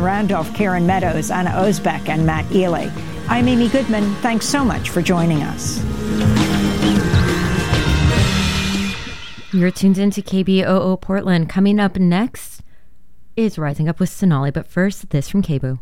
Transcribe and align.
John 0.00 0.06
Randolph, 0.06 0.54
Karen 0.54 0.86
Meadows, 0.86 1.30
Anna 1.30 1.50
Osbeck, 1.50 2.08
and 2.08 2.24
Matt 2.24 2.50
Ely. 2.52 2.88
I'm 3.28 3.46
Amy 3.46 3.68
Goodman. 3.68 4.14
Thanks 4.16 4.46
so 4.46 4.64
much 4.64 4.88
for 4.88 5.02
joining 5.02 5.42
us. 5.42 5.78
You're 9.52 9.70
tuned 9.70 9.98
into 9.98 10.22
KBOO 10.22 10.98
Portland. 11.02 11.50
Coming 11.50 11.78
up 11.78 11.98
next 11.98 12.62
is 13.36 13.58
Rising 13.58 13.90
Up 13.90 14.00
with 14.00 14.08
Sonali, 14.08 14.50
but 14.50 14.66
first, 14.66 15.10
this 15.10 15.28
from 15.28 15.42
KBOO. 15.42 15.80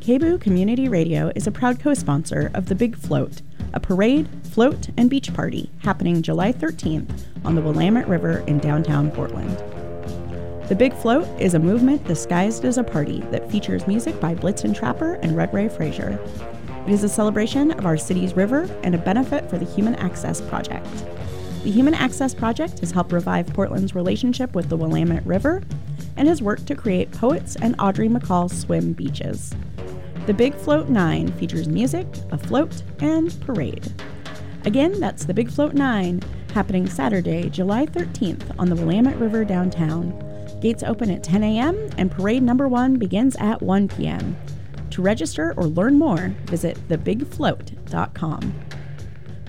KBOO 0.00 0.40
Community 0.40 0.88
Radio 0.88 1.32
is 1.34 1.46
a 1.46 1.50
proud 1.50 1.80
co 1.80 1.92
sponsor 1.92 2.50
of 2.54 2.66
the 2.66 2.74
Big 2.74 2.96
Float, 2.96 3.42
a 3.74 3.80
parade, 3.80 4.26
float, 4.42 4.88
and 4.96 5.10
beach 5.10 5.34
party 5.34 5.70
happening 5.82 6.22
July 6.22 6.50
13th 6.50 7.24
on 7.44 7.56
the 7.56 7.60
Willamette 7.60 8.08
River 8.08 8.38
in 8.46 8.58
downtown 8.58 9.10
Portland. 9.10 9.62
The 10.68 10.76
Big 10.76 10.94
Float 10.94 11.28
is 11.40 11.54
a 11.54 11.58
movement 11.58 12.06
disguised 12.06 12.64
as 12.64 12.78
a 12.78 12.84
party 12.84 13.20
that 13.32 13.50
features 13.50 13.86
music 13.88 14.18
by 14.20 14.34
Blitzen 14.34 14.74
Trapper 14.74 15.14
and 15.14 15.32
Redray 15.32 15.70
Frazier. 15.70 16.18
It 16.86 16.92
is 16.92 17.02
a 17.02 17.08
celebration 17.08 17.72
of 17.72 17.84
our 17.84 17.96
city's 17.96 18.34
river 18.34 18.70
and 18.84 18.94
a 18.94 18.98
benefit 18.98 19.50
for 19.50 19.58
the 19.58 19.64
Human 19.64 19.96
Access 19.96 20.40
Project. 20.40 20.86
The 21.64 21.70
Human 21.70 21.94
Access 21.94 22.32
Project 22.32 22.78
has 22.78 22.92
helped 22.92 23.12
revive 23.12 23.48
Portland's 23.48 23.94
relationship 23.96 24.54
with 24.54 24.68
the 24.68 24.76
Willamette 24.76 25.26
River 25.26 25.62
and 26.16 26.28
has 26.28 26.40
worked 26.40 26.66
to 26.68 26.76
create 26.76 27.10
Poets 27.10 27.56
and 27.56 27.74
Audrey 27.80 28.08
McCall 28.08 28.50
swim 28.50 28.92
beaches. 28.92 29.54
The 30.26 30.34
Big 30.34 30.54
Float 30.54 30.88
9 30.88 31.32
features 31.32 31.68
music, 31.68 32.06
a 32.30 32.38
float, 32.38 32.84
and 33.00 33.38
parade. 33.40 33.92
Again, 34.64 35.00
that's 35.00 35.24
the 35.24 35.34
Big 35.34 35.50
Float 35.50 35.74
9, 35.74 36.22
happening 36.54 36.88
Saturday, 36.88 37.50
July 37.50 37.84
13th 37.84 38.54
on 38.60 38.68
the 38.68 38.76
Willamette 38.76 39.18
River 39.18 39.44
downtown. 39.44 40.31
Gates 40.62 40.84
open 40.84 41.10
at 41.10 41.24
10 41.24 41.42
a.m. 41.42 41.90
and 41.98 42.08
parade 42.08 42.42
number 42.42 42.68
one 42.68 42.96
begins 42.96 43.34
at 43.36 43.60
1 43.60 43.88
p.m. 43.88 44.36
To 44.90 45.02
register 45.02 45.52
or 45.56 45.64
learn 45.64 45.98
more, 45.98 46.28
visit 46.44 46.78
thebigfloat.com. 46.88 48.54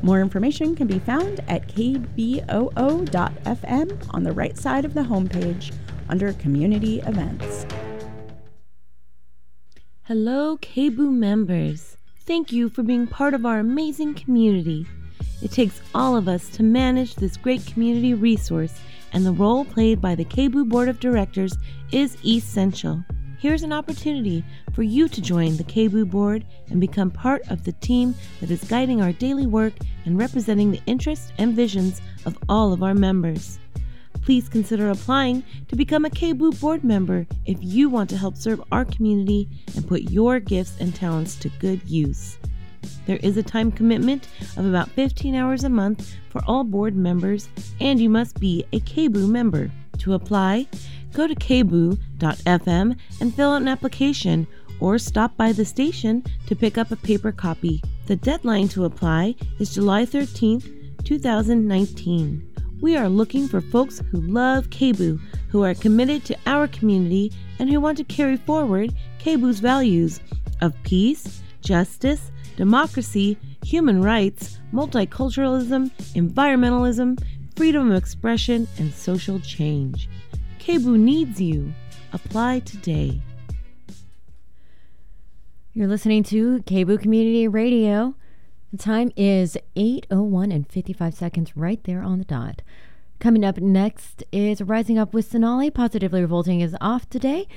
More 0.01 0.21
information 0.21 0.75
can 0.75 0.87
be 0.87 0.97
found 0.97 1.41
at 1.47 1.67
kboo.fm 1.67 2.47
on 4.09 4.23
the 4.23 4.31
right 4.31 4.57
side 4.57 4.85
of 4.85 4.95
the 4.95 5.01
homepage 5.01 5.71
under 6.09 6.33
Community 6.33 6.99
Events. 7.01 7.67
Hello, 10.05 10.57
KBOO 10.57 11.13
members. 11.13 11.95
Thank 12.17 12.51
you 12.51 12.69
for 12.69 12.81
being 12.81 13.05
part 13.05 13.35
of 13.35 13.45
our 13.45 13.59
amazing 13.59 14.15
community. 14.15 14.87
It 15.43 15.51
takes 15.51 15.79
all 15.93 16.17
of 16.17 16.27
us 16.27 16.49
to 16.49 16.63
manage 16.63 17.15
this 17.15 17.37
great 17.37 17.65
community 17.67 18.15
resource, 18.15 18.79
and 19.13 19.25
the 19.25 19.31
role 19.31 19.63
played 19.63 20.01
by 20.01 20.15
the 20.15 20.25
KBOO 20.25 20.67
Board 20.67 20.89
of 20.89 20.99
Directors 20.99 21.55
is 21.91 22.17
essential. 22.25 23.03
Here's 23.39 23.63
an 23.63 23.73
opportunity 23.73 24.43
for 24.73 24.83
you 24.83 25.07
to 25.09 25.21
join 25.21 25.57
the 25.57 25.63
KBOO 25.63 26.09
board 26.09 26.45
and 26.69 26.79
become 26.79 27.11
part 27.11 27.41
of 27.49 27.63
the 27.63 27.73
team 27.73 28.15
that 28.39 28.49
is 28.49 28.63
guiding 28.63 29.01
our 29.01 29.11
daily 29.11 29.45
work 29.45 29.73
and 30.05 30.17
representing 30.17 30.71
the 30.71 30.81
interests 30.85 31.31
and 31.37 31.53
visions 31.53 32.01
of 32.25 32.37
all 32.47 32.73
of 32.73 32.83
our 32.83 32.93
members. 32.95 33.59
Please 34.21 34.47
consider 34.47 34.89
applying 34.89 35.43
to 35.67 35.75
become 35.75 36.05
a 36.05 36.09
KBOO 36.09 36.59
board 36.61 36.83
member 36.83 37.27
if 37.45 37.57
you 37.61 37.89
want 37.89 38.09
to 38.11 38.17
help 38.17 38.37
serve 38.37 38.63
our 38.71 38.85
community 38.85 39.49
and 39.75 39.87
put 39.87 40.03
your 40.03 40.39
gifts 40.39 40.77
and 40.79 40.95
talents 40.95 41.35
to 41.35 41.49
good 41.59 41.81
use. 41.89 42.37
There 43.05 43.19
is 43.23 43.37
a 43.37 43.43
time 43.43 43.71
commitment 43.71 44.27
of 44.57 44.65
about 44.65 44.89
15 44.91 45.35
hours 45.35 45.63
a 45.63 45.69
month 45.69 46.15
for 46.29 46.41
all 46.47 46.63
board 46.63 46.95
members, 46.95 47.49
and 47.79 47.99
you 47.99 48.09
must 48.09 48.39
be 48.39 48.65
a 48.73 48.79
KBOO 48.79 49.27
member. 49.27 49.71
To 49.99 50.13
apply, 50.13 50.67
go 51.13 51.27
to 51.27 51.35
kboo.fm 51.35 52.97
and 53.21 53.35
fill 53.35 53.51
out 53.51 53.61
an 53.61 53.67
application 53.67 54.47
or 54.79 54.97
stop 54.97 55.37
by 55.37 55.51
the 55.51 55.63
station 55.63 56.23
to 56.47 56.55
pick 56.55 56.77
up 56.77 56.91
a 56.91 56.95
paper 56.97 57.31
copy. 57.31 57.81
The 58.07 58.17
deadline 58.17 58.67
to 58.69 58.85
apply 58.85 59.35
is 59.59 59.73
July 59.73 60.05
13th, 60.05 61.05
2019. 61.05 62.49
We 62.81 62.97
are 62.97 63.07
looking 63.07 63.47
for 63.47 63.61
folks 63.61 64.01
who 64.11 64.19
love 64.19 64.69
KBOO, 64.69 65.19
who 65.47 65.63
are 65.63 65.73
committed 65.73 66.25
to 66.25 66.37
our 66.45 66.67
community, 66.67 67.31
and 67.59 67.69
who 67.69 67.79
want 67.79 67.97
to 67.99 68.03
carry 68.03 68.35
forward 68.35 68.93
KBOO's 69.19 69.61
values 69.61 70.19
of 70.59 70.73
peace, 70.83 71.41
justice, 71.61 72.31
democracy, 72.55 73.37
human 73.63 74.01
rights, 74.01 74.59
multiculturalism, 74.73 75.91
environmentalism, 76.13 77.21
freedom 77.55 77.91
of 77.91 77.97
expression, 77.97 78.67
and 78.77 78.93
social 78.93 79.39
change. 79.39 80.09
KBOO 80.59 80.97
needs 80.97 81.41
you. 81.41 81.73
Apply 82.13 82.59
today. 82.59 83.21
You're 85.73 85.87
listening 85.87 86.23
to 86.25 86.59
KBOO 86.59 86.99
Community 86.99 87.47
Radio. 87.47 88.15
The 88.71 88.77
time 88.77 89.11
is 89.15 89.57
8.01 89.75 90.53
and 90.53 90.67
55 90.67 91.13
seconds 91.13 91.57
right 91.57 91.83
there 91.83 92.01
on 92.01 92.19
the 92.19 92.25
dot. 92.25 92.61
Coming 93.19 93.45
up 93.45 93.57
next 93.57 94.23
is 94.31 94.61
Rising 94.61 94.97
Up 94.97 95.13
with 95.13 95.29
Sonali. 95.29 95.71
Positively 95.71 96.21
Revolting 96.21 96.61
is 96.61 96.75
off 96.81 97.09
today, 97.09 97.47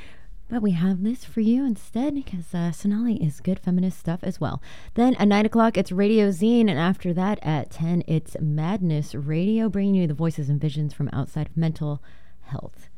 but 0.48 0.62
we 0.62 0.72
have 0.72 1.02
this 1.02 1.24
for 1.24 1.40
you 1.40 1.64
instead 1.64 2.14
because 2.14 2.54
uh, 2.54 2.70
Sonali 2.70 3.22
is 3.22 3.40
good 3.40 3.58
feminist 3.58 3.98
stuff 3.98 4.20
as 4.22 4.40
well. 4.40 4.62
Then 4.94 5.14
at 5.16 5.28
9 5.28 5.46
o'clock, 5.46 5.76
it's 5.76 5.90
Radio 5.90 6.28
Zine, 6.28 6.70
and 6.70 6.78
after 6.78 7.12
that 7.14 7.38
at 7.42 7.70
10, 7.70 8.04
it's 8.06 8.36
Madness 8.40 9.14
Radio, 9.14 9.68
bringing 9.68 9.94
you 9.96 10.06
the 10.06 10.14
voices 10.14 10.48
and 10.48 10.60
visions 10.60 10.94
from 10.94 11.10
outside 11.12 11.48
of 11.48 11.56
mental 11.56 12.02
health. 12.42 12.88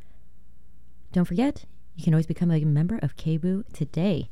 Don't 1.12 1.24
forget, 1.24 1.64
you 1.96 2.04
can 2.04 2.12
always 2.14 2.26
become 2.26 2.50
a 2.50 2.64
member 2.64 2.98
of 3.02 3.16
KBOO 3.16 3.64
today. 3.72 4.30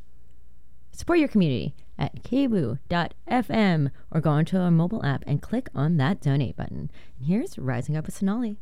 Support 0.92 1.18
your 1.18 1.28
community 1.28 1.74
at 1.98 2.22
kboo.fm 2.22 3.90
or 4.10 4.20
go 4.20 4.30
onto 4.30 4.58
our 4.58 4.70
mobile 4.70 5.04
app 5.04 5.24
and 5.26 5.42
click 5.42 5.68
on 5.74 5.96
that 5.96 6.20
donate 6.20 6.56
button. 6.56 6.90
And 7.18 7.28
here's 7.28 7.58
Rising 7.58 7.96
Up 7.96 8.06
with 8.06 8.16
Sonali. 8.16 8.58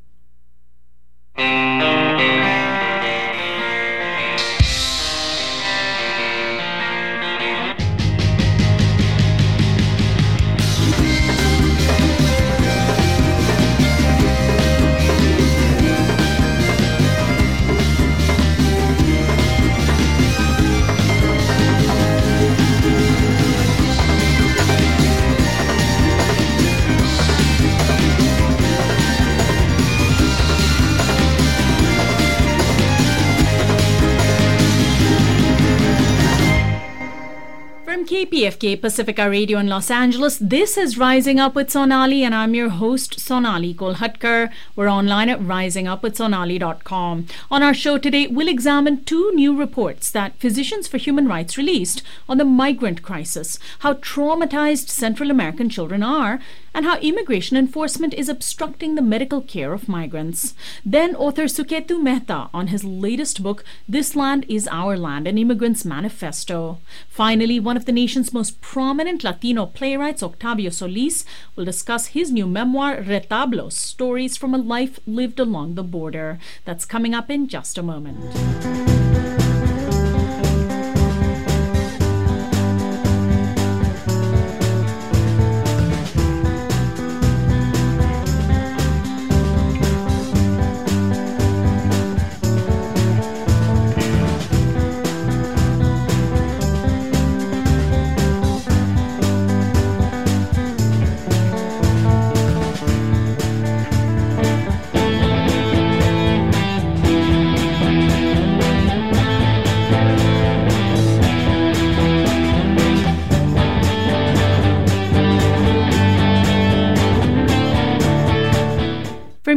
KPFK 38.24 38.80
Pacifica 38.80 39.28
Radio 39.28 39.58
in 39.58 39.66
Los 39.66 39.90
Angeles, 39.90 40.38
this 40.38 40.78
is 40.78 40.96
Rising 40.96 41.38
Up 41.38 41.54
with 41.54 41.70
Sonali, 41.70 42.22
and 42.22 42.34
I'm 42.34 42.54
your 42.54 42.70
host, 42.70 43.20
Sonali 43.20 43.74
Kolhatkar. 43.74 44.50
We're 44.74 44.88
online 44.88 45.28
at 45.28 45.40
risingupwithsonali.com. 45.40 47.26
On 47.50 47.62
our 47.62 47.74
show 47.74 47.98
today, 47.98 48.26
we'll 48.26 48.48
examine 48.48 49.04
two 49.04 49.30
new 49.34 49.54
reports 49.54 50.10
that 50.10 50.38
Physicians 50.38 50.88
for 50.88 50.96
Human 50.96 51.28
Rights 51.28 51.58
released 51.58 52.02
on 52.26 52.38
the 52.38 52.46
migrant 52.46 53.02
crisis, 53.02 53.58
how 53.80 53.92
traumatized 53.92 54.88
Central 54.88 55.30
American 55.30 55.68
children 55.68 56.02
are, 56.02 56.40
and 56.74 56.84
how 56.84 56.98
immigration 56.98 57.56
enforcement 57.56 58.12
is 58.12 58.28
obstructing 58.28 58.94
the 58.94 59.02
medical 59.02 59.40
care 59.40 59.72
of 59.72 59.88
migrants. 59.88 60.54
Then 60.84 61.14
author 61.14 61.44
Suketu 61.44 62.02
Mehta 62.02 62.50
on 62.52 62.66
his 62.66 62.84
latest 62.84 63.42
book, 63.42 63.64
This 63.88 64.16
Land 64.16 64.44
is 64.48 64.68
Our 64.70 64.96
Land, 64.96 65.28
an 65.28 65.38
Immigrant's 65.38 65.84
Manifesto. 65.84 66.78
Finally, 67.08 67.60
one 67.60 67.76
of 67.76 67.84
the 67.84 67.92
nation's 67.92 68.34
most 68.34 68.60
prominent 68.60 69.22
Latino 69.22 69.66
playwrights, 69.66 70.22
Octavio 70.22 70.70
Solis, 70.70 71.24
will 71.54 71.64
discuss 71.64 72.08
his 72.08 72.32
new 72.32 72.46
memoir, 72.46 72.96
Retablos 72.96 73.72
Stories 73.72 74.36
from 74.36 74.52
a 74.52 74.58
Life 74.58 74.98
Lived 75.06 75.38
Along 75.38 75.76
the 75.76 75.84
Border. 75.84 76.38
That's 76.64 76.84
coming 76.84 77.14
up 77.14 77.30
in 77.30 77.46
just 77.46 77.78
a 77.78 77.82
moment. 77.82 79.23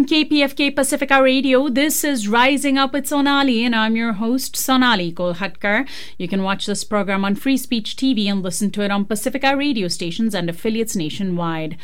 KPFK 0.07 0.73
Pacifica 0.73 1.21
Radio, 1.21 1.67
this 1.67 2.01
is 2.01 2.29
Rising 2.29 2.77
Up 2.77 2.93
with 2.93 3.07
Sonali, 3.07 3.65
and 3.65 3.75
I'm 3.75 3.97
your 3.97 4.13
host, 4.13 4.55
Sonali 4.55 5.11
Kolhatkar. 5.11 5.85
You 6.17 6.29
can 6.29 6.43
watch 6.43 6.65
this 6.65 6.85
program 6.85 7.25
on 7.25 7.35
Free 7.35 7.57
Speech 7.57 7.97
TV 7.97 8.27
and 8.27 8.41
listen 8.41 8.71
to 8.71 8.83
it 8.83 8.89
on 8.89 9.03
Pacifica 9.03 9.57
radio 9.57 9.89
stations 9.89 10.33
and 10.33 10.49
affiliates 10.49 10.95
nationwide. 10.95 11.75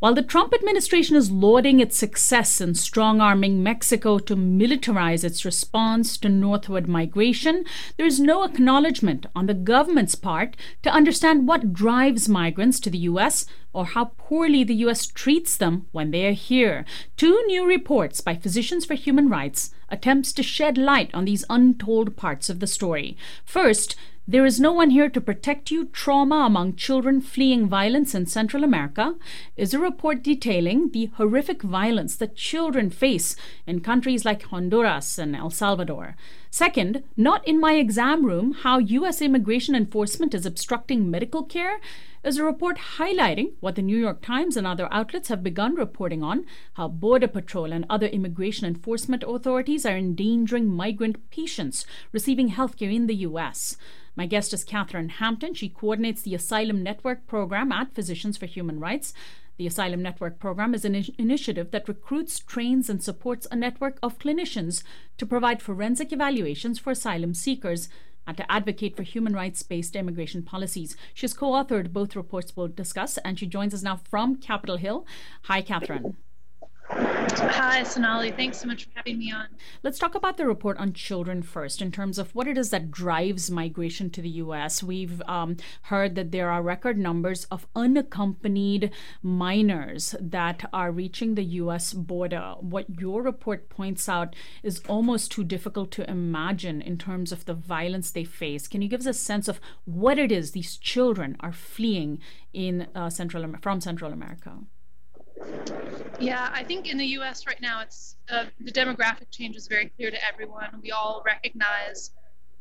While 0.00 0.14
the 0.14 0.22
Trump 0.22 0.54
administration 0.54 1.14
is 1.14 1.30
lauding 1.30 1.78
its 1.78 1.94
success 1.94 2.62
in 2.62 2.74
strong 2.74 3.20
arming 3.20 3.62
Mexico 3.62 4.18
to 4.18 4.34
militarize 4.34 5.24
its 5.24 5.44
response 5.44 6.16
to 6.18 6.30
northward 6.30 6.88
migration, 6.88 7.66
there 7.98 8.06
is 8.06 8.18
no 8.18 8.44
acknowledgement 8.44 9.26
on 9.36 9.44
the 9.44 9.52
government's 9.52 10.14
part 10.14 10.56
to 10.82 10.90
understand 10.90 11.46
what 11.46 11.74
drives 11.74 12.30
migrants 12.30 12.80
to 12.80 12.88
the 12.88 13.10
U.S. 13.10 13.44
or 13.74 13.84
how 13.84 14.12
poorly 14.16 14.64
the 14.64 14.76
U.S. 14.86 15.06
treats 15.06 15.58
them 15.58 15.84
when 15.92 16.12
they 16.12 16.26
are 16.26 16.32
here. 16.32 16.86
Two 17.18 17.44
new 17.46 17.66
reports 17.66 18.22
by 18.22 18.34
Physicians 18.34 18.86
for 18.86 18.94
Human 18.94 19.28
Rights 19.28 19.70
attempts 19.90 20.32
to 20.32 20.42
shed 20.42 20.78
light 20.78 21.10
on 21.12 21.26
these 21.26 21.44
untold 21.50 22.16
parts 22.16 22.48
of 22.48 22.60
the 22.60 22.66
story. 22.66 23.18
First, 23.44 23.96
there 24.28 24.46
is 24.46 24.60
no 24.60 24.72
one 24.72 24.90
here 24.90 25.08
to 25.08 25.20
protect 25.20 25.70
you. 25.70 25.86
Trauma 25.86 26.44
among 26.46 26.76
children 26.76 27.20
fleeing 27.20 27.66
violence 27.66 28.14
in 28.14 28.26
Central 28.26 28.62
America 28.62 29.16
is 29.56 29.74
a 29.74 29.78
report 29.78 30.22
detailing 30.22 30.90
the 30.90 31.06
horrific 31.16 31.62
violence 31.62 32.14
that 32.16 32.36
children 32.36 32.90
face 32.90 33.34
in 33.66 33.80
countries 33.80 34.24
like 34.24 34.44
Honduras 34.44 35.18
and 35.18 35.34
El 35.34 35.50
Salvador. 35.50 36.16
Second, 36.50 37.02
not 37.16 37.46
in 37.46 37.60
my 37.60 37.72
exam 37.72 38.24
room, 38.24 38.52
how 38.52 38.78
U.S. 38.78 39.20
immigration 39.20 39.74
enforcement 39.74 40.34
is 40.34 40.46
obstructing 40.46 41.10
medical 41.10 41.42
care 41.42 41.80
is 42.22 42.36
a 42.36 42.44
report 42.44 42.76
highlighting 42.98 43.52
what 43.60 43.76
the 43.76 43.82
New 43.82 43.96
York 43.96 44.20
Times 44.20 44.56
and 44.56 44.66
other 44.66 44.88
outlets 44.92 45.28
have 45.28 45.42
begun 45.42 45.74
reporting 45.74 46.22
on 46.22 46.44
how 46.74 46.88
Border 46.88 47.28
Patrol 47.28 47.72
and 47.72 47.86
other 47.88 48.08
immigration 48.08 48.66
enforcement 48.66 49.24
authorities 49.26 49.86
are 49.86 49.96
endangering 49.96 50.68
migrant 50.68 51.30
patients 51.30 51.86
receiving 52.12 52.48
health 52.48 52.76
care 52.76 52.90
in 52.90 53.06
the 53.06 53.16
U.S. 53.16 53.76
My 54.16 54.26
guest 54.26 54.52
is 54.52 54.64
Catherine 54.64 55.08
Hampton. 55.08 55.54
She 55.54 55.70
coordinates 55.70 56.20
the 56.20 56.34
Asylum 56.34 56.82
Network 56.82 57.26
program 57.26 57.72
at 57.72 57.94
Physicians 57.94 58.36
for 58.36 58.46
Human 58.46 58.78
Rights. 58.78 59.14
The 59.56 59.66
Asylum 59.66 60.02
Network 60.02 60.38
program 60.38 60.74
is 60.74 60.84
an 60.84 60.94
in- 60.94 61.14
initiative 61.18 61.70
that 61.70 61.88
recruits, 61.88 62.38
trains, 62.38 62.90
and 62.90 63.02
supports 63.02 63.46
a 63.50 63.56
network 63.56 63.98
of 64.02 64.18
clinicians 64.18 64.82
to 65.16 65.26
provide 65.26 65.62
forensic 65.62 66.12
evaluations 66.12 66.78
for 66.78 66.90
asylum 66.90 67.32
seekers 67.34 67.88
and 68.26 68.36
to 68.36 68.50
advocate 68.50 68.96
for 68.96 69.02
human 69.02 69.34
rights 69.34 69.62
based 69.62 69.96
immigration 69.96 70.42
policies. 70.42 70.96
She's 71.14 71.34
co 71.34 71.52
authored 71.52 71.92
both 71.92 72.16
reports 72.16 72.56
we'll 72.56 72.68
discuss, 72.68 73.18
and 73.18 73.38
she 73.38 73.46
joins 73.46 73.74
us 73.74 73.82
now 73.82 73.96
from 73.96 74.36
Capitol 74.36 74.76
Hill. 74.76 75.06
Hi, 75.44 75.62
Catherine. 75.62 76.16
Hi, 76.92 77.84
Sonali. 77.84 78.32
Thanks 78.32 78.58
so 78.58 78.66
much 78.66 78.84
for 78.84 78.90
having 78.96 79.18
me 79.18 79.30
on. 79.30 79.46
Let's 79.84 79.98
talk 79.98 80.16
about 80.16 80.36
the 80.36 80.46
report 80.46 80.76
on 80.78 80.92
children 80.92 81.42
first, 81.42 81.80
in 81.80 81.92
terms 81.92 82.18
of 82.18 82.34
what 82.34 82.48
it 82.48 82.58
is 82.58 82.70
that 82.70 82.90
drives 82.90 83.50
migration 83.50 84.10
to 84.10 84.20
the 84.20 84.28
U.S. 84.28 84.82
We've 84.82 85.22
um, 85.28 85.56
heard 85.82 86.16
that 86.16 86.32
there 86.32 86.50
are 86.50 86.62
record 86.62 86.98
numbers 86.98 87.44
of 87.44 87.66
unaccompanied 87.76 88.90
minors 89.22 90.16
that 90.20 90.68
are 90.72 90.90
reaching 90.90 91.36
the 91.36 91.44
U.S. 91.44 91.92
border. 91.92 92.54
What 92.58 93.00
your 93.00 93.22
report 93.22 93.68
points 93.68 94.08
out 94.08 94.34
is 94.64 94.82
almost 94.88 95.30
too 95.30 95.44
difficult 95.44 95.92
to 95.92 96.10
imagine 96.10 96.82
in 96.82 96.98
terms 96.98 97.30
of 97.30 97.44
the 97.44 97.54
violence 97.54 98.10
they 98.10 98.24
face. 98.24 98.66
Can 98.66 98.82
you 98.82 98.88
give 98.88 99.00
us 99.00 99.06
a 99.06 99.14
sense 99.14 99.46
of 99.46 99.60
what 99.84 100.18
it 100.18 100.32
is 100.32 100.50
these 100.50 100.76
children 100.76 101.36
are 101.38 101.52
fleeing 101.52 102.18
in 102.52 102.88
uh, 102.96 103.10
Central 103.10 103.54
from 103.60 103.80
Central 103.80 104.12
America? 104.12 104.58
Yeah, 106.18 106.50
I 106.52 106.64
think 106.64 106.86
in 106.86 106.98
the 106.98 107.06
U.S. 107.06 107.46
right 107.46 107.60
now, 107.62 107.80
it's 107.80 108.16
uh, 108.28 108.44
the 108.60 108.70
demographic 108.70 109.30
change 109.30 109.56
is 109.56 109.66
very 109.66 109.86
clear 109.96 110.10
to 110.10 110.18
everyone. 110.26 110.68
We 110.82 110.90
all 110.90 111.22
recognize 111.24 112.10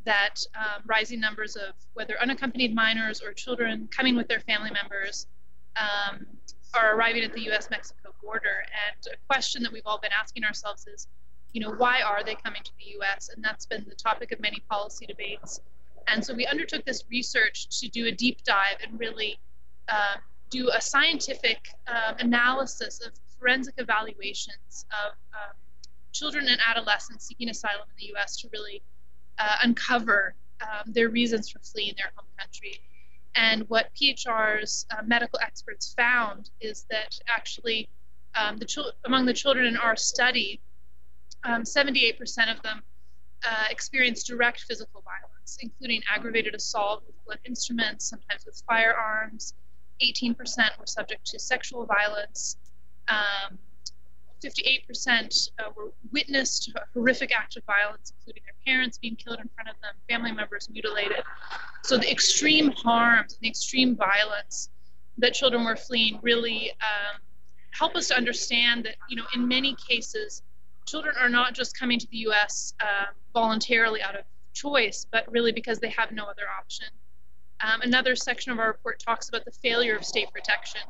that 0.06 0.36
um, 0.56 0.84
rising 0.86 1.20
numbers 1.20 1.56
of 1.56 1.74
whether 1.94 2.16
unaccompanied 2.22 2.74
minors 2.74 3.22
or 3.22 3.34
children 3.34 3.90
coming 3.92 4.16
with 4.16 4.28
their 4.28 4.40
family 4.40 4.72
members 4.72 5.28
um, 5.76 6.26
are 6.74 6.96
arriving 6.96 7.24
at 7.24 7.34
the 7.34 7.42
U.S.-Mexico 7.42 8.14
border. 8.24 8.64
And 8.88 9.14
a 9.14 9.18
question 9.28 9.62
that 9.64 9.72
we've 9.74 9.86
all 9.86 10.00
been 10.00 10.12
asking 10.18 10.46
ourselves 10.46 10.88
is, 10.88 11.08
you 11.52 11.62
know, 11.62 11.72
why 11.72 12.02
are 12.02 12.24
they 12.24 12.36
coming 12.36 12.62
to 12.64 12.72
the 12.80 12.92
U.S.? 12.92 13.30
And 13.30 13.44
that's 13.44 13.66
been 13.66 13.86
the 13.90 13.96
topic 13.96 14.32
of 14.32 14.40
many 14.40 14.64
policy 14.70 15.06
debates. 15.06 15.62
And 16.08 16.24
so 16.24 16.34
we 16.34 16.46
undertook 16.46 16.86
this 16.86 17.04
research 17.12 17.68
to 17.82 17.90
do 17.90 18.08
a 18.08 18.12
deep 18.12 18.44
dive 18.44 18.78
and 18.84 19.00
really 19.00 19.38
uh, 19.90 20.16
do 20.50 20.70
a 20.76 20.82
scientific 20.82 21.70
um, 21.88 22.16
analysis 22.20 23.02
of 23.06 23.14
forensic 23.38 23.76
evaluations 23.78 24.86
of 24.92 25.14
um, 25.34 25.56
children 26.12 26.48
and 26.48 26.60
adolescents 26.68 27.26
seeking 27.28 27.50
asylum 27.50 27.88
in 27.90 27.96
the 27.98 28.06
U.S. 28.14 28.38
to 28.38 28.50
really 28.52 28.82
uh, 29.38 29.58
uncover 29.64 30.36
um, 30.62 30.92
their 30.92 31.10
reasons 31.10 31.50
for 31.50 31.60
fleeing 31.60 31.94
their 31.98 32.12
home 32.16 32.28
country. 32.38 32.82
And 33.36 33.64
what 33.70 33.90
PHR's 33.96 34.86
uh, 34.92 35.04
medical 35.06 35.40
experts 35.40 35.94
found 35.96 36.50
is 36.60 36.86
that 36.90 37.18
actually, 37.30 37.88
um, 38.36 38.58
the 38.58 38.94
among 39.06 39.26
the 39.26 39.34
children 39.34 39.66
in 39.66 39.78
our 39.78 39.96
study, 39.96 40.60
78% 41.46 42.20
um, 42.20 42.50
of 42.50 42.62
them 42.64 42.82
uh, 43.48 43.66
experienced 43.70 44.28
direct 44.28 44.62
physical 44.62 45.02
violence, 45.04 45.58
including 45.62 46.02
aggravated 46.14 46.54
assault 46.54 47.04
with 47.08 47.16
blunt 47.26 47.40
instruments, 47.46 48.10
sometimes 48.10 48.46
with 48.46 48.62
firearms, 48.68 49.54
18% 50.04 50.36
were 50.80 50.86
subject 50.86 51.26
to 51.28 51.40
sexual 51.40 51.86
violence. 51.86 52.58
Um, 53.08 53.58
58% 54.44 55.50
uh, 55.60 55.70
were 55.76 55.92
witnessed 56.12 56.72
a 56.76 56.82
horrific 56.94 57.36
acts 57.36 57.58
of 57.58 57.64
violence, 57.66 58.14
including 58.18 58.44
their 58.46 58.74
parents 58.74 58.98
being 58.98 59.16
killed 59.16 59.40
in 59.40 59.50
front 59.56 59.70
of 59.70 59.76
them, 59.82 59.94
family 60.08 60.32
members 60.32 60.70
mutilated. 60.72 61.24
So 61.84 61.98
the 61.98 62.10
extreme 62.10 62.72
harms 62.72 63.34
and 63.34 63.42
the 63.42 63.50
extreme 63.50 63.96
violence 63.96 64.70
that 65.18 65.34
children 65.34 65.66
were 65.66 65.76
fleeing 65.76 66.20
really 66.22 66.72
um, 66.82 67.20
help 67.72 67.96
us 67.96 68.08
to 68.08 68.16
understand 68.16 68.86
that, 68.86 68.96
you 69.10 69.18
know, 69.18 69.26
in 69.36 69.48
many 69.48 69.76
cases, 69.76 70.42
children 70.88 71.16
are 71.20 71.30
not 71.30 71.54
just 71.54 71.78
coming 71.78 72.00
to 72.00 72.08
the 72.10 72.18
U.S. 72.20 72.74
Uh, 72.80 73.06
voluntarily 73.34 74.02
out 74.02 74.16
of 74.16 74.24
choice, 74.54 75.06
but 75.12 75.30
really 75.32 75.52
because 75.52 75.80
they 75.80 75.90
have 75.90 76.12
no 76.12 76.24
other 76.24 76.44
option. 76.58 76.88
Um, 77.62 77.82
another 77.82 78.16
section 78.16 78.52
of 78.52 78.60
our 78.60 78.68
report 78.68 79.00
talks 79.00 79.30
about 79.30 79.46
the 79.46 79.52
failure 79.52 79.96
of 79.96 80.06
state 80.06 80.32
protection. 80.32 80.82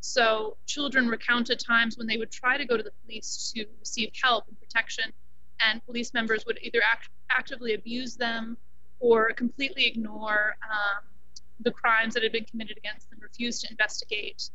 So 0.00 0.56
children 0.66 1.08
recounted 1.08 1.58
times 1.58 1.98
when 1.98 2.06
they 2.06 2.16
would 2.16 2.30
try 2.30 2.56
to 2.56 2.64
go 2.64 2.76
to 2.76 2.82
the 2.82 2.92
police 3.04 3.52
to 3.54 3.66
receive 3.80 4.10
help 4.22 4.44
and 4.48 4.58
protection, 4.60 5.12
and 5.60 5.84
police 5.84 6.14
members 6.14 6.44
would 6.46 6.58
either 6.62 6.80
act, 6.82 7.08
actively 7.30 7.74
abuse 7.74 8.16
them 8.16 8.56
or 9.00 9.32
completely 9.32 9.86
ignore 9.86 10.56
um, 10.70 11.04
the 11.60 11.70
crimes 11.70 12.14
that 12.14 12.22
had 12.22 12.32
been 12.32 12.44
committed 12.44 12.76
against 12.76 13.10
them, 13.10 13.18
refuse 13.20 13.60
to 13.60 13.70
investigate. 13.70 14.50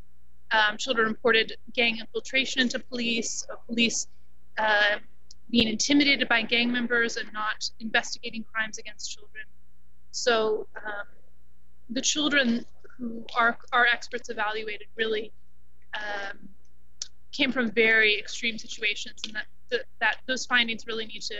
Um, 0.51 0.77
children 0.77 1.07
reported 1.07 1.57
gang 1.73 1.99
infiltration 1.99 2.61
into 2.61 2.79
police, 2.79 3.45
police 3.67 4.07
uh, 4.57 4.97
being 5.49 5.67
intimidated 5.67 6.27
by 6.27 6.41
gang 6.41 6.71
members 6.71 7.17
and 7.17 7.31
not 7.33 7.69
investigating 7.79 8.43
crimes 8.43 8.77
against 8.77 9.11
children. 9.11 9.43
So 10.11 10.67
um, 10.75 11.07
the 11.91 12.01
children 12.01 12.65
who 12.97 13.25
our, 13.37 13.57
our 13.71 13.85
experts 13.85 14.29
evaluated 14.29 14.87
really 14.95 15.31
um, 15.95 16.37
came 17.31 17.51
from 17.51 17.71
very 17.71 18.17
extreme 18.17 18.57
situations, 18.57 19.21
and 19.25 19.35
that, 19.35 19.45
that, 19.69 19.81
that 19.99 20.17
those 20.27 20.45
findings 20.45 20.87
really 20.87 21.05
need 21.05 21.21
to 21.21 21.35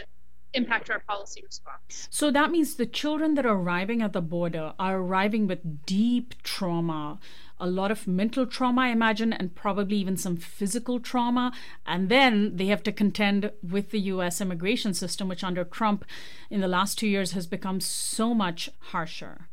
impact 0.54 0.90
our 0.90 1.00
policy 1.00 1.42
response. 1.46 2.08
So 2.10 2.32
that 2.32 2.52
means 2.52 2.76
the 2.76 2.86
children 2.86 3.36
that 3.36 3.46
are 3.46 3.56
arriving 3.56 4.02
at 4.02 4.14
the 4.14 4.22
border 4.22 4.74
are 4.78 4.98
arriving 4.98 5.48
with 5.48 5.86
deep 5.86 6.42
trauma, 6.44 7.20
a 7.60 7.68
lot 7.68 7.92
of 7.92 8.08
mental 8.08 8.46
trauma, 8.46 8.82
I 8.82 8.88
imagine, 8.90 9.32
and 9.32 9.56
probably 9.56 9.98
even 9.98 10.18
some 10.18 10.36
physical 10.36 11.00
trauma. 11.00 11.54
And 11.86 12.10
then 12.10 12.58
they 12.58 12.66
have 12.68 12.84
to 12.84 12.92
contend 12.92 13.52
with 13.64 13.92
the 13.92 14.00
US 14.00 14.42
immigration 14.42 14.94
system, 14.94 15.30
which 15.30 15.44
under 15.44 15.64
Trump 15.64 16.04
in 16.50 16.60
the 16.60 16.68
last 16.68 16.98
two 16.98 17.08
years 17.08 17.32
has 17.32 17.48
become 17.48 17.80
so 17.80 18.34
much 18.34 18.70
harsher. 18.80 19.48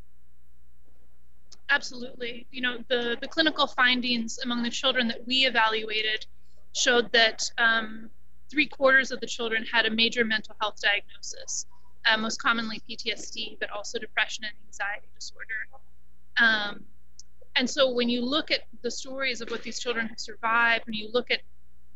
Absolutely. 1.71 2.47
You 2.51 2.63
know, 2.63 2.79
the, 2.89 3.17
the 3.21 3.29
clinical 3.29 3.67
findings 3.67 4.39
among 4.43 4.63
the 4.63 4.71
children 4.71 5.07
that 5.09 5.27
we 5.27 5.47
evaluated 5.47 6.27
showed 6.73 7.13
that 7.13 7.43
um, 7.59 8.11
three 8.51 8.67
quarters 8.67 9.11
of 9.11 9.21
the 9.21 9.27
children 9.27 9.65
had 9.71 9.85
a 9.85 9.91
major 9.91 10.25
mental 10.25 10.57
health 10.61 10.81
diagnosis, 10.81 11.67
uh, 12.07 12.17
most 12.17 12.41
commonly 12.41 12.81
PTSD, 12.89 13.59
but 13.61 13.71
also 13.71 13.99
depression 13.99 14.45
and 14.45 14.55
anxiety 14.67 15.09
disorder. 15.15 15.69
Um, 16.41 16.85
and 17.57 17.69
so 17.69 17.93
when 17.93 18.09
you 18.09 18.25
look 18.25 18.51
at 18.51 18.61
the 18.83 18.91
stories 18.91 19.41
of 19.41 19.51
what 19.51 19.63
these 19.63 19.79
children 19.79 20.07
have 20.07 20.21
survived, 20.21 20.87
when 20.87 20.95
you 20.95 21.11
look 21.13 21.31
at 21.31 21.41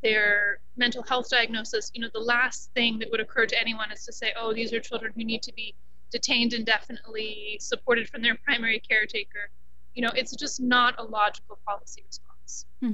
their 0.02 0.58
mental 0.76 1.02
health 1.02 1.30
diagnosis, 1.30 1.90
you 1.94 2.00
know, 2.02 2.08
the 2.12 2.20
last 2.20 2.70
thing 2.74 2.98
that 2.98 3.10
would 3.10 3.20
occur 3.20 3.46
to 3.46 3.58
anyone 3.58 3.90
is 3.92 4.04
to 4.04 4.12
say, 4.12 4.32
oh, 4.38 4.52
these 4.52 4.72
are 4.72 4.80
children 4.80 5.12
who 5.16 5.24
need 5.24 5.42
to 5.42 5.52
be 5.54 5.74
detained 6.10 6.52
indefinitely, 6.52 7.56
supported 7.60 8.08
from 8.08 8.20
their 8.20 8.34
primary 8.44 8.80
caretaker 8.80 9.48
you 9.94 10.02
know, 10.02 10.10
it's 10.14 10.34
just 10.34 10.60
not 10.60 10.94
a 10.98 11.02
logical 11.02 11.58
policy 11.66 12.02
response. 12.06 12.66
Hmm. 12.80 12.92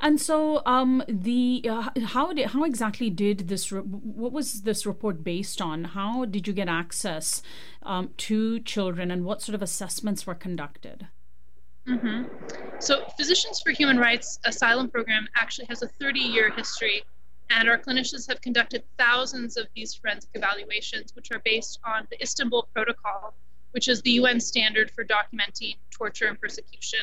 And 0.00 0.20
so, 0.20 0.62
um, 0.66 1.02
the 1.08 1.64
uh, 1.68 1.90
how 2.06 2.32
did 2.32 2.48
how 2.48 2.64
exactly 2.64 3.08
did 3.08 3.48
this? 3.48 3.70
Re- 3.70 3.80
what 3.80 4.32
was 4.32 4.62
this 4.62 4.84
report 4.84 5.22
based 5.22 5.62
on? 5.62 5.84
How 5.84 6.24
did 6.24 6.46
you 6.46 6.52
get 6.52 6.68
access 6.68 7.42
um, 7.84 8.10
to 8.18 8.60
children, 8.60 9.10
and 9.10 9.24
what 9.24 9.40
sort 9.40 9.54
of 9.54 9.62
assessments 9.62 10.26
were 10.26 10.34
conducted? 10.34 11.06
Mm-hmm. 11.86 12.24
So, 12.80 13.06
Physicians 13.16 13.60
for 13.60 13.70
Human 13.70 13.98
Rights 13.98 14.38
Asylum 14.44 14.90
Program 14.90 15.26
actually 15.36 15.66
has 15.66 15.82
a 15.82 15.88
30 15.88 16.18
year 16.20 16.50
history, 16.50 17.02
and 17.48 17.68
our 17.68 17.78
clinicians 17.78 18.28
have 18.28 18.40
conducted 18.40 18.82
thousands 18.98 19.56
of 19.56 19.68
these 19.74 19.94
forensic 19.94 20.30
evaluations, 20.34 21.14
which 21.14 21.30
are 21.30 21.40
based 21.44 21.78
on 21.84 22.06
the 22.10 22.20
Istanbul 22.20 22.68
Protocol, 22.74 23.34
which 23.70 23.88
is 23.88 24.02
the 24.02 24.10
UN 24.12 24.40
standard 24.40 24.90
for 24.90 25.04
documenting 25.04 25.76
torture 25.98 26.26
and 26.26 26.40
persecution. 26.40 27.00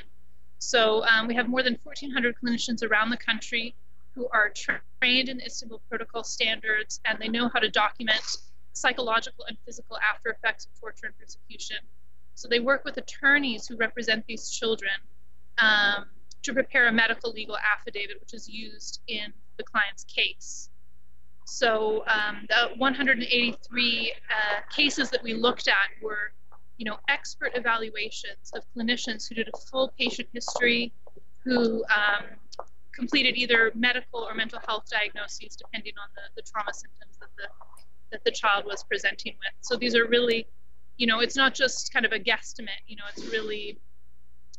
So, 0.59 1.05
um, 1.05 1.27
we 1.27 1.35
have 1.35 1.47
more 1.47 1.61
than 1.61 1.77
1,400 1.83 2.35
clinicians 2.41 2.83
around 2.83 3.09
the 3.09 3.17
country 3.17 3.75
who 4.15 4.27
are 4.31 4.49
tra- 4.49 4.81
trained 5.01 5.29
in 5.29 5.41
Istanbul 5.41 5.81
Protocol 5.89 6.23
standards 6.23 7.01
and 7.05 7.19
they 7.19 7.27
know 7.27 7.49
how 7.53 7.59
to 7.59 7.69
document 7.69 8.21
psychological 8.73 9.45
and 9.45 9.57
physical 9.65 9.97
after 9.97 10.29
effects 10.29 10.65
of 10.65 10.79
torture 10.79 11.07
and 11.07 11.17
persecution. 11.17 11.77
So 12.35 12.47
they 12.47 12.59
work 12.59 12.83
with 12.83 12.97
attorneys 12.97 13.67
who 13.67 13.77
represent 13.77 14.25
these 14.27 14.49
children 14.49 14.91
um, 15.57 16.05
to 16.43 16.53
prepare 16.53 16.87
a 16.87 16.91
medical 16.91 17.31
legal 17.31 17.57
affidavit, 17.57 18.19
which 18.19 18.33
is 18.33 18.47
used 18.47 19.01
in 19.07 19.33
the 19.57 19.63
client's 19.63 20.03
case. 20.03 20.69
So 21.45 22.03
um, 22.07 22.45
the 22.49 22.75
183 22.77 24.13
uh, 24.13 24.73
cases 24.75 25.09
that 25.11 25.23
we 25.23 25.33
looked 25.33 25.67
at 25.67 26.03
were, 26.03 26.33
you 26.77 26.86
know, 26.86 26.98
expert 27.08 27.51
evaluations 27.55 28.51
of 28.53 28.63
clinicians 28.75 29.27
who 29.27 29.36
did 29.36 29.50
a 29.53 29.58
full 29.58 29.94
patient 29.98 30.27
history, 30.34 30.91
who 31.44 31.84
um, 31.86 32.25
completed 32.94 33.36
either 33.36 33.72
medical 33.75 34.22
or 34.22 34.34
mental 34.34 34.60
health 34.67 34.86
diagnoses 34.89 35.55
depending 35.55 35.94
on 36.01 36.08
the, 36.15 36.41
the 36.41 36.48
trauma 36.48 36.74
symptoms 36.74 37.17
that 37.20 37.29
the 37.38 37.48
that 38.12 38.24
the 38.24 38.32
child 38.32 38.65
was 38.65 38.84
presenting 38.84 39.34
with. 39.39 39.53
So 39.62 39.75
these 39.75 39.96
are 39.96 40.05
really 40.05 40.48
you 40.98 41.08
know, 41.08 41.20
it's 41.20 41.36
not 41.36 41.53
just 41.53 41.91
kind 41.91 42.05
of 42.05 42.12
a 42.12 42.20
guesstimate. 42.20 42.82
You 42.88 42.96
know, 42.96 43.03
it's 43.13 43.25
really 43.25 43.77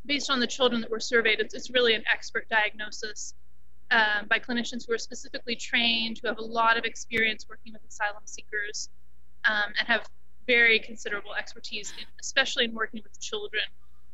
based 0.04 0.30
on 0.30 0.40
the 0.40 0.46
children 0.46 0.80
that 0.82 0.90
were 0.90 1.00
surveyed. 1.00 1.40
It's, 1.40 1.54
it's 1.54 1.70
really 1.70 1.94
an 1.94 2.04
expert 2.12 2.48
diagnosis 2.48 3.34
um, 3.90 4.26
by 4.28 4.38
clinicians 4.38 4.86
who 4.86 4.92
are 4.92 4.98
specifically 4.98 5.56
trained, 5.56 6.18
who 6.20 6.28
have 6.28 6.38
a 6.38 6.44
lot 6.44 6.76
of 6.76 6.84
experience 6.84 7.46
working 7.48 7.72
with 7.72 7.82
asylum 7.88 8.22
seekers, 8.24 8.90
um, 9.44 9.72
and 9.78 9.88
have 9.88 10.08
very 10.46 10.78
considerable 10.78 11.34
expertise, 11.34 11.92
in, 11.98 12.04
especially 12.20 12.64
in 12.64 12.74
working 12.74 13.02
with 13.02 13.20
children, 13.20 13.64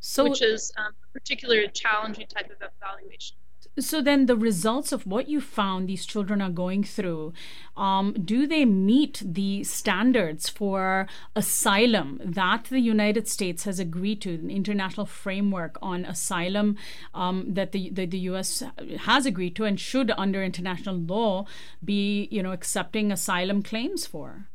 so, 0.01 0.25
which 0.25 0.43
is 0.43 0.73
um, 0.77 0.93
a 1.05 1.13
particularly 1.13 1.69
challenging 1.69 2.27
type 2.27 2.51
of 2.51 2.57
evaluation. 2.57 3.37
So 3.79 4.03
then 4.03 4.27
the 4.27 4.37
results 4.37 4.93
of 4.93 5.07
what 5.07 5.29
you 5.29 5.41
found 5.41 5.89
these 5.89 6.05
children 6.05 6.43
are 6.43 6.51
going 6.51 6.85
through 6.85 7.33
um, 7.75 8.13
do 8.13 8.47
they 8.47 8.67
meet 8.67 9.23
the 9.25 9.65
standards 9.65 10.49
for 10.49 11.07
asylum 11.35 12.21
that 12.23 12.65
the 12.65 12.81
united 12.81 13.27
states 13.29 13.65
has 13.65 13.79
agreed 13.79 14.21
to 14.21 14.35
an 14.35 14.51
international 14.51 15.07
framework 15.07 15.79
on 15.81 16.05
asylum 16.05 16.77
um, 17.15 17.47
that 17.49 17.73
the, 17.73 17.89
the, 17.91 18.05
the 18.05 18.19
us 18.19 18.63
has 19.01 19.25
agreed 19.25 19.57
to 19.57 19.65
and 19.65 19.81
should 19.81 20.13
under 20.19 20.45
international 20.45 20.97
law 20.97 21.47
be 21.83 22.29
you 22.31 22.43
know 22.43 22.53
accepting 22.53 23.11
asylum 23.11 23.63
claims 23.63 24.07
for 24.07 24.49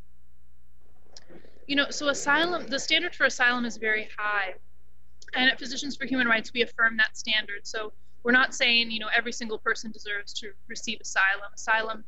you 1.67 1.75
know 1.75 1.85
so 1.89 2.09
asylum 2.09 2.65
the 2.67 2.79
standard 2.79 3.13
for 3.13 3.25
asylum 3.25 3.65
is 3.65 3.77
very 3.77 4.07
high 4.17 4.53
and 5.35 5.49
at 5.51 5.59
physicians 5.59 5.95
for 5.95 6.05
human 6.05 6.27
rights 6.27 6.51
we 6.53 6.61
affirm 6.61 6.97
that 6.97 7.15
standard 7.15 7.59
so 7.63 7.91
we're 8.27 8.33
not 8.33 8.53
saying 8.53 8.91
you 8.91 8.99
know 8.99 9.07
every 9.15 9.31
single 9.31 9.57
person 9.57 9.89
deserves 9.89 10.33
to 10.33 10.51
receive 10.67 10.99
asylum. 10.99 11.49
Asylum 11.55 12.03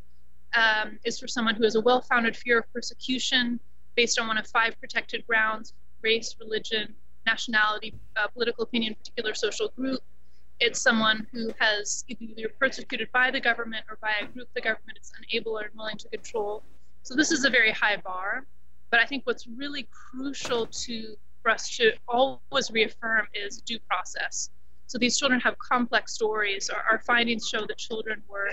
um, 0.54 1.00
is 1.06 1.18
for 1.18 1.30
someone 1.30 1.56
who 1.56 1.64
has 1.64 1.76
a 1.76 1.82
well-founded 1.82 2.36
fear 2.36 2.60
of 2.60 2.74
persecution 2.74 3.58
based 3.96 4.20
on 4.20 4.28
one 4.28 4.38
of 4.38 4.46
five 4.46 4.78
protected 4.82 5.26
grounds: 5.28 5.74
race, 6.02 6.36
religion, 6.38 6.94
nationality, 7.26 7.94
uh, 8.18 8.28
political 8.28 8.66
opinion, 8.66 8.96
particular 8.96 9.34
social 9.34 9.70
group. 9.70 10.02
It's 10.60 10.82
someone 10.82 11.26
who 11.32 11.54
has 11.58 12.04
either 12.10 12.50
persecuted 12.60 13.10
by 13.14 13.32
the 13.32 13.40
government 13.40 13.86
or 13.90 13.98
by 14.02 14.12
a 14.22 14.26
group 14.26 14.50
the 14.54 14.60
government 14.60 14.98
is 15.02 15.14
unable 15.18 15.58
or 15.58 15.70
unwilling 15.72 16.00
to 16.00 16.10
control. 16.10 16.64
So 17.04 17.16
this 17.16 17.32
is 17.32 17.46
a 17.46 17.50
very 17.50 17.72
high 17.72 17.96
bar. 17.96 18.44
But 18.92 19.00
I 19.00 19.06
think 19.06 19.26
what's 19.26 19.48
really 19.48 19.88
crucial 19.92 20.66
to 20.66 21.16
for 21.42 21.52
us 21.52 21.76
to 21.78 21.94
always 22.08 22.70
reaffirm 22.72 23.28
is 23.34 23.62
due 23.62 23.80
process. 23.88 24.50
So 24.88 24.98
these 24.98 25.18
children 25.18 25.40
have 25.42 25.58
complex 25.60 26.14
stories. 26.14 26.70
Our, 26.70 26.84
our 26.90 27.00
findings 27.00 27.48
show 27.48 27.66
that 27.66 27.78
children 27.78 28.22
were 28.28 28.50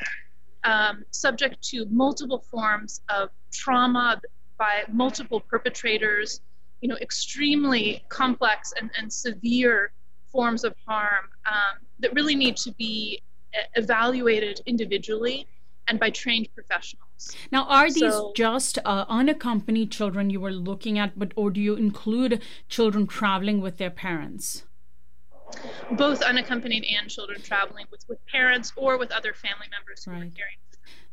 um, 0.64 1.04
subject 1.10 1.62
to 1.70 1.86
multiple 1.86 2.44
forms 2.50 3.00
of 3.08 3.30
trauma 3.52 4.20
by 4.58 4.82
multiple 4.92 5.40
perpetrators, 5.40 6.40
you 6.80 6.88
know, 6.88 6.96
extremely 7.00 8.04
complex 8.08 8.72
and, 8.80 8.90
and 8.98 9.12
severe 9.12 9.92
forms 10.26 10.64
of 10.64 10.74
harm 10.86 11.24
um, 11.46 11.78
that 12.00 12.12
really 12.14 12.34
need 12.34 12.56
to 12.58 12.72
be 12.72 13.22
evaluated 13.74 14.60
individually 14.66 15.46
and 15.88 16.00
by 16.00 16.10
trained 16.10 16.48
professionals. 16.54 17.36
Now, 17.50 17.64
are 17.64 17.88
these 17.88 18.12
so, 18.12 18.32
just 18.36 18.78
uh, 18.84 19.04
unaccompanied 19.08 19.90
children 19.90 20.30
you 20.30 20.40
were 20.40 20.52
looking 20.52 20.98
at, 20.98 21.18
but 21.18 21.32
or 21.36 21.50
do 21.50 21.60
you 21.60 21.74
include 21.74 22.42
children 22.68 23.06
traveling 23.06 23.60
with 23.60 23.78
their 23.78 23.90
parents? 23.90 24.64
both 25.92 26.22
unaccompanied 26.22 26.84
and 26.84 27.08
children 27.08 27.40
traveling 27.40 27.86
with, 27.90 28.04
with 28.08 28.18
parents 28.26 28.72
or 28.76 28.98
with 28.98 29.10
other 29.12 29.32
family 29.32 29.66
members 29.70 30.04
who 30.04 30.10
right. 30.10 30.18
are 30.18 30.30
caring 30.34 30.58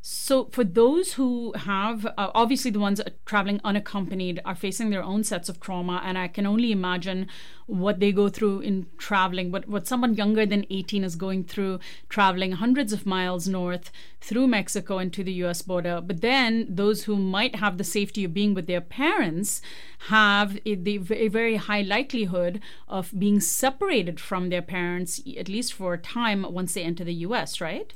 so, 0.05 0.49
for 0.51 0.65
those 0.65 1.13
who 1.13 1.53
have, 1.53 2.05
uh, 2.05 2.29
obviously, 2.35 2.69
the 2.71 2.79
ones 2.79 2.99
traveling 3.25 3.61
unaccompanied 3.63 4.41
are 4.43 4.53
facing 4.53 4.89
their 4.89 5.01
own 5.01 5.23
sets 5.23 5.47
of 5.47 5.61
trauma, 5.61 6.01
and 6.03 6.17
I 6.17 6.27
can 6.27 6.45
only 6.45 6.73
imagine 6.73 7.27
what 7.67 8.01
they 8.01 8.11
go 8.11 8.27
through 8.27 8.59
in 8.59 8.87
traveling. 8.97 9.49
What 9.49 9.69
what 9.69 9.87
someone 9.87 10.15
younger 10.15 10.45
than 10.45 10.65
18 10.69 11.05
is 11.05 11.15
going 11.15 11.45
through 11.45 11.79
traveling 12.09 12.51
hundreds 12.51 12.91
of 12.91 13.05
miles 13.05 13.47
north 13.47 13.91
through 14.19 14.47
Mexico 14.47 14.99
into 14.99 15.23
the 15.23 15.31
U.S. 15.43 15.61
border. 15.61 16.01
But 16.01 16.19
then 16.19 16.67
those 16.67 17.05
who 17.05 17.15
might 17.15 17.55
have 17.55 17.77
the 17.77 17.85
safety 17.85 18.25
of 18.25 18.33
being 18.33 18.53
with 18.53 18.67
their 18.67 18.81
parents 18.81 19.61
have 20.09 20.57
a, 20.65 20.77
a 21.11 21.29
very 21.29 21.55
high 21.55 21.81
likelihood 21.81 22.61
of 22.89 23.17
being 23.17 23.39
separated 23.39 24.19
from 24.19 24.49
their 24.49 24.61
parents, 24.61 25.21
at 25.39 25.47
least 25.47 25.71
for 25.71 25.93
a 25.93 25.97
time, 25.97 26.45
once 26.51 26.73
they 26.73 26.83
enter 26.83 27.05
the 27.05 27.21
U.S. 27.27 27.61
Right? 27.61 27.93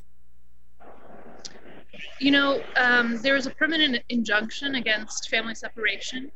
You 2.19 2.31
know, 2.31 2.63
um, 2.75 3.17
there 3.21 3.35
is 3.35 3.45
a 3.45 3.51
permanent 3.51 4.03
injunction 4.09 4.75
against 4.75 5.29
family 5.29 5.55
separation. 5.55 6.31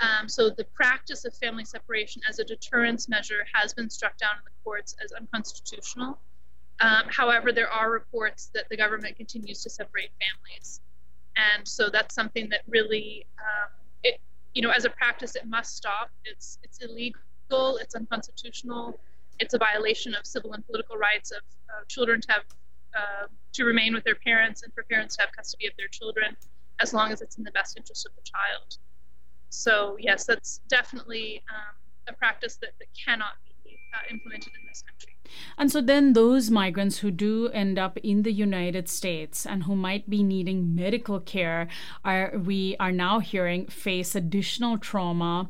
Um, 0.00 0.28
so 0.28 0.48
the 0.48 0.64
practice 0.64 1.24
of 1.24 1.34
family 1.34 1.64
separation 1.64 2.22
as 2.28 2.38
a 2.38 2.44
deterrence 2.44 3.08
measure 3.08 3.44
has 3.52 3.74
been 3.74 3.90
struck 3.90 4.16
down 4.16 4.32
in 4.38 4.44
the 4.44 4.50
courts 4.64 4.96
as 5.04 5.12
unconstitutional. 5.12 6.18
Um, 6.80 7.04
however, 7.08 7.52
there 7.52 7.68
are 7.68 7.90
reports 7.90 8.50
that 8.54 8.68
the 8.70 8.76
government 8.76 9.16
continues 9.16 9.62
to 9.64 9.70
separate 9.70 10.10
families, 10.20 10.80
and 11.36 11.66
so 11.66 11.90
that's 11.90 12.14
something 12.14 12.48
that 12.50 12.60
really, 12.68 13.26
um, 13.38 13.70
it, 14.04 14.20
you 14.54 14.62
know, 14.62 14.70
as 14.70 14.84
a 14.84 14.90
practice, 14.90 15.34
it 15.34 15.46
must 15.46 15.76
stop. 15.76 16.10
It's 16.24 16.58
it's 16.62 16.78
illegal. 16.78 17.78
It's 17.78 17.96
unconstitutional. 17.96 19.00
It's 19.40 19.54
a 19.54 19.58
violation 19.58 20.14
of 20.14 20.24
civil 20.24 20.52
and 20.52 20.64
political 20.66 20.96
rights 20.96 21.32
of 21.32 21.42
uh, 21.68 21.84
children 21.88 22.20
to 22.20 22.32
have 22.32 22.42
uh, 22.96 23.26
to 23.52 23.64
remain 23.64 23.94
with 23.94 24.04
their 24.04 24.14
parents 24.14 24.62
and 24.62 24.72
for 24.72 24.84
parents 24.84 25.16
to 25.16 25.22
have 25.22 25.30
custody 25.32 25.66
of 25.66 25.72
their 25.76 25.88
children 25.88 26.36
as 26.80 26.94
long 26.94 27.10
as 27.10 27.20
it's 27.20 27.38
in 27.38 27.44
the 27.44 27.50
best 27.52 27.76
interest 27.76 28.06
of 28.06 28.12
the 28.14 28.22
child. 28.22 28.76
So, 29.50 29.96
yes, 29.98 30.24
that's 30.24 30.60
definitely 30.68 31.42
um, 31.50 31.74
a 32.08 32.12
practice 32.12 32.56
that, 32.56 32.70
that 32.78 32.88
cannot 33.04 33.32
be 33.64 33.76
uh, 33.94 34.12
implemented 34.12 34.52
in 34.60 34.66
this 34.68 34.82
country. 34.82 35.14
And 35.56 35.70
so 35.70 35.80
then 35.80 36.12
those 36.12 36.50
migrants 36.50 36.98
who 36.98 37.10
do 37.10 37.48
end 37.48 37.78
up 37.78 37.96
in 37.98 38.22
the 38.22 38.32
United 38.32 38.88
States 38.88 39.44
and 39.44 39.64
who 39.64 39.74
might 39.74 40.08
be 40.08 40.22
needing 40.22 40.74
medical 40.74 41.20
care 41.20 41.68
are 42.04 42.32
we 42.38 42.76
are 42.80 42.92
now 42.92 43.18
hearing 43.18 43.66
face 43.66 44.14
additional 44.14 44.78
trauma 44.78 45.48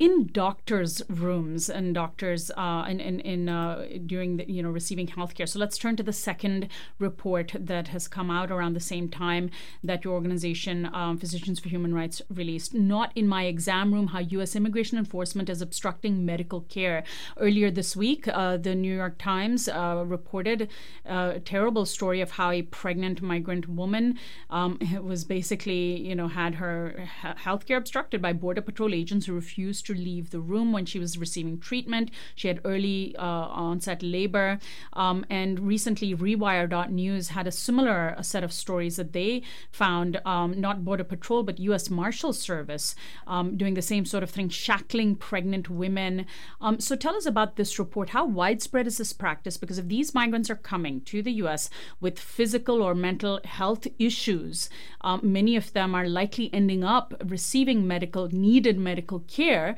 in 0.00 0.30
doctors' 0.32 1.02
rooms 1.10 1.68
and 1.68 1.94
doctors 1.94 2.50
uh, 2.56 2.86
in 2.88 3.00
in, 3.00 3.20
in 3.20 3.48
uh, 3.50 3.86
during 4.06 4.38
the, 4.38 4.50
you 4.50 4.62
know 4.62 4.70
receiving 4.70 5.06
healthcare. 5.06 5.46
So 5.46 5.58
let's 5.58 5.76
turn 5.76 5.94
to 5.96 6.02
the 6.02 6.12
second 6.12 6.68
report 6.98 7.54
that 7.54 7.88
has 7.88 8.08
come 8.08 8.30
out 8.30 8.50
around 8.50 8.72
the 8.72 8.80
same 8.80 9.10
time 9.10 9.50
that 9.84 10.02
your 10.02 10.14
organization, 10.14 10.88
um, 10.94 11.18
Physicians 11.18 11.60
for 11.60 11.68
Human 11.68 11.94
Rights, 11.94 12.22
released. 12.30 12.72
Not 12.72 13.12
in 13.14 13.28
my 13.28 13.44
exam 13.44 13.92
room: 13.92 14.08
How 14.08 14.20
U.S. 14.20 14.56
immigration 14.56 14.96
enforcement 14.96 15.50
is 15.50 15.60
obstructing 15.60 16.24
medical 16.24 16.62
care. 16.62 17.04
Earlier 17.36 17.70
this 17.70 17.94
week, 17.94 18.26
uh, 18.26 18.56
the 18.56 18.74
New 18.74 18.96
York 18.96 19.18
Times 19.18 19.68
uh, 19.68 20.02
reported 20.06 20.70
a 21.04 21.40
terrible 21.44 21.84
story 21.84 22.22
of 22.22 22.32
how 22.32 22.50
a 22.50 22.62
pregnant 22.62 23.20
migrant 23.20 23.68
woman 23.68 24.18
um, 24.48 24.78
was 25.02 25.24
basically 25.24 26.00
you 26.00 26.14
know 26.14 26.28
had 26.28 26.54
her 26.54 27.06
healthcare 27.22 27.76
obstructed 27.76 28.22
by 28.22 28.32
border 28.32 28.62
patrol 28.62 28.94
agents 28.94 29.26
who 29.26 29.34
refused 29.34 29.84
to 29.84 29.89
leave 29.94 30.30
the 30.30 30.40
room 30.40 30.72
when 30.72 30.86
she 30.86 30.98
was 30.98 31.18
receiving 31.18 31.58
treatment. 31.58 32.10
She 32.34 32.48
had 32.48 32.60
early 32.64 33.14
uh, 33.18 33.22
onset 33.22 34.02
labor. 34.02 34.58
Um, 34.92 35.24
and 35.30 35.60
recently, 35.60 36.14
Rewire.news 36.14 37.28
had 37.28 37.46
a 37.46 37.52
similar 37.52 38.16
set 38.22 38.44
of 38.44 38.52
stories 38.52 38.96
that 38.96 39.12
they 39.12 39.42
found 39.70 40.20
um, 40.24 40.60
not 40.60 40.84
Border 40.84 41.04
Patrol, 41.04 41.42
but 41.42 41.58
U.S. 41.60 41.90
Marshal 41.90 42.32
Service 42.32 42.94
um, 43.26 43.56
doing 43.56 43.74
the 43.74 43.82
same 43.82 44.04
sort 44.04 44.22
of 44.22 44.30
thing, 44.30 44.48
shackling 44.48 45.16
pregnant 45.16 45.68
women. 45.70 46.26
Um, 46.60 46.80
so 46.80 46.96
tell 46.96 47.16
us 47.16 47.26
about 47.26 47.56
this 47.56 47.78
report. 47.78 48.10
How 48.10 48.24
widespread 48.24 48.86
is 48.86 48.98
this 48.98 49.12
practice? 49.12 49.56
Because 49.56 49.78
if 49.78 49.88
these 49.88 50.14
migrants 50.14 50.50
are 50.50 50.56
coming 50.56 51.00
to 51.02 51.22
the 51.22 51.32
U.S. 51.32 51.70
with 52.00 52.18
physical 52.18 52.82
or 52.82 52.94
mental 52.94 53.40
health 53.44 53.86
issues, 53.98 54.68
um, 55.02 55.20
many 55.22 55.56
of 55.56 55.72
them 55.72 55.94
are 55.94 56.08
likely 56.08 56.50
ending 56.52 56.84
up 56.84 57.14
receiving 57.24 57.86
medical, 57.86 58.28
needed 58.28 58.78
medical 58.78 59.20
care. 59.20 59.76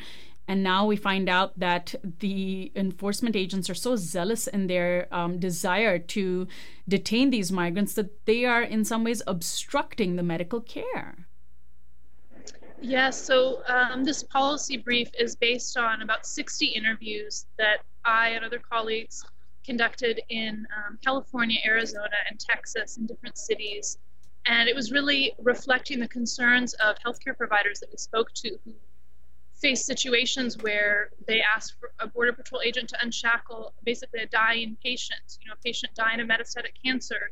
And 0.48 0.62
now 0.62 0.84
we 0.86 0.96
find 0.96 1.28
out 1.28 1.58
that 1.58 1.94
the 2.18 2.72
enforcement 2.74 3.36
agents 3.36 3.70
are 3.70 3.74
so 3.74 3.96
zealous 3.96 4.46
in 4.48 4.66
their 4.66 5.06
um, 5.12 5.38
desire 5.38 5.98
to 5.98 6.48
detain 6.88 7.30
these 7.30 7.52
migrants 7.52 7.94
that 7.94 8.24
they 8.26 8.44
are, 8.44 8.62
in 8.62 8.84
some 8.84 9.04
ways, 9.04 9.22
obstructing 9.26 10.16
the 10.16 10.22
medical 10.22 10.60
care. 10.60 11.26
Yes, 12.80 13.22
so 13.22 13.62
um, 13.68 14.02
this 14.02 14.24
policy 14.24 14.76
brief 14.76 15.08
is 15.16 15.36
based 15.36 15.76
on 15.76 16.02
about 16.02 16.26
60 16.26 16.66
interviews 16.66 17.46
that 17.56 17.78
I 18.04 18.30
and 18.30 18.44
other 18.44 18.58
colleagues 18.58 19.24
conducted 19.64 20.20
in 20.28 20.66
um, 20.76 20.98
California, 21.04 21.60
Arizona, 21.64 22.16
and 22.28 22.40
Texas 22.40 22.96
in 22.96 23.06
different 23.06 23.38
cities. 23.38 23.98
And 24.46 24.68
it 24.68 24.74
was 24.74 24.90
really 24.90 25.32
reflecting 25.38 26.00
the 26.00 26.08
concerns 26.08 26.74
of 26.74 26.96
healthcare 26.98 27.36
providers 27.36 27.78
that 27.78 27.90
we 27.92 27.98
spoke 27.98 28.32
to 28.34 28.58
who 28.64 28.74
face 29.62 29.86
situations 29.86 30.58
where 30.58 31.10
they 31.28 31.40
ask 31.40 31.76
a 32.00 32.06
Border 32.06 32.32
Patrol 32.32 32.60
agent 32.62 32.88
to 32.88 32.96
unshackle 33.00 33.72
basically 33.84 34.20
a 34.20 34.26
dying 34.26 34.76
patient, 34.82 35.38
you 35.40 35.48
know, 35.48 35.54
a 35.54 35.62
patient 35.64 35.94
dying 35.94 36.20
of 36.20 36.26
metastatic 36.26 36.74
cancer, 36.84 37.30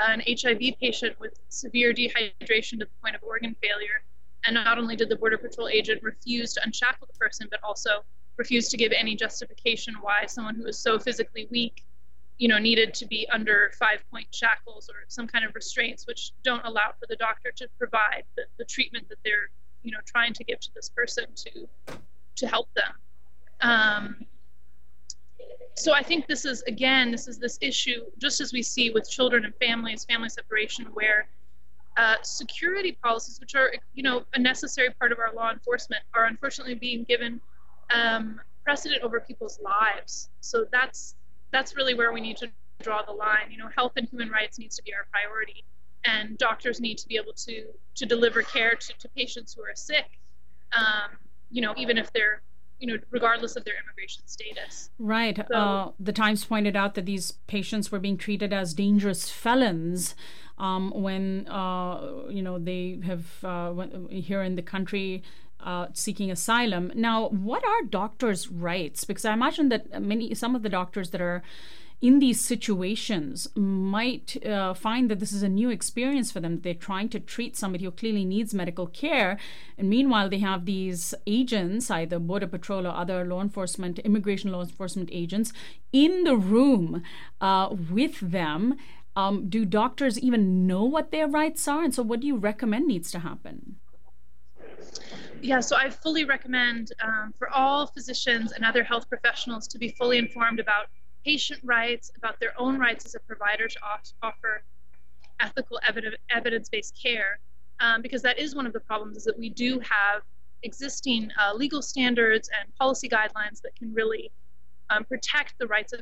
an 0.00 0.20
HIV 0.28 0.78
patient 0.80 1.18
with 1.20 1.34
severe 1.48 1.94
dehydration 1.94 2.80
to 2.80 2.84
the 2.84 3.00
point 3.00 3.14
of 3.14 3.22
organ 3.22 3.54
failure. 3.62 4.02
And 4.44 4.54
not 4.54 4.78
only 4.78 4.96
did 4.96 5.08
the 5.08 5.16
Border 5.16 5.38
Patrol 5.38 5.68
agent 5.68 6.02
refuse 6.02 6.52
to 6.54 6.64
unshackle 6.64 7.06
the 7.10 7.18
person, 7.18 7.46
but 7.50 7.60
also 7.62 8.04
refused 8.36 8.70
to 8.72 8.76
give 8.76 8.92
any 8.92 9.14
justification 9.14 9.94
why 10.00 10.26
someone 10.26 10.56
who 10.56 10.66
is 10.66 10.78
so 10.78 10.98
physically 10.98 11.46
weak, 11.50 11.84
you 12.38 12.48
know, 12.48 12.58
needed 12.58 12.94
to 12.94 13.06
be 13.06 13.28
under 13.30 13.72
five 13.78 14.02
point 14.10 14.26
shackles 14.32 14.88
or 14.88 14.96
some 15.08 15.28
kind 15.28 15.44
of 15.44 15.54
restraints, 15.54 16.06
which 16.06 16.32
don't 16.42 16.64
allow 16.64 16.90
for 16.98 17.06
the 17.08 17.16
doctor 17.16 17.52
to 17.56 17.68
provide 17.78 18.24
the, 18.36 18.42
the 18.58 18.64
treatment 18.64 19.08
that 19.08 19.18
they're 19.24 19.50
you 19.82 19.92
know 19.92 19.98
trying 20.04 20.32
to 20.34 20.44
give 20.44 20.60
to 20.60 20.70
this 20.74 20.88
person 20.88 21.24
to 21.34 21.96
to 22.36 22.46
help 22.46 22.68
them. 22.74 22.92
Um, 23.60 24.16
so 25.74 25.94
i 25.94 26.02
think 26.02 26.26
this 26.26 26.44
is 26.44 26.62
again 26.62 27.12
this 27.12 27.28
is 27.28 27.38
this 27.38 27.56
issue 27.60 28.00
just 28.20 28.40
as 28.40 28.52
we 28.52 28.62
see 28.62 28.90
with 28.90 29.08
children 29.08 29.44
and 29.44 29.54
families 29.60 30.04
family 30.04 30.28
separation 30.28 30.84
where 30.86 31.28
uh, 31.96 32.16
security 32.22 32.98
policies 33.00 33.38
which 33.38 33.54
are 33.54 33.72
you 33.94 34.02
know 34.02 34.24
a 34.34 34.38
necessary 34.40 34.88
part 34.98 35.12
of 35.12 35.20
our 35.20 35.32
law 35.34 35.52
enforcement 35.52 36.02
are 36.14 36.24
unfortunately 36.24 36.74
being 36.74 37.04
given 37.04 37.40
um, 37.94 38.40
precedent 38.64 39.02
over 39.02 39.20
people's 39.20 39.58
lives. 39.62 40.28
So 40.40 40.66
that's 40.70 41.14
that's 41.52 41.74
really 41.76 41.94
where 41.94 42.12
we 42.12 42.20
need 42.20 42.36
to 42.38 42.48
draw 42.82 43.02
the 43.02 43.12
line. 43.12 43.50
You 43.50 43.58
know 43.58 43.68
health 43.74 43.92
and 43.96 44.08
human 44.08 44.30
rights 44.30 44.58
needs 44.58 44.76
to 44.76 44.82
be 44.82 44.92
our 44.94 45.06
priority 45.10 45.64
and 46.04 46.38
doctors 46.38 46.80
need 46.80 46.98
to 46.98 47.08
be 47.08 47.16
able 47.16 47.32
to 47.32 47.64
to 47.94 48.06
deliver 48.06 48.42
care 48.42 48.74
to, 48.74 48.92
to 48.98 49.08
patients 49.08 49.54
who 49.54 49.62
are 49.62 49.74
sick 49.74 50.18
um, 50.72 51.10
you 51.50 51.62
know 51.62 51.74
even 51.76 51.98
if 51.98 52.12
they're 52.12 52.42
you 52.78 52.86
know 52.86 52.98
regardless 53.10 53.56
of 53.56 53.64
their 53.64 53.74
immigration 53.82 54.22
status 54.26 54.90
right 54.98 55.40
so, 55.50 55.56
uh, 55.56 55.90
the 55.98 56.12
times 56.12 56.44
pointed 56.44 56.76
out 56.76 56.94
that 56.94 57.06
these 57.06 57.32
patients 57.46 57.90
were 57.90 57.98
being 57.98 58.16
treated 58.16 58.52
as 58.52 58.74
dangerous 58.74 59.30
felons 59.30 60.14
um, 60.58 60.92
when 60.94 61.48
uh, 61.48 62.28
you 62.28 62.42
know 62.42 62.58
they 62.58 63.00
have 63.04 63.44
uh, 63.44 63.72
here 64.10 64.42
in 64.42 64.56
the 64.56 64.62
country 64.62 65.22
uh, 65.60 65.86
seeking 65.92 66.30
asylum. 66.30 66.92
Now, 66.94 67.28
what 67.28 67.64
are 67.64 67.82
doctors' 67.84 68.48
rights? 68.48 69.04
Because 69.04 69.24
I 69.24 69.32
imagine 69.32 69.68
that 69.70 70.00
many, 70.00 70.34
some 70.34 70.54
of 70.54 70.62
the 70.62 70.68
doctors 70.68 71.10
that 71.10 71.20
are 71.20 71.42
in 72.00 72.20
these 72.20 72.40
situations 72.40 73.48
might 73.56 74.44
uh, 74.46 74.72
find 74.72 75.10
that 75.10 75.18
this 75.18 75.32
is 75.32 75.42
a 75.42 75.48
new 75.48 75.68
experience 75.68 76.30
for 76.30 76.38
them. 76.38 76.60
They're 76.60 76.74
trying 76.74 77.08
to 77.10 77.20
treat 77.20 77.56
somebody 77.56 77.84
who 77.84 77.90
clearly 77.90 78.24
needs 78.24 78.54
medical 78.54 78.86
care. 78.86 79.36
And 79.76 79.90
meanwhile, 79.90 80.28
they 80.28 80.38
have 80.38 80.64
these 80.64 81.12
agents, 81.26 81.90
either 81.90 82.20
Border 82.20 82.46
Patrol 82.46 82.86
or 82.86 82.90
other 82.90 83.24
law 83.24 83.40
enforcement, 83.40 83.98
immigration 84.00 84.52
law 84.52 84.60
enforcement 84.60 85.08
agents, 85.12 85.52
in 85.92 86.22
the 86.22 86.36
room 86.36 87.02
uh, 87.40 87.74
with 87.90 88.20
them. 88.20 88.76
Um, 89.16 89.48
do 89.48 89.64
doctors 89.64 90.16
even 90.20 90.68
know 90.68 90.84
what 90.84 91.10
their 91.10 91.26
rights 91.26 91.66
are? 91.66 91.82
And 91.82 91.92
so, 91.92 92.04
what 92.04 92.20
do 92.20 92.28
you 92.28 92.36
recommend 92.36 92.86
needs 92.86 93.10
to 93.10 93.18
happen? 93.18 93.76
Yeah, 95.42 95.58
so 95.58 95.76
I 95.76 95.90
fully 95.90 96.24
recommend 96.24 96.92
um, 97.02 97.34
for 97.36 97.48
all 97.50 97.88
physicians 97.88 98.52
and 98.52 98.64
other 98.64 98.84
health 98.84 99.08
professionals 99.08 99.66
to 99.68 99.78
be 99.78 99.88
fully 99.88 100.18
informed 100.18 100.60
about 100.60 100.86
patient 101.24 101.60
rights, 101.64 102.10
about 102.16 102.38
their 102.40 102.52
own 102.58 102.78
rights 102.78 103.04
as 103.06 103.14
a 103.14 103.20
provider 103.20 103.68
to 103.68 103.78
offer 104.22 104.62
ethical 105.40 105.80
evidence-based 106.30 106.98
care, 107.00 107.38
um, 107.80 108.02
because 108.02 108.22
that 108.22 108.38
is 108.38 108.54
one 108.54 108.66
of 108.66 108.72
the 108.72 108.80
problems 108.80 109.16
is 109.16 109.24
that 109.24 109.38
we 109.38 109.50
do 109.50 109.78
have 109.80 110.22
existing 110.62 111.30
uh, 111.40 111.54
legal 111.54 111.82
standards 111.82 112.48
and 112.58 112.74
policy 112.76 113.08
guidelines 113.08 113.60
that 113.62 113.74
can 113.76 113.92
really 113.94 114.30
um, 114.90 115.04
protect 115.04 115.54
the 115.58 115.66
rights 115.66 115.92
of 115.92 116.00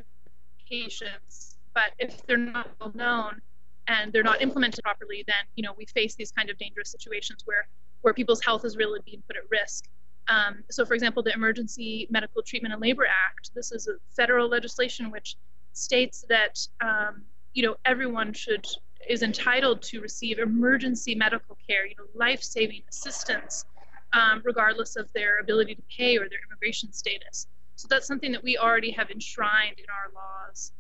patients. 0.69 1.57
But 1.75 1.93
if 1.99 2.25
they're 2.27 2.37
not 2.37 2.71
well 2.81 2.93
known 2.95 3.41
and 3.89 4.13
they're 4.13 4.23
not 4.23 4.41
implemented 4.41 4.83
properly, 4.83 5.25
then 5.27 5.37
you 5.55 5.63
know 5.63 5.75
we 5.77 5.85
face 5.87 6.15
these 6.15 6.33
kind 6.33 6.49
of 6.51 6.57
dangerous 6.59 6.91
situations 6.91 7.43
where 7.45 7.69
where 8.03 8.15
people's 8.15 8.43
health 8.43 8.65
is 8.65 8.77
really 8.77 9.01
being 9.05 9.23
put 9.27 9.37
at 9.37 9.43
risk. 9.51 9.85
Um, 10.29 10.65
so, 10.71 10.85
for 10.85 10.95
example, 10.95 11.23
the 11.23 11.33
Emergency 11.33 12.07
Medical 12.11 12.43
Treatment 12.43 12.73
and 12.73 12.83
Labor 12.83 13.07
Act. 13.07 13.51
This 13.55 13.73
is 13.73 13.89
a 13.89 13.93
federal 14.15 14.49
legislation 14.49 15.11
which 15.11 15.37
states 15.73 16.25
that 16.29 16.67
um, 16.81 17.23
you 17.55 17.63
know 17.63 17.77
everyone 17.85 18.33
should 18.33 18.67
is 19.09 19.23
entitled 19.23 19.83
to 19.83 20.01
receive 20.01 20.39
emergency 20.39 21.15
medical 21.15 21.57
care, 21.69 21.87
you 21.87 21.95
know, 21.97 22.07
life-saving 22.15 22.83
assistance, 22.89 23.65
um, 24.13 24.43
regardless 24.45 24.97
of 24.97 25.13
their 25.13 25.39
ability 25.39 25.75
to 25.77 25.83
pay 25.97 26.17
or 26.17 26.29
their 26.29 26.41
immigration 26.49 26.93
status. 26.93 27.47
So 27.77 27.87
that's 27.89 28.07
something 28.07 28.33
that 28.33 28.43
we 28.43 28.59
already 28.59 28.91
have 28.93 29.11
enshrined 29.11 29.79
in 29.79 29.85
our 29.91 30.13
laws. 30.13 30.73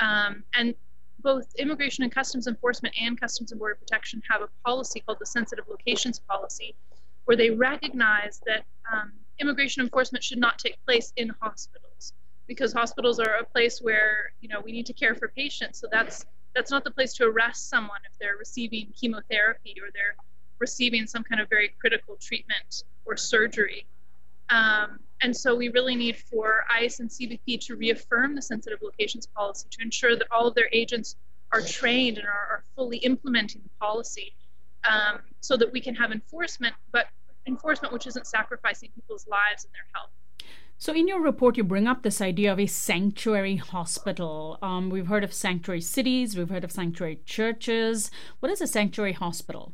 Um, 0.00 0.44
and 0.54 0.74
both 1.22 1.54
Immigration 1.58 2.04
and 2.04 2.14
Customs 2.14 2.46
Enforcement 2.46 2.94
and 3.00 3.18
Customs 3.20 3.50
and 3.50 3.58
Border 3.58 3.76
Protection 3.76 4.22
have 4.30 4.42
a 4.42 4.48
policy 4.64 5.00
called 5.00 5.18
the 5.20 5.26
Sensitive 5.26 5.64
Locations 5.68 6.18
Policy, 6.20 6.74
where 7.24 7.36
they 7.36 7.50
recognize 7.50 8.40
that 8.46 8.64
um, 8.92 9.12
immigration 9.40 9.82
enforcement 9.82 10.22
should 10.22 10.38
not 10.38 10.58
take 10.58 10.76
place 10.84 11.12
in 11.16 11.30
hospitals. 11.40 12.12
Because 12.46 12.72
hospitals 12.72 13.18
are 13.18 13.36
a 13.40 13.44
place 13.44 13.80
where 13.80 14.32
you 14.40 14.48
know 14.48 14.60
we 14.60 14.72
need 14.72 14.86
to 14.86 14.92
care 14.92 15.14
for 15.14 15.28
patients 15.28 15.80
so 15.80 15.86
that's 15.90 16.26
that's 16.54 16.70
not 16.70 16.84
the 16.84 16.90
place 16.90 17.12
to 17.14 17.24
arrest 17.24 17.68
someone 17.68 17.98
if 18.10 18.16
they're 18.18 18.36
receiving 18.38 18.92
chemotherapy 18.98 19.74
or 19.82 19.90
they're 19.92 20.14
receiving 20.58 21.06
some 21.06 21.24
kind 21.24 21.40
of 21.40 21.48
very 21.48 21.70
critical 21.80 22.16
treatment 22.20 22.84
or 23.04 23.16
surgery. 23.16 23.86
Um, 24.50 25.00
and 25.20 25.36
so 25.36 25.54
we 25.54 25.68
really 25.70 25.96
need 25.96 26.16
for 26.16 26.64
ICE 26.70 27.00
and 27.00 27.10
CBP 27.10 27.60
to 27.66 27.76
reaffirm 27.76 28.34
the 28.34 28.42
sensitive 28.42 28.78
locations 28.82 29.26
policy 29.26 29.66
to 29.72 29.82
ensure 29.82 30.16
that 30.16 30.28
all 30.30 30.46
of 30.46 30.54
their 30.54 30.68
agents 30.72 31.16
are 31.50 31.60
trained 31.60 32.18
and 32.18 32.26
are, 32.26 32.46
are 32.50 32.64
fully 32.76 32.98
implementing 32.98 33.62
the 33.62 33.70
policy 33.80 34.34
um, 34.88 35.20
so 35.40 35.56
that 35.56 35.72
we 35.72 35.80
can 35.80 35.94
have 35.94 36.12
enforcement, 36.12 36.74
but 36.92 37.06
enforcement 37.46 37.92
which 37.92 38.06
isn't 38.06 38.26
sacrificing 38.26 38.90
people's 38.94 39.26
lives 39.26 39.64
and 39.64 39.72
their 39.72 39.86
health. 39.94 40.10
So, 40.78 40.92
in 40.92 41.06
your 41.06 41.20
report, 41.20 41.56
you 41.56 41.64
bring 41.64 41.86
up 41.86 42.02
this 42.02 42.20
idea 42.20 42.52
of 42.52 42.58
a 42.58 42.66
sanctuary 42.66 43.56
hospital. 43.56 44.58
Um, 44.60 44.90
we've 44.90 45.06
heard 45.06 45.24
of 45.24 45.32
sanctuary 45.32 45.80
cities, 45.80 46.36
we've 46.36 46.50
heard 46.50 46.64
of 46.64 46.72
sanctuary 46.72 47.20
churches. 47.24 48.10
What 48.40 48.50
is 48.50 48.60
a 48.60 48.66
sanctuary 48.66 49.12
hospital? 49.12 49.72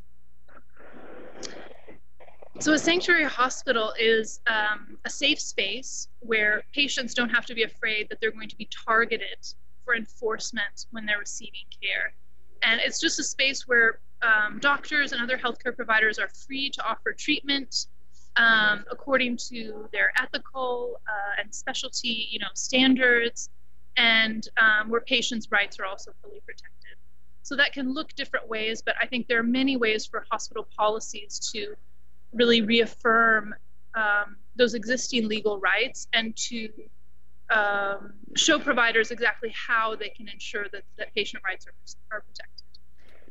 So, 2.61 2.75
a 2.75 2.79
sanctuary 2.79 3.25
hospital 3.25 3.94
is 3.99 4.40
um, 4.46 4.99
a 5.07 5.11
safe 5.11 5.40
space 5.40 6.09
where 6.20 6.62
patients 6.75 7.14
don't 7.14 7.31
have 7.31 7.46
to 7.46 7.55
be 7.55 7.62
afraid 7.62 8.09
that 8.11 8.20
they're 8.20 8.33
going 8.33 8.51
to 8.51 8.57
be 8.57 8.68
targeted 8.87 9.38
for 9.85 9.96
enforcement 9.96 10.87
when 10.90 11.07
they're 11.07 11.18
receiving 11.18 11.64
care. 11.83 12.12
And 12.62 12.81
it's 12.81 13.01
just 13.01 13.18
a 13.18 13.25
space 13.25 13.66
where 13.66 14.01
um, 14.22 14.59
doctors 14.61 15.12
and 15.12 15.22
other 15.22 15.38
healthcare 15.38 15.74
providers 15.74 16.18
are 16.18 16.28
free 16.28 16.70
to 16.70 16.85
offer 16.85 17.12
treatment 17.12 17.87
um, 18.37 18.85
according 18.90 19.37
to 19.37 19.88
their 19.92 20.12
ethical 20.20 21.00
uh, 21.09 21.42
and 21.42 21.54
specialty, 21.54 22.28
you 22.30 22.38
know, 22.38 22.46
standards, 22.54 23.50
and 23.96 24.48
um, 24.56 24.88
where 24.88 25.00
patients' 25.00 25.50
rights 25.50 25.78
are 25.78 25.85
also 25.85 26.12
fully 26.22 26.40
protected. 26.46 26.96
So 27.42 27.56
that 27.56 27.72
can 27.72 27.92
look 27.92 28.14
different 28.14 28.48
ways, 28.48 28.83
but 28.83 28.94
I 29.00 29.06
think 29.06 29.26
there 29.26 29.40
are 29.40 29.42
many 29.42 29.76
ways 29.76 30.06
for 30.06 30.24
hospital 30.30 30.68
policies 30.76 31.50
to 31.52 31.74
really 32.33 32.62
reaffirm 32.62 33.54
um, 33.94 34.37
those 34.56 34.74
existing 34.74 35.26
legal 35.26 35.59
rights 35.59 36.06
and 36.12 36.37
to 36.37 36.68
um, 37.50 38.12
show 38.37 38.59
providers 38.59 39.11
exactly 39.11 39.52
how 39.68 39.96
they 39.96 40.11
can 40.11 40.28
ensure 40.28 40.66
that, 40.72 40.83
that 40.98 41.12
patient 41.14 41.42
rights 41.44 41.66
are, 41.66 42.16
are 42.16 42.20
protected. 42.20 42.64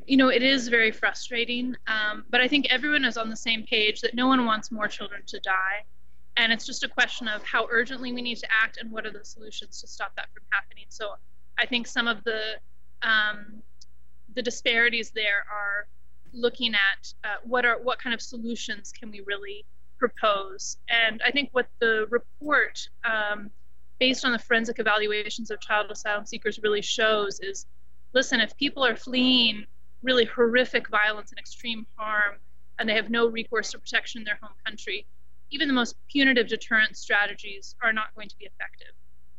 You 0.06 0.18
know, 0.18 0.30
it 0.30 0.42
is 0.42 0.68
very 0.68 0.92
frustrating, 0.92 1.76
um, 1.88 2.26
but 2.30 2.42
I 2.42 2.48
think 2.48 2.66
everyone 2.70 3.06
is 3.06 3.16
on 3.18 3.30
the 3.30 3.36
same 3.36 3.64
page 3.64 4.02
that 4.02 4.16
no 4.16 4.28
one 4.28 4.46
wants 4.46 4.72
more 4.72 4.88
children 4.88 5.22
to 5.28 5.40
die. 5.40 5.84
And 6.38 6.52
it's 6.54 6.66
just 6.66 6.84
a 6.84 6.88
question 6.88 7.28
of 7.28 7.44
how 7.44 7.68
urgently 7.70 8.12
we 8.14 8.22
need 8.22 8.38
to 8.38 8.48
act 8.64 8.78
and 8.82 8.92
what 8.92 9.06
are 9.06 9.12
the 9.12 9.24
solutions 9.24 9.82
to 9.82 9.88
stop 9.88 10.16
that 10.16 10.30
from 10.34 10.44
happening. 10.52 10.86
So 10.90 11.12
I 11.60 11.66
think 11.66 11.86
some 11.86 12.08
of 12.08 12.24
the 12.24 12.54
um, 13.02 13.62
the 14.36 14.42
disparities 14.42 15.12
there 15.12 15.44
are 15.52 15.88
looking 16.34 16.74
at 16.74 17.14
uh, 17.24 17.36
what 17.44 17.66
are 17.66 17.80
what 17.82 18.00
kind 18.00 18.14
of 18.14 18.22
solutions 18.22 18.92
can 18.98 19.12
we 19.12 19.22
really 19.28 19.66
propose. 19.98 20.78
And 20.90 21.22
I 21.26 21.32
think 21.32 21.50
what 21.52 21.68
the 21.80 22.08
report, 22.10 22.88
um, 23.04 23.50
based 24.00 24.24
on 24.24 24.32
the 24.32 24.40
forensic 24.40 24.80
evaluations 24.80 25.52
of 25.52 25.60
child 25.60 25.92
asylum 25.92 26.26
seekers, 26.26 26.60
really 26.64 26.82
shows 26.82 27.40
is 27.42 27.66
listen, 28.14 28.40
if 28.40 28.56
people 28.58 28.86
are 28.86 28.96
fleeing 28.96 29.66
really 30.04 30.26
horrific 30.26 30.90
violence 30.90 31.32
and 31.32 31.40
extreme 31.40 31.86
harm 31.96 32.36
and 32.80 32.88
they 32.88 32.96
have 32.96 33.10
no 33.10 33.28
recourse 33.28 33.72
to 33.72 33.80
protection 33.80 34.22
in 34.22 34.26
their 34.26 34.40
home 34.42 34.54
country, 34.66 35.06
even 35.52 35.68
the 35.68 35.74
most 35.74 35.96
punitive 36.10 36.48
deterrent 36.48 36.96
strategies 36.96 37.76
are 37.84 37.94
not 37.94 38.16
going 38.16 38.30
to 38.30 38.38
be 38.38 38.46
effective. 38.46 38.94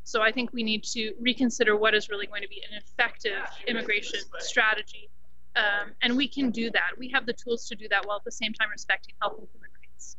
So 0.04 0.22
I 0.22 0.32
think 0.32 0.52
we 0.52 0.62
need 0.62 0.84
to 0.84 1.14
reconsider 1.20 1.76
what 1.76 1.94
is 1.94 2.08
really 2.08 2.26
going 2.26 2.42
to 2.42 2.48
be 2.48 2.62
an 2.70 2.78
effective 2.78 3.42
immigration 3.66 4.20
strategy. 4.38 5.08
Um, 5.56 5.92
and 6.02 6.16
we 6.16 6.28
can 6.28 6.50
do 6.50 6.70
that. 6.70 6.92
We 6.98 7.08
have 7.10 7.26
the 7.26 7.32
tools 7.32 7.66
to 7.68 7.76
do 7.76 7.88
that 7.88 8.06
while 8.06 8.16
at 8.16 8.24
the 8.24 8.32
same 8.32 8.52
time 8.52 8.68
respecting 8.70 9.14
health 9.20 9.38
and 9.38 9.48
human 9.52 9.70
rights. 9.80 10.16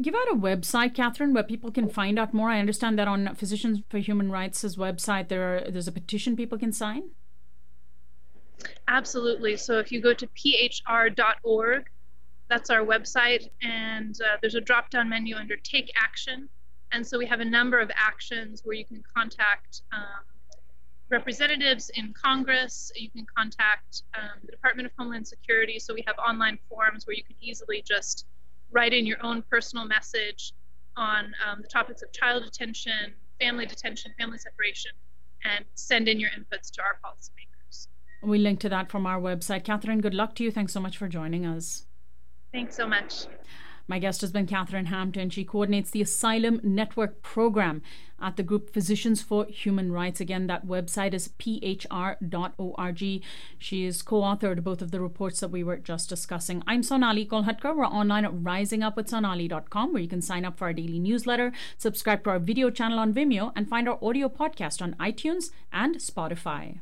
Give 0.00 0.14
out 0.14 0.28
a 0.30 0.34
website, 0.34 0.94
Catherine, 0.94 1.34
where 1.34 1.44
people 1.44 1.70
can 1.70 1.88
find 1.88 2.18
out 2.18 2.34
more. 2.34 2.50
I 2.50 2.58
understand 2.58 2.98
that 2.98 3.08
on 3.08 3.34
Physicians 3.34 3.80
for 3.88 3.98
Human 3.98 4.30
Rights' 4.30 4.76
website, 4.76 5.28
there 5.28 5.56
are, 5.56 5.70
there's 5.70 5.88
a 5.88 5.92
petition 5.92 6.34
people 6.36 6.58
can 6.58 6.72
sign. 6.72 7.10
Absolutely. 8.88 9.56
So 9.56 9.78
if 9.78 9.90
you 9.90 10.00
go 10.00 10.14
to 10.14 10.26
phr.org, 10.28 11.84
that's 12.48 12.70
our 12.70 12.84
website, 12.84 13.48
and 13.62 14.14
uh, 14.20 14.36
there's 14.40 14.54
a 14.54 14.60
drop 14.60 14.90
down 14.90 15.08
menu 15.08 15.34
under 15.36 15.56
Take 15.56 15.90
Action. 16.00 16.48
And 16.92 17.04
so 17.06 17.18
we 17.18 17.26
have 17.26 17.40
a 17.40 17.44
number 17.44 17.80
of 17.80 17.90
actions 17.96 18.62
where 18.64 18.76
you 18.76 18.84
can 18.84 19.02
contact 19.16 19.82
um, 19.92 20.24
representatives 21.10 21.90
in 21.94 22.12
Congress, 22.12 22.92
you 22.94 23.10
can 23.10 23.26
contact 23.36 24.02
um, 24.16 24.40
the 24.44 24.52
Department 24.52 24.86
of 24.86 24.92
Homeland 24.98 25.26
Security. 25.26 25.78
So 25.78 25.94
we 25.94 26.04
have 26.06 26.16
online 26.18 26.58
forums 26.68 27.06
where 27.06 27.16
you 27.16 27.24
can 27.24 27.36
easily 27.40 27.82
just 27.82 28.26
write 28.70 28.92
in 28.92 29.06
your 29.06 29.18
own 29.22 29.42
personal 29.50 29.86
message 29.86 30.52
on 30.96 31.32
um, 31.46 31.60
the 31.62 31.68
topics 31.68 32.02
of 32.02 32.12
child 32.12 32.44
detention, 32.44 33.14
family 33.40 33.66
detention, 33.66 34.12
family 34.18 34.38
separation, 34.38 34.92
and 35.44 35.64
send 35.74 36.08
in 36.08 36.18
your 36.20 36.30
inputs 36.30 36.70
to 36.72 36.82
our 36.82 36.98
policymakers. 37.04 37.53
We 38.24 38.38
link 38.38 38.60
to 38.60 38.68
that 38.68 38.90
from 38.90 39.06
our 39.06 39.20
website. 39.20 39.64
Catherine, 39.64 40.00
good 40.00 40.14
luck 40.14 40.34
to 40.36 40.44
you. 40.44 40.50
Thanks 40.50 40.72
so 40.72 40.80
much 40.80 40.96
for 40.96 41.08
joining 41.08 41.44
us. 41.46 41.84
Thanks 42.52 42.76
so 42.76 42.86
much. 42.86 43.26
My 43.86 43.98
guest 43.98 44.22
has 44.22 44.32
been 44.32 44.46
Catherine 44.46 44.86
Hampton. 44.86 45.28
She 45.28 45.44
coordinates 45.44 45.90
the 45.90 46.00
Asylum 46.00 46.58
Network 46.62 47.22
program 47.22 47.82
at 48.18 48.36
the 48.36 48.42
group 48.42 48.72
Physicians 48.72 49.20
for 49.20 49.44
Human 49.44 49.92
Rights. 49.92 50.20
Again, 50.20 50.46
that 50.46 50.66
website 50.66 51.12
is 51.12 51.28
phr.org. 51.28 53.22
She 53.58 53.84
is 53.84 54.00
co 54.00 54.22
authored 54.22 54.62
both 54.62 54.80
of 54.80 54.90
the 54.90 55.00
reports 55.00 55.40
that 55.40 55.50
we 55.50 55.62
were 55.62 55.76
just 55.76 56.08
discussing. 56.08 56.62
I'm 56.66 56.82
Sonali 56.82 57.26
Kolhatkar. 57.26 57.76
We're 57.76 57.84
online 57.84 58.24
at 58.24 58.32
risingupwithsonali.com 58.32 59.92
where 59.92 60.02
you 60.02 60.08
can 60.08 60.22
sign 60.22 60.46
up 60.46 60.56
for 60.56 60.64
our 60.64 60.72
daily 60.72 60.98
newsletter, 60.98 61.52
subscribe 61.76 62.24
to 62.24 62.30
our 62.30 62.38
video 62.38 62.70
channel 62.70 62.98
on 62.98 63.12
Vimeo, 63.12 63.52
and 63.54 63.68
find 63.68 63.86
our 63.86 63.98
audio 64.02 64.30
podcast 64.30 64.80
on 64.80 64.94
iTunes 64.94 65.50
and 65.72 65.96
Spotify. 65.96 66.78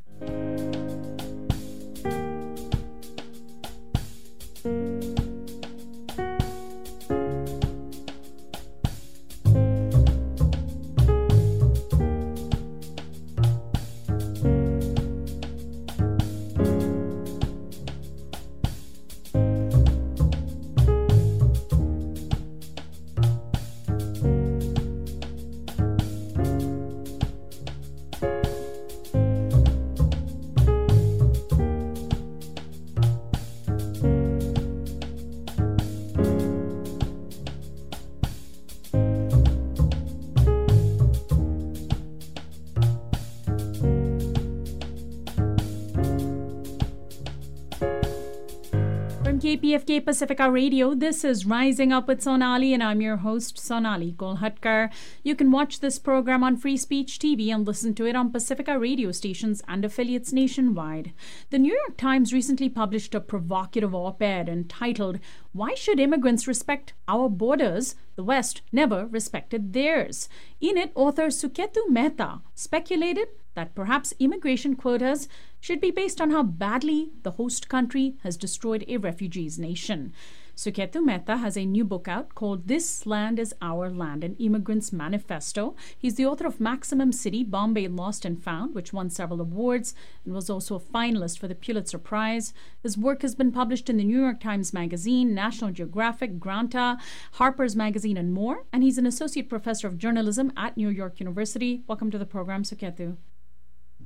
KPFK 49.63 50.05
Pacifica 50.05 50.51
Radio. 50.51 50.93
This 50.93 51.23
is 51.25 51.47
Rising 51.47 51.93
Up 51.93 52.09
with 52.09 52.21
Sonali, 52.21 52.75
and 52.75 52.83
I'm 52.83 53.01
your 53.01 53.19
host, 53.19 53.61
Sonali 53.61 54.13
Kolhatkar. 54.13 54.91
You 55.23 55.37
can 55.37 55.53
watch 55.53 55.79
this 55.79 56.01
program 56.01 56.43
on 56.43 56.57
Free 56.57 56.77
Speech 56.77 57.21
TV 57.21 57.55
and 57.55 57.65
listen 57.65 57.95
to 57.95 58.05
it 58.05 58.17
on 58.17 58.33
Pacifica 58.33 58.77
radio 58.77 59.13
stations 59.13 59.63
and 59.69 59.85
affiliates 59.85 60.33
nationwide. 60.33 61.13
The 61.51 61.61
New 61.61 61.73
York 61.73 61.97
Times 61.97 62.33
recently 62.33 62.69
published 62.69 63.15
a 63.15 63.21
provocative 63.21 63.95
op 63.95 64.21
ed 64.21 64.49
entitled, 64.49 65.21
Why 65.55 65.75
Should 65.75 66.01
Immigrants 66.01 66.49
Respect 66.49 66.95
Our 67.07 67.29
Borders? 67.29 67.95
The 68.17 68.25
West 68.25 68.63
Never 68.73 69.07
Respected 69.07 69.75
Theirs. 69.75 70.31
In 70.63 70.79
it, 70.79 70.93
author 70.95 71.27
Suketu 71.27 71.91
Mehta 71.91 72.41
speculated 72.55 73.29
that 73.55 73.75
perhaps 73.75 74.15
immigration 74.19 74.77
quotas 74.77 75.29
should 75.61 75.79
be 75.79 75.91
based 75.91 76.23
on 76.23 76.31
how 76.31 76.43
badly 76.43 77.11
the 77.23 77.33
host 77.33 77.69
country 77.69 78.15
has 78.23 78.39
destroyed 78.39 78.83
a 78.89 78.97
refugees 78.97 79.59
nation. 79.59 80.15
Suketu 80.55 81.03
Mehta 81.03 81.39
has 81.39 81.57
a 81.57 81.65
new 81.65 81.83
book 81.83 82.07
out 82.07 82.35
called 82.35 82.69
This 82.69 83.07
Land 83.07 83.39
is 83.39 83.55
Our 83.63 83.89
Land, 83.89 84.23
an 84.23 84.37
Immigrant's 84.39 84.93
Manifesto. 84.93 85.75
He's 85.99 86.17
the 86.17 86.27
author 86.27 86.47
of 86.47 86.61
Maximum 86.61 87.11
City, 87.11 87.43
Bombay 87.43 87.89
Lost 87.89 88.27
and 88.27 88.41
Found, 88.43 88.75
which 88.75 88.93
won 88.93 89.09
several 89.09 89.41
awards 89.41 89.95
and 90.27 90.35
was 90.35 90.51
also 90.51 90.75
a 90.75 90.81
finalist 90.81 91.39
for 91.39 91.49
the 91.49 91.55
Pulitzer 91.55 91.99
Prize. 91.99 92.53
His 92.83 92.99
work 92.99 93.23
has 93.23 93.35
been 93.35 93.51
published 93.51 93.89
in 93.89 93.97
the 93.97 94.05
New 94.05 94.21
York 94.21 94.41
Times 94.41 94.75
Magazine, 94.75 95.35
National 95.35 95.71
Geographic, 95.71 96.39
Granta, 96.39 96.99
Harper's 97.33 97.75
Magazine, 97.75 98.19
and 98.19 98.33
more. 98.33 98.65
And 98.75 98.83
he's 98.83 98.99
an 98.99 99.07
associate 99.07 99.49
professor 99.49 99.87
of 99.87 99.97
journalism 99.97 100.53
at 100.55 100.77
New 100.77 100.91
York 100.91 101.19
University. 101.19 101.83
Welcome 101.87 102.11
to 102.11 102.19
the 102.19 102.27
program, 102.27 102.63
Suketu. 102.63 103.17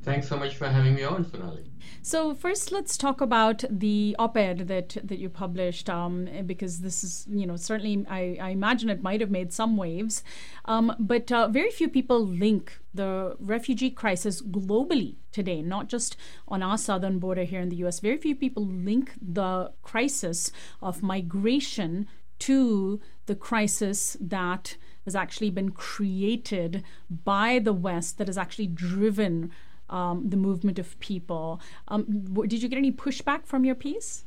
Thanks 0.07 0.29
so 0.29 0.37
much 0.37 0.55
for 0.55 0.69
having 0.69 0.95
me 0.95 1.03
on, 1.03 1.29
Sonali. 1.29 1.65
So 2.01 2.33
first, 2.33 2.71
let's 2.71 2.97
talk 2.97 3.21
about 3.21 3.65
the 3.69 4.15
op-ed 4.21 4.69
that 4.69 4.97
that 5.03 5.19
you 5.19 5.29
published, 5.29 5.91
um, 5.91 6.29
because 6.47 6.79
this 6.79 7.03
is, 7.03 7.27
you 7.29 7.45
know, 7.45 7.57
certainly 7.57 8.07
I, 8.09 8.39
I 8.41 8.51
imagine 8.51 8.89
it 8.89 9.03
might 9.03 9.21
have 9.21 9.33
made 9.33 9.53
some 9.53 9.77
waves, 9.77 10.23
um, 10.67 10.95
but 11.01 11.33
uh, 11.33 11.49
very 11.49 11.73
few 11.73 11.89
people 11.89 12.25
link 12.25 12.79
the 12.95 13.35
refugee 13.41 13.91
crisis 13.91 14.41
globally 14.43 15.17
today, 15.33 15.61
not 15.61 15.89
just 15.89 16.17
on 16.47 16.63
our 16.63 16.79
southern 16.79 17.19
border 17.19 17.43
here 17.43 17.61
in 17.61 17.69
the 17.69 17.83
U.S. 17.85 17.99
Very 17.99 18.17
few 18.17 18.37
people 18.37 18.65
link 18.65 19.11
the 19.21 19.73
crisis 19.83 20.53
of 20.81 21.03
migration 21.03 22.07
to 22.39 23.01
the 23.27 23.35
crisis 23.35 24.17
that 24.21 24.77
has 25.05 25.17
actually 25.17 25.51
been 25.51 25.71
created 25.71 26.85
by 27.11 27.59
the 27.59 27.73
West, 27.73 28.19
that 28.19 28.29
has 28.29 28.39
actually 28.39 28.69
driven 28.69 29.51
um, 29.91 30.29
the 30.29 30.37
movement 30.37 30.79
of 30.79 30.99
people. 31.01 31.61
Um, 31.89 32.05
did 32.47 32.63
you 32.63 32.69
get 32.69 32.77
any 32.77 32.93
pushback 32.93 33.47
from 33.47 33.65
your 33.65 33.75
piece? 33.75 34.25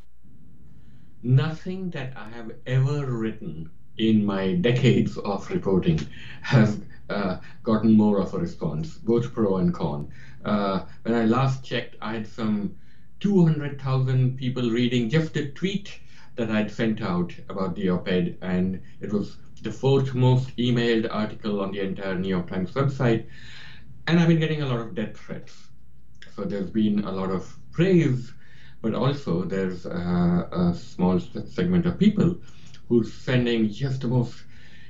Nothing 1.21 1.89
that 1.91 2.13
I 2.15 2.29
have 2.29 2.51
ever 2.65 3.05
written 3.05 3.69
in 3.97 4.25
my 4.25 4.53
decades 4.55 5.17
of 5.17 5.49
reporting 5.51 5.99
has 6.41 6.79
uh, 7.09 7.37
gotten 7.63 7.91
more 7.93 8.19
of 8.19 8.33
a 8.33 8.39
response, 8.39 8.95
both 8.95 9.33
pro 9.33 9.57
and 9.57 9.73
con. 9.73 10.09
Uh, 10.45 10.85
when 11.03 11.15
I 11.15 11.25
last 11.25 11.63
checked, 11.65 11.95
I 12.01 12.13
had 12.13 12.27
some 12.27 12.75
200,000 13.19 14.37
people 14.37 14.69
reading 14.69 15.09
just 15.09 15.35
a 15.35 15.49
tweet 15.49 15.99
that 16.35 16.49
I'd 16.49 16.71
sent 16.71 17.01
out 17.01 17.33
about 17.49 17.75
the 17.75 17.89
op 17.89 18.07
ed, 18.07 18.37
and 18.41 18.81
it 19.01 19.11
was 19.11 19.35
the 19.61 19.71
fourth 19.71 20.15
most 20.15 20.55
emailed 20.55 21.07
article 21.11 21.59
on 21.59 21.73
the 21.73 21.81
entire 21.81 22.15
New 22.15 22.29
York 22.29 22.49
Times 22.49 22.71
website 22.71 23.25
and 24.09 24.19
I've 24.19 24.27
been 24.29 24.39
getting 24.39 24.61
a 24.61 24.67
lot 24.67 24.79
of 24.81 24.95
death 24.95 25.17
threats. 25.17 25.69
So 26.35 26.45
there's 26.45 26.71
been 26.71 26.99
a 27.05 27.11
lot 27.11 27.31
of 27.31 27.57
praise, 27.71 28.33
but 28.81 28.93
also 28.95 29.45
there's 29.45 29.85
a, 29.85 30.49
a 30.51 30.73
small 30.75 31.19
segment 31.19 31.85
of 31.85 31.99
people 31.99 32.39
who's 32.89 33.13
sending 33.13 33.69
just 33.71 34.01
the 34.01 34.07
most 34.07 34.45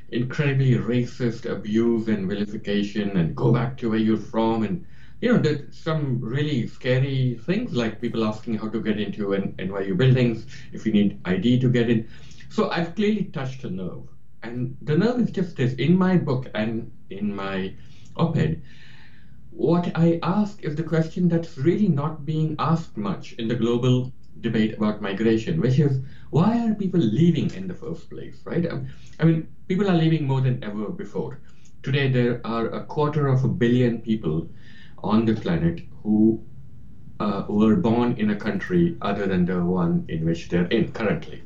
incredibly 0.09 0.73
racist 0.75 1.49
abuse 1.49 2.07
and 2.07 2.27
vilification 2.27 3.17
and 3.17 3.35
go 3.35 3.51
back 3.53 3.77
to 3.77 3.89
where 3.89 3.99
you're 3.99 4.17
from 4.17 4.63
and 4.63 4.85
you 5.21 5.31
know 5.31 5.39
there's 5.39 5.75
some 5.77 6.19
really 6.21 6.67
scary 6.67 7.37
things 7.45 7.73
like 7.73 8.01
people 8.01 8.23
asking 8.23 8.55
how 8.55 8.69
to 8.69 8.81
get 8.81 8.99
into 8.99 9.33
N- 9.33 9.55
NYU 9.59 9.95
buildings 9.95 10.47
if 10.71 10.85
you 10.85 10.91
need 10.91 11.19
ID 11.25 11.59
to 11.59 11.69
get 11.69 11.89
in. 11.89 12.07
So 12.49 12.69
I've 12.69 12.95
clearly 12.95 13.25
touched 13.25 13.63
a 13.65 13.69
nerve. 13.69 14.07
And 14.43 14.77
the 14.81 14.95
nerve 14.97 15.19
is 15.21 15.31
just 15.31 15.57
this 15.57 15.73
in 15.73 15.97
my 15.97 16.17
book 16.17 16.47
and 16.55 16.91
in 17.09 17.35
my 17.35 17.75
op 18.17 18.37
ed. 18.37 18.61
What 19.59 19.91
I 19.95 20.19
ask 20.23 20.63
is 20.63 20.75
the 20.75 20.83
question 20.83 21.27
that's 21.27 21.57
really 21.57 21.89
not 21.89 22.25
being 22.25 22.55
asked 22.59 22.97
much 22.97 23.33
in 23.33 23.47
the 23.49 23.55
global 23.55 24.09
debate 24.39 24.73
about 24.73 25.01
migration, 25.01 25.59
which 25.59 25.79
is 25.79 25.99
why 26.29 26.65
are 26.65 26.73
people 26.73 27.01
leaving 27.01 27.51
in 27.53 27.67
the 27.67 27.73
first 27.73 28.09
place, 28.09 28.41
right? 28.45 28.65
Um, 28.71 28.87
I 29.19 29.25
mean, 29.25 29.47
people 29.67 29.89
are 29.89 29.95
leaving 29.97 30.25
more 30.25 30.39
than 30.41 30.63
ever 30.63 30.89
before. 30.89 31.41
Today, 31.83 32.07
there 32.07 32.39
are 32.45 32.67
a 32.67 32.85
quarter 32.85 33.27
of 33.27 33.43
a 33.43 33.49
billion 33.49 33.99
people 33.99 34.47
on 35.03 35.25
the 35.25 35.33
planet 35.33 35.81
who 36.03 36.41
uh, 37.19 37.43
were 37.49 37.75
born 37.75 38.13
in 38.13 38.29
a 38.29 38.35
country 38.35 38.95
other 39.01 39.27
than 39.27 39.45
the 39.45 39.63
one 39.63 40.05
in 40.07 40.23
which 40.23 40.47
they're 40.47 40.67
in 40.67 40.89
currently. 40.93 41.43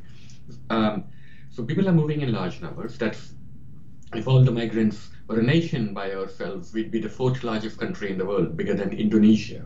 Um, 0.70 1.06
so 1.50 1.64
people 1.64 1.90
are 1.90 1.94
moving 1.94 2.22
in 2.22 2.32
large 2.32 2.62
numbers. 2.62 2.98
That's 2.98 3.34
if 4.14 4.28
all 4.28 4.44
the 4.44 4.52
migrants 4.52 5.10
were 5.28 5.40
a 5.40 5.44
nation 5.44 5.94
by 5.94 6.14
ourselves, 6.14 6.74
we'd 6.74 6.92
be 6.92 7.00
the 7.00 7.10
fourth 7.10 7.44
largest 7.44 7.80
country 7.80 8.12
in 8.12 8.18
the 8.18 8.26
world, 8.26 8.58
bigger 8.58 8.76
than 8.76 8.92
Indonesia. 8.94 9.66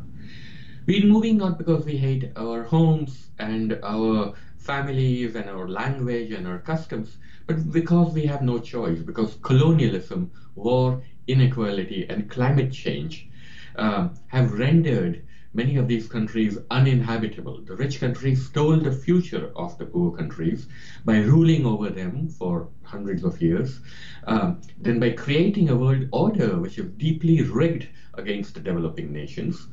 We're 0.88 1.06
moving 1.06 1.38
not 1.38 1.58
because 1.58 1.86
we 1.86 1.98
hate 1.98 2.32
our 2.38 2.64
homes 2.64 3.30
and 3.40 3.80
our 3.84 4.34
families 4.58 5.36
and 5.36 5.50
our 5.50 5.68
language 5.68 6.32
and 6.32 6.48
our 6.48 6.60
customs, 6.60 7.18
but 7.46 7.72
because 7.72 8.14
we 8.14 8.26
have 8.26 8.42
no 8.42 8.60
choice, 8.60 9.02
because 9.02 9.36
colonialism, 9.42 10.32
war, 10.56 11.04
inequality, 11.28 12.06
and 12.10 12.30
climate 12.30 12.72
change 12.72 13.28
uh, 13.76 14.10
have 14.28 14.54
rendered 14.54 15.24
many 15.58 15.76
of 15.76 15.88
these 15.88 16.08
countries 16.08 16.60
uninhabitable. 16.70 17.62
The 17.66 17.76
rich 17.76 18.00
countries 18.00 18.46
stole 18.46 18.78
the 18.78 18.92
future 18.92 19.52
of 19.56 19.78
the 19.80 19.88
poor 19.88 20.16
countries 20.16 20.68
by 21.04 21.18
ruling 21.18 21.66
over 21.66 21.90
them 21.90 22.30
for 22.30 22.70
hundreds 22.84 23.24
of 23.24 23.42
years, 23.42 23.80
um, 24.28 24.62
then 24.78 25.00
by 25.00 25.10
creating 25.10 25.70
a 25.70 25.76
world 25.76 26.08
order 26.12 26.60
which 26.60 26.78
is 26.78 26.86
deeply 26.98 27.42
rigged 27.42 27.88
against 28.14 28.54
the 28.54 28.60
developing 28.60 29.12
nations, 29.12 29.68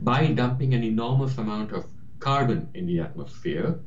by 0.00 0.26
dumping 0.28 0.72
an 0.72 0.84
enormous 0.84 1.36
amount 1.38 1.72
of 1.72 1.84
carbon 2.20 2.68
in 2.74 2.86
the 2.86 3.00
atmosphere, 3.00 3.80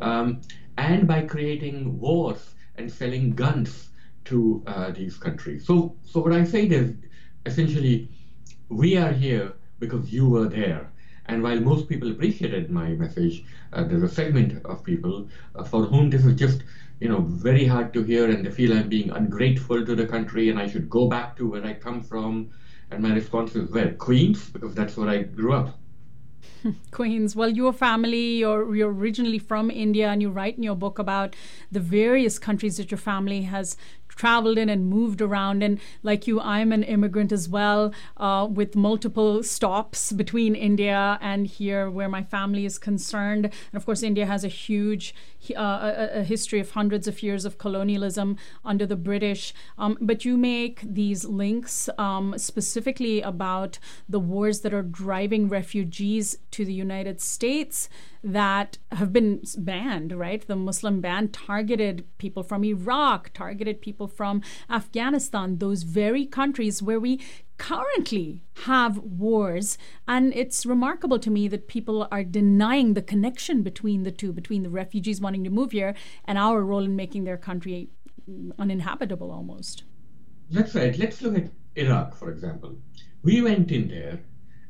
um, 0.00 0.42
and 0.76 1.08
by 1.08 1.22
creating 1.22 1.98
wars 1.98 2.54
and 2.76 2.92
selling 2.92 3.34
guns 3.34 3.88
to 4.24 4.62
uh, 4.66 4.90
these 4.90 5.16
countries. 5.16 5.66
So, 5.66 5.96
so 6.02 6.20
what 6.20 6.32
I 6.32 6.44
say 6.44 6.66
is 6.66 6.94
essentially, 7.46 8.10
we 8.68 8.98
are 8.98 9.12
here 9.12 9.54
because 9.78 10.12
you 10.12 10.28
were 10.28 10.48
there. 10.48 10.89
And 11.30 11.44
while 11.44 11.60
most 11.60 11.88
people 11.88 12.10
appreciated 12.10 12.72
my 12.72 12.88
message, 12.88 13.44
uh, 13.72 13.84
there's 13.84 14.02
a 14.02 14.08
segment 14.08 14.66
of 14.66 14.82
people 14.82 15.28
uh, 15.54 15.62
for 15.62 15.84
whom 15.84 16.10
this 16.10 16.24
is 16.24 16.34
just, 16.34 16.64
you 16.98 17.08
know, 17.08 17.20
very 17.20 17.64
hard 17.64 17.94
to 17.94 18.02
hear, 18.02 18.28
and 18.28 18.44
they 18.44 18.50
feel 18.50 18.72
I'm 18.76 18.88
being 18.88 19.10
ungrateful 19.10 19.86
to 19.86 19.94
the 19.94 20.06
country, 20.06 20.48
and 20.50 20.58
I 20.58 20.66
should 20.66 20.90
go 20.90 21.06
back 21.06 21.36
to 21.36 21.48
where 21.48 21.64
I 21.64 21.74
come 21.74 22.02
from. 22.02 22.50
And 22.90 23.00
my 23.00 23.14
response 23.14 23.54
is, 23.54 23.70
well, 23.70 23.92
Queens, 23.92 24.50
because 24.50 24.74
that's 24.74 24.96
where 24.96 25.08
I 25.08 25.22
grew 25.22 25.52
up. 25.52 25.78
Queens. 26.90 27.36
Well, 27.36 27.50
your 27.50 27.72
family, 27.72 28.38
you're, 28.38 28.74
you're 28.74 28.92
originally 28.92 29.38
from 29.38 29.70
India, 29.70 30.08
and 30.08 30.20
you 30.20 30.30
write 30.30 30.56
in 30.56 30.64
your 30.64 30.74
book 30.74 30.98
about 30.98 31.36
the 31.70 31.78
various 31.78 32.40
countries 32.40 32.76
that 32.78 32.90
your 32.90 32.98
family 32.98 33.42
has 33.42 33.76
traveled 34.20 34.58
in 34.58 34.68
and 34.68 34.86
moved 34.86 35.22
around. 35.22 35.62
And 35.62 35.80
like 36.02 36.26
you, 36.26 36.38
I'm 36.40 36.72
an 36.72 36.82
immigrant 36.82 37.32
as 37.32 37.48
well, 37.48 37.94
uh, 38.18 38.46
with 38.50 38.76
multiple 38.76 39.42
stops 39.42 40.12
between 40.12 40.54
India 40.54 41.18
and 41.22 41.46
here 41.46 41.90
where 41.90 42.08
my 42.08 42.22
family 42.22 42.66
is 42.66 42.76
concerned. 42.78 43.46
And 43.46 43.76
of 43.80 43.86
course, 43.86 44.02
India 44.02 44.26
has 44.26 44.44
a 44.44 44.48
huge 44.48 45.14
uh, 45.56 45.80
a, 46.12 46.18
a, 46.18 46.22
history 46.22 46.60
of 46.60 46.72
hundreds 46.72 47.08
of 47.08 47.22
years 47.22 47.46
of 47.46 47.56
colonialism 47.56 48.36
under 48.62 48.84
the 48.84 48.94
British. 48.94 49.54
Um, 49.78 49.96
but 49.98 50.22
you 50.22 50.36
make 50.36 50.82
these 50.82 51.24
links 51.24 51.88
um, 51.96 52.36
specifically 52.36 53.22
about 53.22 53.78
the 54.06 54.20
wars 54.20 54.60
that 54.60 54.74
are 54.74 54.82
driving 54.82 55.48
refugees 55.48 56.36
to 56.50 56.66
the 56.66 56.74
United 56.74 57.22
States 57.22 57.88
that 58.22 58.78
have 58.92 59.12
been 59.12 59.42
banned, 59.58 60.12
right? 60.12 60.46
The 60.46 60.56
Muslim 60.56 61.00
ban 61.00 61.28
targeted 61.28 62.04
people 62.18 62.42
from 62.42 62.64
Iraq, 62.64 63.32
targeted 63.32 63.80
people 63.80 64.08
from 64.08 64.42
Afghanistan, 64.68 65.58
those 65.58 65.84
very 65.84 66.26
countries 66.26 66.82
where 66.82 67.00
we 67.00 67.20
currently 67.56 68.42
have 68.64 68.98
wars. 68.98 69.78
And 70.06 70.34
it's 70.34 70.66
remarkable 70.66 71.18
to 71.18 71.30
me 71.30 71.48
that 71.48 71.68
people 71.68 72.08
are 72.10 72.24
denying 72.24 72.94
the 72.94 73.02
connection 73.02 73.62
between 73.62 74.02
the 74.02 74.10
two, 74.10 74.32
between 74.32 74.62
the 74.62 74.70
refugees 74.70 75.20
wanting 75.20 75.44
to 75.44 75.50
move 75.50 75.72
here 75.72 75.94
and 76.24 76.38
our 76.38 76.62
role 76.62 76.84
in 76.84 76.96
making 76.96 77.24
their 77.24 77.38
country 77.38 77.90
uninhabitable 78.58 79.30
almost. 79.30 79.84
That's 80.50 80.74
right. 80.74 80.96
Let's 80.98 81.22
look 81.22 81.36
at 81.36 81.50
Iraq, 81.76 82.14
for 82.16 82.30
example. 82.30 82.76
We 83.22 83.42
went 83.42 83.70
in 83.70 83.88
there 83.88 84.20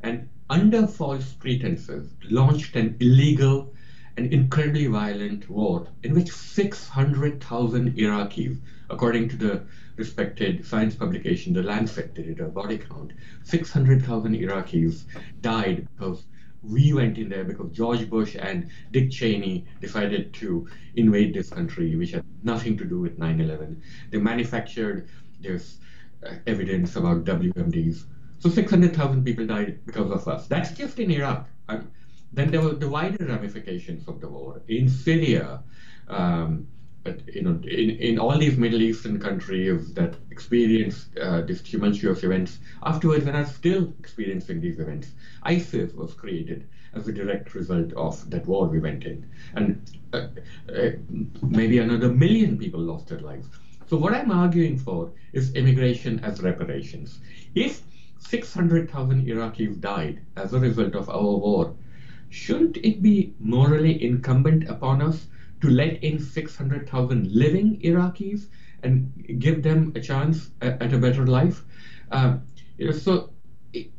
and 0.03 0.29
under 0.49 0.87
false 0.87 1.33
pretenses, 1.35 2.15
launched 2.29 2.75
an 2.75 2.97
illegal 3.01 3.73
and 4.17 4.33
incredibly 4.33 4.87
violent 4.87 5.49
war 5.49 5.87
in 6.03 6.15
which 6.15 6.31
600,000 6.31 7.95
Iraqis, 7.97 8.59
according 8.89 9.29
to 9.29 9.37
the 9.37 9.63
respected 9.97 10.67
science 10.67 10.95
publication, 10.95 11.53
The 11.53 11.63
Lancet, 11.63 12.15
did 12.15 12.41
a 12.41 12.49
body 12.49 12.79
count, 12.79 13.13
600,000 13.45 14.35
Iraqis 14.35 15.05
died 15.41 15.87
because 15.95 16.25
we 16.63 16.93
went 16.93 17.17
in 17.17 17.29
there 17.29 17.45
because 17.45 17.71
George 17.71 18.09
Bush 18.11 18.37
and 18.39 18.69
Dick 18.91 19.11
Cheney 19.11 19.67
decided 19.81 20.35
to 20.35 20.69
invade 20.97 21.33
this 21.33 21.51
country, 21.51 21.97
which 21.97 22.11
had 22.11 22.25
nothing 22.43 22.77
to 22.79 22.85
do 22.85 23.01
with 23.01 23.19
9 23.19 23.41
11. 23.41 23.83
They 24.11 24.19
manufactured 24.19 25.09
this 25.41 25.79
uh, 26.27 26.35
evidence 26.47 26.97
about 26.97 27.25
WMDs 27.25 28.05
so 28.41 28.49
600,000 28.49 29.25
people 29.25 29.47
died 29.47 29.81
because 29.85 30.11
of 30.11 30.27
us. 30.27 30.47
That's 30.47 30.73
just 30.73 30.99
in 30.99 31.11
Iraq. 31.11 31.47
Um, 31.69 31.91
then 32.33 32.51
there 32.51 32.63
were 32.63 32.75
the 32.75 32.89
wider 32.89 33.25
ramifications 33.27 34.09
of 34.09 34.21
the 34.21 34.29
war 34.29 34.63
in 34.67 34.89
Syria. 34.89 35.63
Um, 36.09 36.67
but, 37.05 37.21
you 37.35 37.43
know, 37.43 37.61
in, 37.65 37.91
in 37.91 38.19
all 38.19 38.39
these 38.39 38.57
Middle 38.57 38.81
Eastern 38.81 39.21
countries 39.21 39.93
that 39.95 40.15
experienced 40.31 41.17
uh, 41.19 41.43
these 41.43 41.61
tumultuous 41.63 42.23
events, 42.25 42.59
afterwards, 42.83 43.27
and 43.27 43.37
are 43.37 43.47
still 43.47 43.93
experiencing 43.99 44.61
these 44.61 44.79
events, 44.79 45.09
ISIS 45.43 45.93
was 45.93 46.15
created 46.15 46.67
as 46.95 47.09
a 47.09 47.13
direct 47.13 47.55
result 47.55 47.93
of 47.93 48.29
that 48.31 48.47
war 48.47 48.69
we 48.69 48.81
went 48.81 49.05
in. 49.05 49.29
And 49.55 49.91
uh, 50.15 50.29
uh, 50.75 50.91
maybe 51.43 51.79
another 51.79 52.09
million 52.09 52.59
people 52.59 52.81
lost 52.81 53.09
their 53.09 53.21
lives. 53.21 53.49
So, 53.87 53.97
what 53.97 54.15
I'm 54.15 54.31
arguing 54.31 54.79
for 54.79 55.11
is 55.33 55.55
immigration 55.55 56.21
as 56.21 56.43
reparations. 56.43 57.19
If 57.55 57.83
600,000 58.21 59.27
Iraqis 59.27 59.81
died 59.81 60.21
as 60.37 60.53
a 60.53 60.61
result 60.61 60.95
of 60.95 61.09
our 61.09 61.37
war. 61.37 61.75
Shouldn't 62.29 62.77
it 62.77 63.03
be 63.03 63.35
morally 63.41 64.03
incumbent 64.05 64.69
upon 64.69 65.03
us 65.03 65.27
to 65.61 65.69
let 65.69 66.03
in 66.05 66.21
600,000 66.21 67.33
living 67.33 67.81
Iraqis 67.81 68.47
and 68.83 69.13
give 69.41 69.63
them 69.63 69.93
a 69.97 70.01
chance 70.01 70.51
at, 70.61 70.93
a 70.93 70.99
better 70.99 71.27
life? 71.27 71.65
Uh, 72.11 72.37
you 72.79 72.87
know, 72.87 72.93
so 72.93 73.31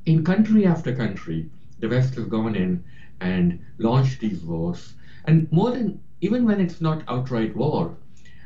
in 0.05 0.23
country 0.23 0.65
after 0.65 0.95
country, 0.95 1.49
the 1.79 1.89
West 1.89 2.15
has 2.15 2.25
gone 2.25 2.55
in 2.55 2.83
and 3.19 3.59
launched 3.79 4.21
these 4.21 4.43
wars. 4.43 4.93
And 5.25 5.51
more 5.51 5.71
than, 5.71 5.99
even 6.21 6.45
when 6.45 6.61
it's 6.61 6.79
not 6.79 7.03
outright 7.07 7.55
war, 7.55 7.97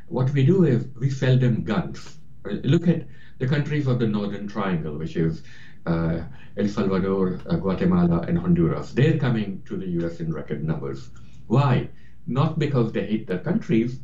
what 0.08 0.32
we 0.32 0.46
do 0.46 0.64
is 0.64 0.88
we 1.00 1.10
sell 1.10 1.38
them 1.38 1.64
guns. 1.64 2.18
Look 2.46 2.88
at 2.88 3.08
the 3.38 3.48
countries 3.48 3.88
of 3.88 4.00
the 4.00 4.08
Northern 4.08 4.48
Triangle, 4.48 4.98
which 4.98 5.16
is 5.16 5.44
uh, 5.86 6.22
El 6.58 6.68
Salvador, 6.68 7.42
uh, 7.50 7.58
Guatemala, 7.58 8.22
and 8.22 8.38
Honduras. 8.38 8.94
They're 8.94 9.18
coming 9.18 9.62
to 9.66 9.78
the 9.78 9.88
US 10.00 10.20
in 10.20 10.34
record 10.34 10.64
numbers. 10.64 11.10
Why? 11.48 11.90
Not 12.28 12.58
because 12.58 12.92
they 12.92 13.06
hate 13.06 13.28
their 13.28 13.40
countries, 13.40 14.00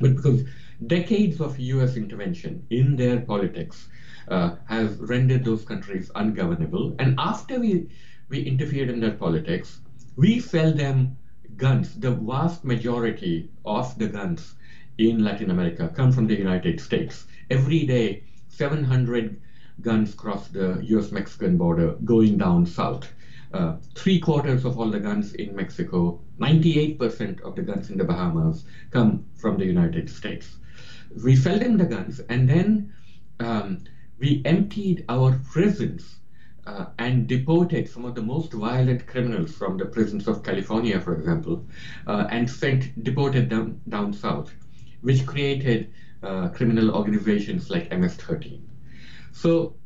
but 0.00 0.16
because 0.16 0.44
decades 0.86 1.40
of 1.40 1.58
US 1.58 1.96
intervention 1.96 2.64
in 2.70 2.96
their 2.96 3.20
politics 3.20 3.88
uh, 4.28 4.56
have 4.66 5.00
rendered 5.00 5.44
those 5.44 5.64
countries 5.64 6.10
ungovernable. 6.14 6.94
And 6.98 7.14
after 7.18 7.58
we, 7.58 7.88
we 8.28 8.42
interfered 8.42 8.90
in 8.90 9.00
their 9.00 9.12
politics, 9.12 9.80
we 10.16 10.40
sell 10.40 10.72
them 10.72 11.16
guns. 11.56 11.94
The 11.94 12.10
vast 12.12 12.64
majority 12.64 13.50
of 13.64 13.98
the 13.98 14.08
guns 14.08 14.54
in 14.98 15.24
Latin 15.24 15.50
America 15.50 15.90
come 15.94 16.12
from 16.12 16.26
the 16.26 16.36
United 16.36 16.80
States. 16.80 17.26
Every 17.50 17.86
day, 17.86 18.24
700 18.58 19.40
guns 19.82 20.14
cross 20.14 20.48
the 20.48 20.80
US 20.96 21.12
Mexican 21.12 21.56
border 21.56 21.94
going 22.04 22.36
down 22.38 22.66
south. 22.66 23.12
Uh, 23.52 23.76
three 23.94 24.18
quarters 24.18 24.64
of 24.64 24.76
all 24.78 24.90
the 24.90 24.98
guns 24.98 25.32
in 25.34 25.54
Mexico, 25.54 26.20
98% 26.40 27.40
of 27.42 27.54
the 27.54 27.62
guns 27.62 27.88
in 27.88 27.96
the 27.96 28.04
Bahamas 28.04 28.64
come 28.90 29.24
from 29.36 29.58
the 29.58 29.64
United 29.64 30.10
States. 30.10 30.56
we 31.24 31.36
fell 31.36 31.58
them 31.58 31.76
the 31.78 31.86
guns, 31.86 32.20
and 32.28 32.48
then 32.48 32.92
um, 33.40 33.78
we 34.18 34.42
emptied 34.44 35.04
our 35.08 35.40
prisons 35.52 36.18
uh, 36.66 36.86
and 36.98 37.28
deported 37.28 37.88
some 37.88 38.04
of 38.04 38.14
the 38.14 38.22
most 38.22 38.52
violent 38.52 39.06
criminals 39.06 39.52
from 39.54 39.76
the 39.78 39.86
prisons 39.86 40.26
of 40.28 40.42
California, 40.42 41.00
for 41.00 41.14
example, 41.14 41.64
uh, 42.08 42.26
and 42.30 42.50
sent 42.50 43.02
deported 43.04 43.48
them 43.48 43.80
down 43.88 44.12
south, 44.12 44.52
which 45.00 45.24
created 45.24 45.88
uh, 46.22 46.48
criminal 46.48 46.90
organizations 46.90 47.70
like 47.70 47.90
MS-13. 47.90 48.62
So 49.32 49.76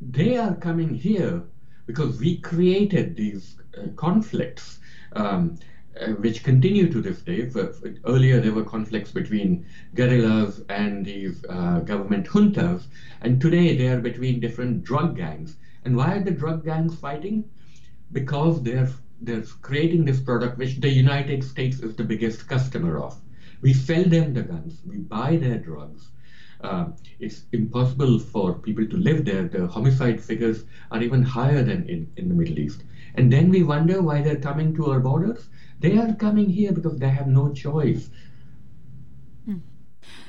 they 0.00 0.36
are 0.36 0.54
coming 0.54 0.94
here 0.94 1.42
because 1.86 2.18
we 2.18 2.38
created 2.38 3.16
these 3.16 3.56
uh, 3.78 3.88
conflicts. 3.96 4.78
Um, 5.12 5.58
uh, 6.00 6.08
which 6.14 6.42
continue 6.42 6.90
to 6.90 7.00
this 7.00 7.22
day. 7.22 7.48
Earlier, 8.04 8.40
there 8.40 8.52
were 8.52 8.64
conflicts 8.64 9.12
between 9.12 9.64
guerrillas 9.94 10.60
and 10.68 11.06
these 11.06 11.44
uh, 11.48 11.80
government 11.80 12.26
juntas, 12.26 12.86
and 13.20 13.40
today 13.40 13.76
they 13.76 13.86
are 13.86 14.00
between 14.00 14.40
different 14.40 14.82
drug 14.82 15.16
gangs. 15.16 15.54
And 15.84 15.96
why 15.96 16.16
are 16.16 16.24
the 16.24 16.32
drug 16.32 16.64
gangs 16.64 16.96
fighting? 16.96 17.48
Because 18.10 18.60
they're 18.64 18.90
they're 19.20 19.44
creating 19.62 20.04
this 20.04 20.18
product 20.18 20.58
which 20.58 20.80
the 20.80 20.88
United 20.88 21.44
States 21.44 21.78
is 21.78 21.94
the 21.94 22.02
biggest 22.02 22.48
customer 22.48 22.98
of. 22.98 23.16
We 23.64 23.72
sell 23.72 24.04
them 24.04 24.34
the 24.34 24.42
guns, 24.42 24.82
we 24.86 24.98
buy 24.98 25.38
their 25.38 25.56
drugs. 25.56 26.10
Uh, 26.60 26.88
it's 27.18 27.44
impossible 27.52 28.18
for 28.18 28.58
people 28.58 28.86
to 28.86 28.96
live 28.98 29.24
there. 29.24 29.48
The 29.48 29.66
homicide 29.66 30.20
figures 30.20 30.64
are 30.90 31.02
even 31.02 31.22
higher 31.22 31.62
than 31.62 31.88
in, 31.88 32.06
in 32.18 32.28
the 32.28 32.34
Middle 32.34 32.58
East. 32.58 32.84
And 33.14 33.32
then 33.32 33.48
we 33.48 33.62
wonder 33.62 34.02
why 34.02 34.20
they're 34.20 34.36
coming 34.36 34.74
to 34.74 34.90
our 34.90 35.00
borders. 35.00 35.48
They 35.80 35.96
are 35.96 36.12
coming 36.12 36.50
here 36.50 36.72
because 36.72 36.98
they 36.98 37.08
have 37.08 37.26
no 37.26 37.52
choice. 37.52 38.10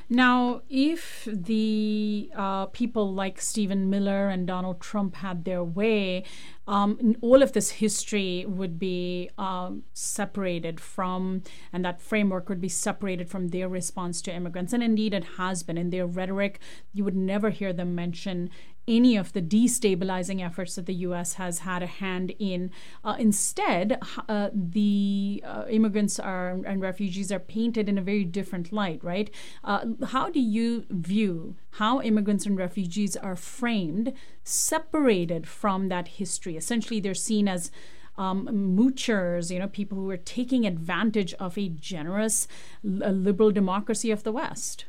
Now, 0.08 0.62
if 0.70 1.28
the 1.32 2.30
uh, 2.36 2.68
people 2.68 3.12
like 3.12 3.42
Stephen 3.42 3.90
Miller 3.90 4.30
and 4.30 4.46
Donald 4.46 4.80
Trump 4.80 5.16
had 5.16 5.46
their 5.46 5.64
way, 5.64 6.24
um, 6.68 7.16
all 7.22 7.42
of 7.42 7.54
this 7.54 7.72
history 7.72 8.46
would 8.48 8.78
be 8.78 9.30
um, 9.38 9.84
separated 9.94 10.80
from, 10.80 11.42
and 11.74 11.84
that 11.86 12.00
framework 12.00 12.50
would 12.50 12.62
be 12.62 12.70
separated 12.70 13.30
from 13.30 13.48
their 13.48 13.68
response 13.68 14.22
to 14.24 14.34
immigrants. 14.34 14.74
And 14.74 14.84
indeed, 14.84 15.14
it 15.14 15.26
has 15.38 15.64
been. 15.64 15.76
In 15.76 15.90
their 15.90 16.08
rhetoric, 16.08 16.60
you 16.94 17.04
would 17.04 17.18
never 17.18 17.50
hear 17.50 17.74
them 17.74 17.96
mention 17.96 18.50
any 18.88 19.16
of 19.16 19.34
the 19.34 19.42
destabilizing 19.42 20.46
efforts 20.46 20.76
that 20.76 20.86
the 20.86 20.94
U.S. 20.96 21.34
has 21.34 21.60
had 21.60 21.82
a 21.82 21.88
hand 21.88 22.34
in. 22.40 22.72
Uh, 23.04 23.16
instead, 23.18 24.00
uh, 24.30 24.50
the 24.54 25.44
uh, 25.46 25.66
immigrants 25.70 26.20
are 26.20 26.60
and 26.66 26.82
refugees 26.82 27.32
are 27.32 27.40
painted 27.40 27.90
in 27.90 27.98
a 27.98 28.02
very 28.02 28.24
different 28.24 28.72
light, 28.72 29.04
right? 29.04 29.30
Uh, 29.64 29.86
how 30.08 30.30
do 30.30 30.40
you 30.40 30.86
view 30.90 31.56
how 31.72 32.02
immigrants 32.02 32.46
and 32.46 32.58
refugees 32.58 33.16
are 33.18 33.36
framed, 33.36 34.14
separated 34.44 35.48
from 35.48 35.90
that 35.90 36.08
history? 36.08 36.56
Essentially, 36.56 37.00
they're 37.00 37.14
seen 37.14 37.48
as 37.48 37.72
um, 38.18 38.48
moochers, 38.48 39.52
you 39.52 39.60
know, 39.60 39.68
people 39.68 39.98
who 39.98 40.10
are 40.10 40.18
taking 40.18 40.66
advantage 40.66 41.34
of 41.36 41.58
a 41.58 41.70
generous, 41.70 42.48
liberal 42.84 43.52
democracy 43.52 44.12
of 44.12 44.24
the 44.24 44.32
West. 44.32 44.86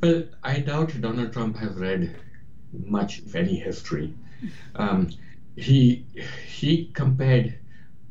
Well, 0.00 0.24
I 0.44 0.60
doubt 0.60 1.00
Donald 1.00 1.32
Trump 1.32 1.56
has 1.56 1.74
read 1.74 2.14
much, 2.72 3.18
of 3.18 3.34
any 3.34 3.56
history. 3.56 4.14
Um, 4.76 5.10
he 5.56 6.06
he 6.46 6.92
compared 6.94 7.58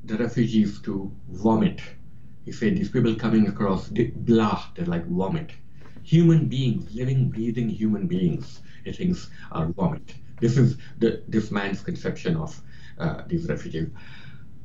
the 0.04 0.18
refugees 0.18 0.82
to 0.82 1.10
vomit. 1.30 1.82
He 2.44 2.52
said 2.52 2.76
these 2.76 2.90
people 2.90 3.16
coming 3.16 3.48
across, 3.48 3.90
blah, 3.90 4.66
they're 4.76 4.86
like 4.86 5.06
vomit. 5.08 5.52
Human 6.04 6.48
beings, 6.48 6.94
living, 6.94 7.30
breathing 7.30 7.70
human 7.70 8.08
beings, 8.08 8.62
he 8.84 8.92
thinks 8.92 9.30
are 9.52 9.68
vomit. 9.68 10.14
This 10.42 10.58
is 10.58 10.78
the, 11.00 11.24
this 11.28 11.52
man's 11.52 11.82
conception 11.82 12.36
of 12.36 12.62
uh, 12.98 13.22
these 13.28 13.48
refugees. 13.48 13.88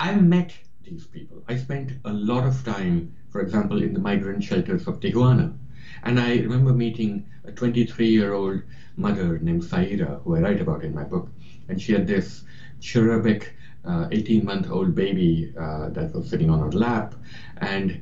I 0.00 0.14
met 0.16 0.52
these 0.82 1.06
people. 1.06 1.42
I 1.48 1.56
spent 1.56 1.92
a 2.04 2.12
lot 2.12 2.46
of 2.46 2.64
time, 2.64 3.14
for 3.30 3.40
example, 3.40 3.80
in 3.82 3.94
the 3.94 4.00
migrant 4.00 4.42
shelters 4.42 4.88
of 4.88 4.98
Tijuana. 5.00 5.56
And 6.02 6.18
I 6.18 6.38
remember 6.38 6.72
meeting 6.72 7.26
a 7.44 7.52
23 7.52 8.08
year 8.08 8.32
old 8.32 8.62
mother 8.96 9.38
named 9.38 9.62
Saira, 9.62 10.22
who 10.22 10.36
I 10.36 10.40
write 10.40 10.60
about 10.60 10.84
in 10.84 10.94
my 10.94 11.04
book. 11.04 11.30
And 11.68 11.80
she 11.80 11.92
had 11.92 12.06
this 12.06 12.44
cherubic 12.80 13.54
18 13.86 14.40
uh, 14.40 14.44
month 14.44 14.70
old 14.70 14.94
baby 14.94 15.52
uh, 15.58 15.88
that 15.90 16.12
was 16.14 16.28
sitting 16.28 16.50
on 16.50 16.60
her 16.60 16.72
lap. 16.72 17.14
And 17.58 18.00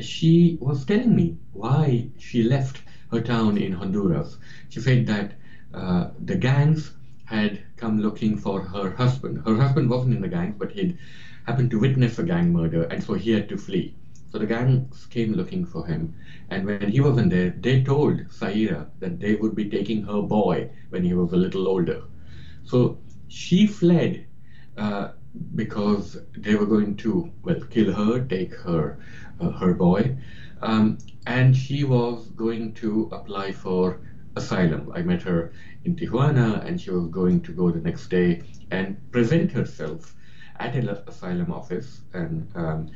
she 0.00 0.56
was 0.60 0.84
telling 0.84 1.14
me 1.14 1.36
why 1.52 2.08
she 2.18 2.42
left 2.42 2.82
her 3.10 3.20
town 3.20 3.58
in 3.58 3.72
Honduras. 3.72 4.38
She 4.68 4.80
said 4.80 5.06
that 5.06 5.34
uh, 5.72 6.08
the 6.18 6.36
gangs 6.36 6.92
had 7.24 7.62
come 7.76 8.00
looking 8.00 8.36
for 8.36 8.60
her 8.62 8.90
husband. 8.90 9.42
Her 9.46 9.56
husband 9.56 9.88
wasn't 9.88 10.14
in 10.14 10.20
the 10.20 10.28
gang, 10.28 10.54
but 10.58 10.72
he'd 10.72 10.96
happened 11.46 11.70
to 11.70 11.78
witness 11.78 12.18
a 12.18 12.22
gang 12.22 12.52
murder, 12.52 12.84
and 12.84 13.02
so 13.02 13.14
he 13.14 13.30
had 13.30 13.48
to 13.50 13.56
flee. 13.56 13.94
So 14.34 14.40
the 14.40 14.48
gangs 14.48 15.06
came 15.06 15.34
looking 15.34 15.64
for 15.64 15.86
him. 15.86 16.16
And 16.50 16.66
when 16.66 16.88
he 16.88 17.00
wasn't 17.00 17.30
there, 17.30 17.54
they 17.56 17.84
told 17.84 18.18
Saira 18.30 18.90
that 18.98 19.20
they 19.20 19.36
would 19.36 19.54
be 19.54 19.70
taking 19.70 20.02
her 20.06 20.22
boy 20.22 20.70
when 20.90 21.04
he 21.04 21.14
was 21.14 21.32
a 21.32 21.36
little 21.36 21.68
older. 21.68 22.02
So 22.64 22.98
she 23.28 23.68
fled 23.68 24.26
uh, 24.76 25.12
because 25.54 26.18
they 26.36 26.56
were 26.56 26.66
going 26.66 26.96
to, 26.96 27.30
well, 27.44 27.60
kill 27.70 27.92
her, 27.92 28.24
take 28.26 28.54
her, 28.56 28.98
uh, 29.40 29.50
her 29.50 29.74
boy. 29.74 30.18
Um, 30.62 30.98
and 31.26 31.56
she 31.56 31.84
was 31.84 32.30
going 32.30 32.74
to 32.74 33.08
apply 33.12 33.52
for 33.52 34.00
asylum. 34.34 34.90
I 34.96 35.02
met 35.02 35.22
her 35.22 35.52
in 35.84 35.94
Tijuana, 35.94 36.66
and 36.66 36.80
she 36.80 36.90
was 36.90 37.06
going 37.06 37.42
to 37.42 37.52
go 37.52 37.70
the 37.70 37.80
next 37.80 38.08
day 38.10 38.42
and 38.72 38.96
present 39.12 39.52
herself 39.52 40.16
at 40.58 40.74
an 40.74 40.88
asylum 40.88 41.52
office. 41.52 42.02
And 42.12 42.50
um, 42.56 42.90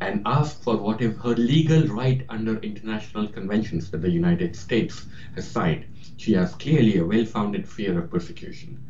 and 0.00 0.22
ask 0.26 0.62
for 0.62 0.76
what 0.76 1.02
is 1.02 1.16
her 1.18 1.34
legal 1.34 1.86
right 1.88 2.24
under 2.28 2.56
international 2.58 3.28
conventions 3.28 3.90
that 3.90 4.00
the 4.00 4.10
United 4.10 4.56
States 4.56 5.06
has 5.34 5.46
signed. 5.46 5.84
She 6.16 6.32
has 6.32 6.54
clearly 6.54 6.98
a 6.98 7.04
well 7.04 7.24
founded 7.24 7.68
fear 7.68 7.98
of 7.98 8.10
persecution. 8.10 8.82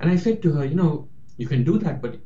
And 0.00 0.10
I 0.10 0.16
said 0.16 0.42
to 0.42 0.52
her, 0.52 0.64
you 0.64 0.74
know, 0.74 1.08
you 1.38 1.46
can 1.46 1.64
do 1.64 1.78
that, 1.78 2.02
but 2.02 2.18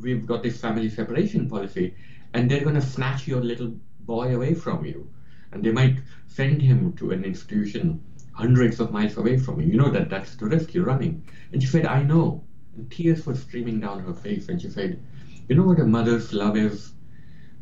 we've 0.00 0.26
got 0.26 0.42
this 0.42 0.60
family 0.60 0.88
separation 0.88 1.48
policy, 1.48 1.94
and 2.34 2.50
they're 2.50 2.62
going 2.62 2.76
to 2.76 2.82
snatch 2.82 3.26
your 3.26 3.42
little 3.42 3.74
boy 4.00 4.34
away 4.34 4.54
from 4.54 4.84
you. 4.84 5.10
And 5.50 5.64
they 5.64 5.72
might 5.72 5.98
send 6.28 6.62
him 6.62 6.92
to 6.94 7.10
an 7.10 7.24
institution 7.24 8.02
hundreds 8.32 8.80
of 8.80 8.92
miles 8.92 9.16
away 9.16 9.38
from 9.38 9.60
you. 9.60 9.66
You 9.66 9.76
know 9.76 9.90
that 9.90 10.08
that's 10.08 10.36
the 10.36 10.46
risk 10.46 10.72
you're 10.72 10.84
running. 10.84 11.26
And 11.52 11.62
she 11.62 11.68
said, 11.68 11.86
I 11.86 12.02
know. 12.02 12.44
And 12.76 12.90
tears 12.90 13.26
were 13.26 13.34
streaming 13.34 13.80
down 13.80 14.00
her 14.04 14.14
face. 14.14 14.48
And 14.48 14.60
she 14.60 14.70
said, 14.70 15.02
You 15.48 15.56
know 15.56 15.64
what 15.64 15.80
a 15.80 15.84
mother's 15.84 16.32
love 16.32 16.56
is? 16.56 16.92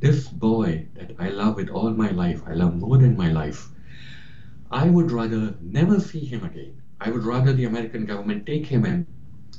This 0.00 0.28
boy 0.28 0.86
that 0.94 1.12
I 1.18 1.28
love 1.28 1.56
with 1.56 1.68
all 1.68 1.90
my 1.90 2.10
life, 2.10 2.42
I 2.46 2.54
love 2.54 2.74
more 2.74 2.96
than 2.96 3.16
my 3.16 3.30
life, 3.30 3.68
I 4.70 4.88
would 4.88 5.12
rather 5.12 5.54
never 5.60 6.00
see 6.00 6.24
him 6.24 6.44
again. 6.44 6.80
I 7.00 7.10
would 7.10 7.24
rather 7.24 7.52
the 7.52 7.66
American 7.66 8.06
government 8.06 8.46
take 8.46 8.66
him 8.66 8.84
and 8.84 9.06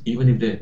even 0.06 0.30
if 0.30 0.40
they, 0.40 0.62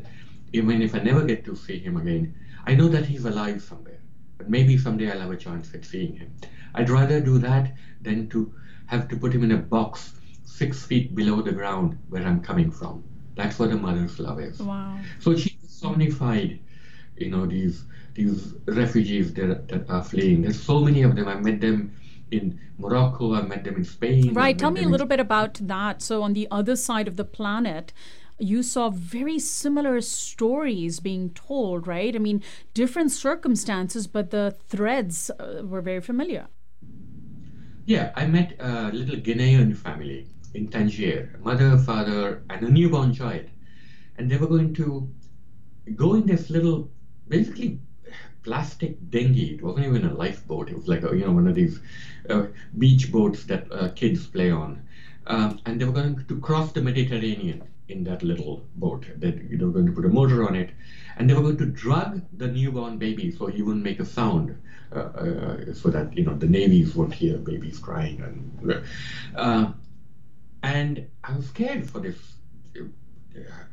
even 0.52 0.82
if 0.82 0.94
I 0.94 0.98
never 0.98 1.24
get 1.24 1.44
to 1.46 1.56
see 1.56 1.78
him 1.78 1.96
again, 1.96 2.34
I 2.66 2.74
know 2.74 2.88
that 2.88 3.06
he's 3.06 3.24
alive 3.24 3.62
somewhere. 3.62 4.00
But 4.36 4.50
maybe 4.50 4.76
someday 4.76 5.10
I'll 5.10 5.20
have 5.20 5.30
a 5.30 5.36
chance 5.36 5.74
at 5.74 5.84
seeing 5.84 6.16
him. 6.16 6.32
I'd 6.74 6.90
rather 6.90 7.20
do 7.20 7.38
that 7.38 7.72
than 8.02 8.28
to 8.30 8.52
have 8.86 9.08
to 9.08 9.16
put 9.16 9.32
him 9.32 9.44
in 9.44 9.52
a 9.52 9.56
box 9.56 10.12
six 10.44 10.84
feet 10.84 11.14
below 11.14 11.40
the 11.40 11.52
ground 11.52 11.98
where 12.10 12.22
I'm 12.26 12.42
coming 12.42 12.70
from. 12.70 13.04
That's 13.34 13.58
what 13.58 13.70
a 13.70 13.76
mother's 13.76 14.18
love 14.18 14.40
is. 14.40 14.58
Wow. 14.60 14.98
So 15.20 15.36
she 15.36 15.56
personified, 15.62 16.58
you 17.16 17.30
know, 17.30 17.46
these 17.46 17.84
these 18.14 18.54
refugees 18.66 19.32
that, 19.34 19.68
that 19.68 19.90
are 19.90 20.02
fleeing. 20.02 20.42
There's 20.42 20.62
so 20.62 20.80
many 20.80 21.02
of 21.02 21.16
them. 21.16 21.28
I 21.28 21.36
met 21.36 21.60
them 21.60 21.92
in 22.30 22.60
Morocco. 22.78 23.34
I 23.34 23.42
met 23.42 23.64
them 23.64 23.76
in 23.76 23.84
Spain. 23.84 24.34
Right. 24.34 24.58
Tell 24.58 24.70
me 24.70 24.82
a 24.82 24.88
little 24.88 25.06
bit 25.06 25.20
about 25.20 25.54
that. 25.54 26.02
So 26.02 26.22
on 26.22 26.32
the 26.32 26.48
other 26.50 26.76
side 26.76 27.08
of 27.08 27.16
the 27.16 27.24
planet, 27.24 27.92
you 28.38 28.62
saw 28.62 28.90
very 28.90 29.38
similar 29.38 30.00
stories 30.00 30.98
being 31.00 31.30
told, 31.30 31.86
right? 31.86 32.16
I 32.16 32.18
mean, 32.18 32.42
different 32.72 33.12
circumstances, 33.12 34.06
but 34.06 34.30
the 34.30 34.56
threads 34.66 35.30
uh, 35.30 35.62
were 35.64 35.82
very 35.82 36.00
familiar. 36.00 36.48
Yeah, 37.84 38.12
I 38.16 38.26
met 38.26 38.56
a 38.58 38.90
little 38.92 39.16
Guinean 39.16 39.76
family 39.76 40.26
in 40.54 40.68
Tangier, 40.68 41.38
mother, 41.42 41.76
father, 41.76 42.42
and 42.48 42.66
a 42.66 42.70
newborn 42.70 43.12
child. 43.12 43.46
And 44.16 44.30
they 44.30 44.36
were 44.36 44.46
going 44.46 44.74
to 44.74 45.08
go 45.96 46.14
in 46.14 46.26
this 46.26 46.50
little, 46.50 46.90
basically 47.28 47.80
plastic 48.50 48.96
dinghy. 49.10 49.54
It 49.54 49.62
wasn't 49.62 49.86
even 49.86 50.04
a 50.04 50.14
lifeboat. 50.14 50.70
It 50.70 50.76
was 50.76 50.88
like 50.88 51.04
a, 51.04 51.16
you 51.16 51.24
know 51.24 51.32
one 51.32 51.46
of 51.46 51.54
these 51.54 51.80
uh, 52.28 52.46
beach 52.78 53.12
boats 53.12 53.44
that 53.44 53.70
uh, 53.70 53.88
kids 54.00 54.26
play 54.26 54.50
on. 54.50 54.82
Um, 55.26 55.60
and 55.66 55.80
they 55.80 55.84
were 55.84 55.92
going 55.92 56.16
to 56.32 56.40
cross 56.40 56.72
the 56.72 56.82
Mediterranean 56.82 57.62
in 57.88 58.02
that 58.04 58.22
little 58.22 58.62
boat. 58.74 59.06
That 59.20 59.36
they 59.48 59.64
were 59.64 59.70
going 59.70 59.86
to 59.86 59.92
put 59.92 60.04
a 60.04 60.08
motor 60.08 60.42
on 60.48 60.56
it, 60.56 60.72
and 61.16 61.30
they 61.30 61.34
were 61.34 61.46
going 61.48 61.58
to 61.58 61.66
drug 61.66 62.22
the 62.36 62.48
newborn 62.48 62.98
baby 62.98 63.30
so 63.30 63.46
he 63.46 63.62
wouldn't 63.62 63.84
make 63.84 64.00
a 64.00 64.04
sound 64.04 64.56
uh, 64.92 64.98
uh, 64.98 65.72
so 65.72 65.88
that 65.90 66.16
you 66.16 66.24
know 66.24 66.34
the 66.34 66.48
navies 66.48 66.96
won't 66.96 67.14
hear 67.14 67.38
babies 67.38 67.78
crying 67.78 68.20
and 68.20 68.82
uh, 69.36 69.66
and 70.62 71.04
I 71.22 71.36
was 71.36 71.46
scared 71.46 71.88
for 71.88 72.00
this 72.00 72.36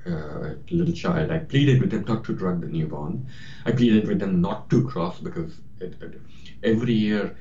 uh, 0.05 0.53
little 0.69 0.93
child. 0.93 1.31
I 1.31 1.39
pleaded 1.39 1.81
with 1.81 1.91
them 1.91 2.05
not 2.07 2.23
to 2.25 2.33
drug 2.33 2.61
the 2.61 2.67
newborn. 2.67 3.27
I 3.65 3.71
pleaded 3.71 4.07
with 4.07 4.19
them 4.19 4.41
not 4.41 4.69
to 4.69 4.83
cross 4.83 5.19
because 5.19 5.59
it, 5.79 5.95
it, 6.01 6.21
every 6.63 6.93
year 6.93 7.35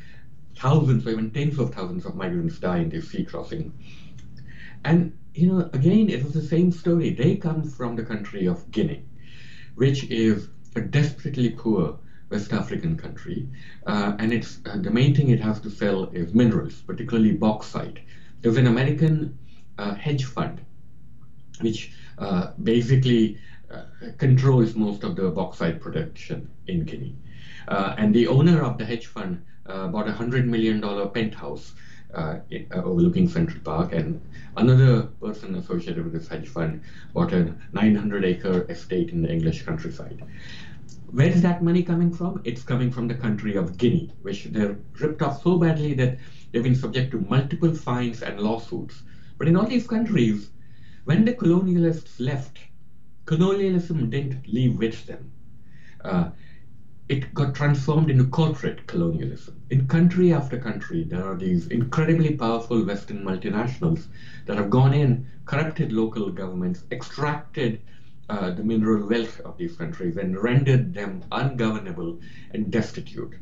thousands 0.57 1.07
or 1.07 1.11
even 1.11 1.31
tens 1.31 1.59
of 1.59 1.75
thousands 1.75 2.07
of 2.07 2.14
migrants 2.14 2.59
die 2.59 2.79
in 2.79 2.89
this 2.89 3.11
sea 3.11 3.25
crossing. 3.25 3.73
And 4.85 5.17
you 5.35 5.47
know, 5.47 5.71
again, 5.73 6.09
it 6.09 6.23
was 6.23 6.33
the 6.33 6.43
same 6.43 6.73
story. 6.73 7.11
They 7.11 7.37
come 7.37 7.62
from 7.64 7.97
the 7.97 8.03
country 8.03 8.47
of 8.47 8.71
Guinea, 8.71 9.05
which 9.75 10.05
is 10.05 10.49
a 10.75 10.81
desperately 10.81 11.51
poor 11.51 11.99
West 12.31 12.53
African 12.53 12.97
country, 12.97 13.49
uh, 13.87 14.14
and 14.19 14.33
it's 14.33 14.59
uh, 14.67 14.77
the 14.79 14.91
main 14.91 15.14
thing 15.14 15.29
it 15.29 15.41
has 15.41 15.61
to 15.61 15.71
sell 15.71 16.05
is 16.07 16.35
minerals, 16.35 16.81
particularly 16.81 17.33
bauxite. 17.33 18.01
There's 18.41 18.57
an 18.57 18.67
American 18.67 19.39
uh, 19.79 19.95
hedge 19.95 20.25
fund, 20.25 20.61
which 21.61 21.93
uh, 22.19 22.53
basically 22.62 23.39
uh, 23.71 23.83
controls 24.19 24.75
most 24.75 25.05
of 25.05 25.17
the 25.17 25.31
bauxite 25.31 25.81
production 25.81 26.49
in 26.67 26.85
Guinea, 26.85 27.17
uh, 27.69 27.95
and 27.99 28.14
the 28.14 28.27
owner 28.27 28.62
of 28.62 28.79
the 28.79 28.85
hedge 28.85 29.07
fund 29.07 29.43
bought 29.67 30.09
a 30.09 30.12
hundred 30.12 30.47
million 30.47 30.81
dollar 30.81 31.09
penthouse. 31.09 31.75
In, 32.51 32.67
overlooking 32.73 33.29
Central 33.29 33.61
Park, 33.61 33.93
and 33.93 34.23
another 34.57 35.03
person 35.21 35.55
associated 35.57 36.03
with 36.03 36.14
this 36.14 36.29
hedge 36.29 36.49
fund 36.49 36.81
bought 37.12 37.31
a 37.35 37.55
900 37.73 38.25
acre 38.25 38.64
estate 38.71 39.11
in 39.11 39.21
the 39.21 39.31
English 39.31 39.67
countryside. 39.67 40.23
Where 41.11 41.29
is 41.29 41.43
that 41.43 41.62
money 41.62 41.83
coming 41.83 42.14
from? 42.14 42.41
It's 42.45 42.62
coming 42.62 42.91
from 42.91 43.07
the 43.07 43.14
country 43.14 43.57
of 43.57 43.77
Guinea, 43.77 44.14
which 44.23 44.45
they're 44.45 44.79
ripped 44.99 45.21
off 45.21 45.43
so 45.43 45.59
badly 45.59 45.93
that 45.95 46.19
they've 46.53 46.62
been 46.62 46.75
subject 46.75 47.11
to 47.11 47.21
multiple 47.29 47.75
fines 47.75 48.23
and 48.23 48.41
lawsuits. 48.41 49.03
But 49.37 49.49
in 49.49 49.57
all 49.57 49.67
these 49.67 49.87
countries, 49.87 50.49
when 51.07 51.25
the 51.25 51.35
colonialists 51.35 52.21
left, 52.21 52.59
colonialism 53.27 54.11
didn't 54.11 54.49
leave 54.49 54.79
with 54.79 55.07
them. 55.07 55.33
Uh, 56.05 56.31
it 57.09 57.35
got 57.35 57.55
transformed 57.55 58.11
into 58.11 58.25
corporate 58.25 58.87
colonialism. 58.89 59.61
In 59.71 59.87
country 59.87 60.33
after 60.33 60.59
country, 60.59 61.05
there 61.05 61.25
are 61.25 61.37
these 61.37 61.69
incredibly 61.69 62.35
powerful 62.37 62.85
Western 62.85 63.25
multinationals 63.25 64.09
that 64.47 64.57
have 64.57 64.71
gone 64.71 64.95
in, 64.95 65.27
corrupted 65.47 65.93
local 65.93 66.31
governments, 66.31 66.85
extracted 66.91 67.81
uh, 68.29 68.51
the 68.51 68.65
mineral 68.65 69.09
wealth 69.09 69.41
of 69.45 69.57
these 69.57 69.77
countries 69.77 70.17
and 70.17 70.43
rendered 70.43 70.95
them 70.95 71.23
ungovernable 71.33 72.19
and 72.53 72.73
destitute. 72.73 73.37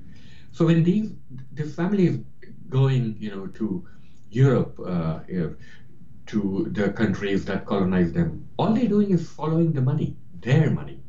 So 0.53 0.67
when 0.67 0.85
these 0.85 1.15
this 1.53 1.75
family 1.75 2.07
is 2.07 2.19
going, 2.69 3.17
you 3.19 3.31
know, 3.31 3.47
to 3.49 3.87
Europe, 4.31 4.79
uh, 4.85 5.21
you 5.29 5.41
know, 5.41 5.57
to 6.27 6.69
the 6.71 6.91
countries 6.91 7.45
that 7.45 7.67
colonized 7.67 8.15
them, 8.15 8.49
all 8.57 8.73
they're 8.73 8.89
doing 8.89 9.11
is 9.11 9.29
following 9.29 9.73
the 9.73 9.83
money, 9.83 10.17
their 10.41 10.71
money. 10.71 11.05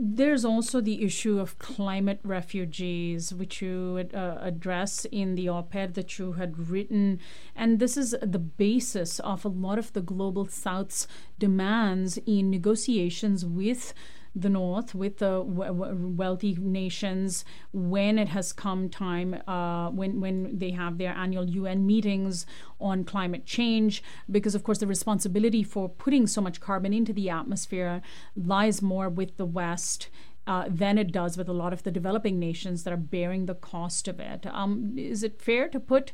There's 0.00 0.44
also 0.44 0.80
the 0.80 1.02
issue 1.02 1.40
of 1.40 1.58
climate 1.58 2.20
refugees, 2.22 3.34
which 3.34 3.60
you 3.60 4.08
uh, 4.14 4.36
address 4.40 5.04
in 5.06 5.34
the 5.34 5.48
op 5.48 5.74
ed 5.74 5.94
that 5.94 6.20
you 6.20 6.34
had 6.34 6.70
written. 6.70 7.18
And 7.56 7.80
this 7.80 7.96
is 7.96 8.14
the 8.22 8.38
basis 8.38 9.18
of 9.18 9.44
a 9.44 9.48
lot 9.48 9.76
of 9.76 9.92
the 9.94 10.00
global 10.00 10.46
south's 10.46 11.08
demands 11.40 12.16
in 12.26 12.48
negotiations 12.48 13.44
with 13.44 13.92
the 14.40 14.48
North, 14.48 14.94
with 14.94 15.18
the 15.18 15.42
wealthy 15.42 16.54
nations, 16.60 17.44
when 17.72 18.18
it 18.18 18.28
has 18.28 18.52
come 18.52 18.88
time, 18.88 19.42
uh, 19.46 19.90
when 19.90 20.20
when 20.20 20.58
they 20.58 20.70
have 20.70 20.98
their 20.98 21.12
annual 21.12 21.48
UN 21.48 21.86
meetings 21.86 22.46
on 22.80 23.04
climate 23.04 23.46
change, 23.46 24.02
because 24.30 24.54
of 24.54 24.62
course 24.62 24.78
the 24.78 24.86
responsibility 24.86 25.62
for 25.62 25.88
putting 25.88 26.26
so 26.26 26.40
much 26.40 26.60
carbon 26.60 26.92
into 26.92 27.12
the 27.12 27.28
atmosphere 27.30 28.00
lies 28.36 28.80
more 28.82 29.08
with 29.08 29.36
the 29.36 29.46
West. 29.46 30.08
Uh, 30.46 30.64
than 30.66 30.96
it 30.96 31.12
does 31.12 31.36
with 31.36 31.46
a 31.46 31.52
lot 31.52 31.74
of 31.74 31.82
the 31.82 31.90
developing 31.90 32.38
nations 32.38 32.82
that 32.82 32.90
are 32.90 32.96
bearing 32.96 33.44
the 33.44 33.54
cost 33.54 34.08
of 34.08 34.18
it. 34.18 34.46
Um, 34.46 34.94
is 34.96 35.22
it 35.22 35.42
fair 35.42 35.68
to 35.68 35.78
put 35.78 36.12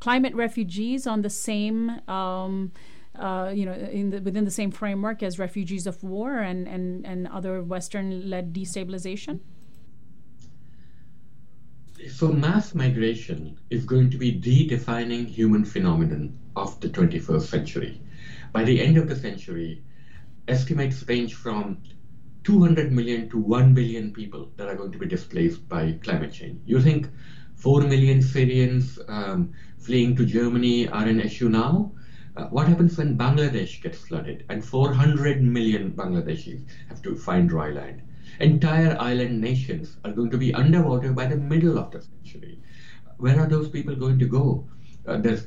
climate 0.00 0.34
refugees 0.34 1.06
on 1.06 1.22
the 1.22 1.30
same 1.30 2.00
um, 2.08 2.72
uh, 3.18 3.50
you 3.54 3.64
know, 3.64 3.72
in 3.72 4.10
the, 4.10 4.20
within 4.20 4.44
the 4.44 4.50
same 4.50 4.70
framework 4.70 5.22
as 5.22 5.38
refugees 5.38 5.86
of 5.86 6.02
war 6.02 6.38
and, 6.38 6.66
and, 6.66 7.06
and 7.06 7.28
other 7.28 7.62
Western-led 7.62 8.52
destabilization? 8.52 9.40
So 12.10 12.28
mass 12.28 12.74
migration 12.74 13.58
is 13.70 13.84
going 13.84 14.10
to 14.10 14.18
be 14.18 14.38
the 14.38 14.66
defining 14.66 15.26
human 15.26 15.64
phenomenon 15.64 16.38
of 16.54 16.78
the 16.80 16.88
21st 16.88 17.42
century. 17.42 18.00
By 18.52 18.64
the 18.64 18.80
end 18.80 18.96
of 18.96 19.08
the 19.08 19.16
century, 19.16 19.82
estimates 20.48 21.06
range 21.08 21.34
from 21.34 21.78
200 22.44 22.92
million 22.92 23.28
to 23.30 23.38
1 23.38 23.74
billion 23.74 24.12
people 24.12 24.50
that 24.56 24.68
are 24.68 24.76
going 24.76 24.92
to 24.92 24.98
be 24.98 25.06
displaced 25.06 25.68
by 25.68 25.92
climate 26.02 26.32
change. 26.32 26.60
You 26.64 26.80
think 26.80 27.08
4 27.56 27.80
million 27.82 28.22
Syrians 28.22 28.98
um, 29.08 29.52
fleeing 29.78 30.14
to 30.16 30.24
Germany 30.24 30.88
are 30.88 31.06
an 31.06 31.20
issue 31.20 31.48
now? 31.48 31.92
Uh, 32.36 32.44
what 32.48 32.68
happens 32.68 32.98
when 32.98 33.16
Bangladesh 33.16 33.82
gets 33.82 33.98
flooded 33.98 34.44
and 34.50 34.64
400 34.64 35.42
million 35.42 35.92
Bangladeshis 35.92 36.62
have 36.88 37.00
to 37.02 37.16
find 37.16 37.48
dry 37.48 37.70
land? 37.70 38.02
Entire 38.40 38.96
island 39.00 39.40
nations 39.40 39.96
are 40.04 40.12
going 40.12 40.30
to 40.30 40.36
be 40.36 40.52
underwater 40.52 41.12
by 41.12 41.26
the 41.26 41.36
middle 41.36 41.78
of 41.78 41.90
the 41.90 42.02
century. 42.02 42.58
Where 43.16 43.40
are 43.40 43.48
those 43.48 43.70
people 43.70 43.96
going 43.96 44.18
to 44.18 44.26
go? 44.26 44.68
Uh, 45.06 45.16
there's 45.18 45.46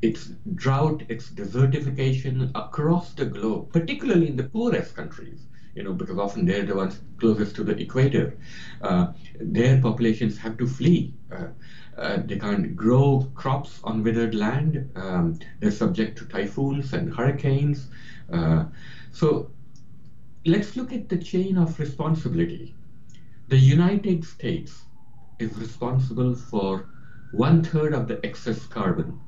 it's 0.00 0.26
drought, 0.54 1.02
it's 1.08 1.30
desertification 1.30 2.50
across 2.54 3.14
the 3.14 3.24
globe, 3.24 3.72
particularly 3.72 4.28
in 4.28 4.36
the 4.36 4.44
poorest 4.44 4.94
countries 4.94 5.46
you 5.74 5.82
know, 5.82 5.92
because 5.92 6.18
often 6.18 6.44
they're 6.44 6.64
the 6.64 6.74
ones 6.74 7.00
closest 7.18 7.56
to 7.56 7.64
the 7.64 7.76
equator. 7.80 8.36
Uh, 8.82 9.12
their 9.40 9.80
populations 9.80 10.36
have 10.38 10.58
to 10.58 10.66
flee. 10.66 11.14
Uh, 11.34 11.46
uh, 11.96 12.18
they 12.24 12.38
can't 12.38 12.74
grow 12.74 13.30
crops 13.34 13.80
on 13.84 14.02
withered 14.02 14.34
land. 14.34 14.90
Um, 14.96 15.38
they're 15.60 15.70
subject 15.70 16.18
to 16.18 16.26
typhoons 16.26 16.92
and 16.92 17.14
hurricanes. 17.14 17.88
Uh, 18.32 18.64
so 19.10 19.50
let's 20.46 20.76
look 20.76 20.92
at 20.92 21.08
the 21.08 21.18
chain 21.18 21.58
of 21.58 21.78
responsibility. 21.78 22.74
The 23.48 23.58
United 23.58 24.24
States 24.24 24.84
is 25.38 25.56
responsible 25.58 26.34
for 26.34 26.88
one 27.32 27.62
third 27.62 27.94
of 27.94 28.08
the 28.08 28.24
excess 28.24 28.66
carbon 28.66 29.20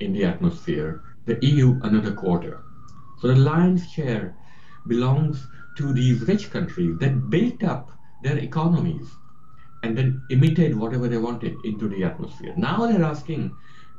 in 0.00 0.12
the 0.12 0.24
atmosphere, 0.24 1.02
the 1.26 1.38
EU 1.46 1.78
another 1.82 2.12
quarter. 2.12 2.60
So 3.20 3.28
the 3.28 3.36
lion's 3.36 3.88
share 3.88 4.34
belongs 4.86 5.46
to 5.76 5.92
these 5.92 6.22
rich 6.22 6.50
countries 6.50 6.98
that 6.98 7.30
built 7.30 7.62
up 7.62 7.90
their 8.22 8.36
economies 8.38 9.08
and 9.82 9.96
then 9.96 10.22
emitted 10.28 10.76
whatever 10.76 11.08
they 11.08 11.18
wanted 11.18 11.64
into 11.64 11.88
the 11.88 12.04
atmosphere. 12.04 12.54
Now 12.56 12.86
they're 12.86 13.04
asking, 13.04 13.56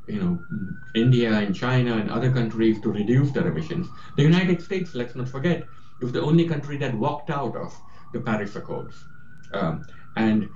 you 0.08 0.20
know, 0.20 0.46
India 0.94 1.34
and 1.34 1.54
China 1.56 1.98
and 1.98 2.10
other 2.10 2.32
countries 2.32 2.82
to 2.82 2.92
reduce 2.92 3.32
their 3.32 3.48
emissions. 3.48 3.88
The 4.16 4.24
United 4.24 4.62
States, 4.62 4.96
let's 4.96 5.16
not 5.16 5.30
forget, 5.30 5.70
is 6.00 6.12
the 6.12 6.22
only 6.22 6.48
country 6.48 6.78
that 6.78 6.98
walked 6.98 7.30
out 7.30 7.56
of 7.56 7.80
the 8.12 8.20
Paris 8.20 8.56
Accords, 8.56 9.06
um, 9.54 9.84
and 10.16 10.50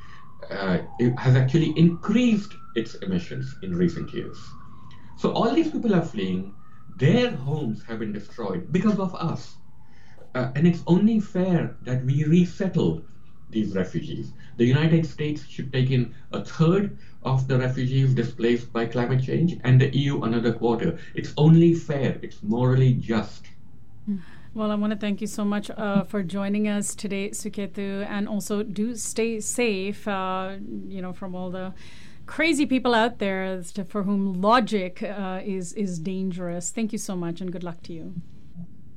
uh, 0.50 0.80
has 1.18 1.36
actually 1.36 1.78
increased 1.78 2.54
its 2.76 2.96
emissions 2.96 3.56
in 3.62 3.76
recent 3.76 4.14
years. 4.14 4.40
So 5.18 5.32
all 5.32 5.54
these 5.54 5.72
people 5.72 5.96
are 5.96 6.06
fleeing. 6.06 6.54
Their 6.96 7.32
homes 7.32 7.84
have 7.84 8.00
been 8.00 8.14
destroyed 8.14 8.72
because 8.72 9.00
of 9.00 9.14
us. 9.16 9.58
Uh, 10.36 10.52
and 10.56 10.68
it's 10.68 10.84
only 10.88 11.20
fair 11.20 11.76
that 11.82 12.06
we 12.06 12.24
resettle 12.26 13.04
these 13.50 13.76
refugees. 13.76 14.32
The 14.58 14.66
United 14.66 15.06
States 15.06 15.46
should 15.48 15.72
take 15.72 15.92
in 15.92 16.14
a 16.32 16.44
third 16.44 16.98
of 17.24 17.48
the 17.48 17.58
refugees 17.58 18.14
displaced 18.14 18.72
by 18.74 18.86
climate 18.86 19.24
change 19.24 19.60
and 19.64 19.80
the 19.80 19.96
EU 19.96 20.24
another 20.24 20.54
quarter. 20.54 20.98
It's 21.14 21.34
only 21.38 21.74
fair, 21.74 22.18
it's 22.22 22.42
morally 22.44 22.94
just. 22.94 23.46
Well, 24.54 24.72
I 24.72 24.76
want 24.76 24.92
to 24.92 24.98
thank 24.98 25.22
you 25.22 25.28
so 25.28 25.46
much 25.46 25.70
uh, 25.70 26.04
for 26.04 26.24
joining 26.24 26.68
us 26.68 26.96
today, 26.96 27.30
Suketu, 27.30 28.08
and 28.10 28.28
also 28.28 28.64
do 28.64 28.96
stay 28.96 29.40
safe, 29.40 30.08
uh, 30.08 30.56
you 30.88 31.02
know, 31.02 31.14
from 31.14 31.36
all 31.36 31.52
the 31.52 31.74
crazy 32.26 32.66
people 32.66 32.96
out 32.96 33.20
there 33.20 33.62
for 33.88 34.04
whom 34.04 34.42
logic 34.42 35.04
uh, 35.04 35.42
is 35.44 35.74
is 35.74 36.00
dangerous. 36.00 36.72
Thank 36.72 36.92
you 36.92 36.98
so 36.98 37.16
much, 37.16 37.42
and 37.42 37.52
good 37.52 37.64
luck 37.64 37.84
to 37.84 37.94
you. 37.94 38.14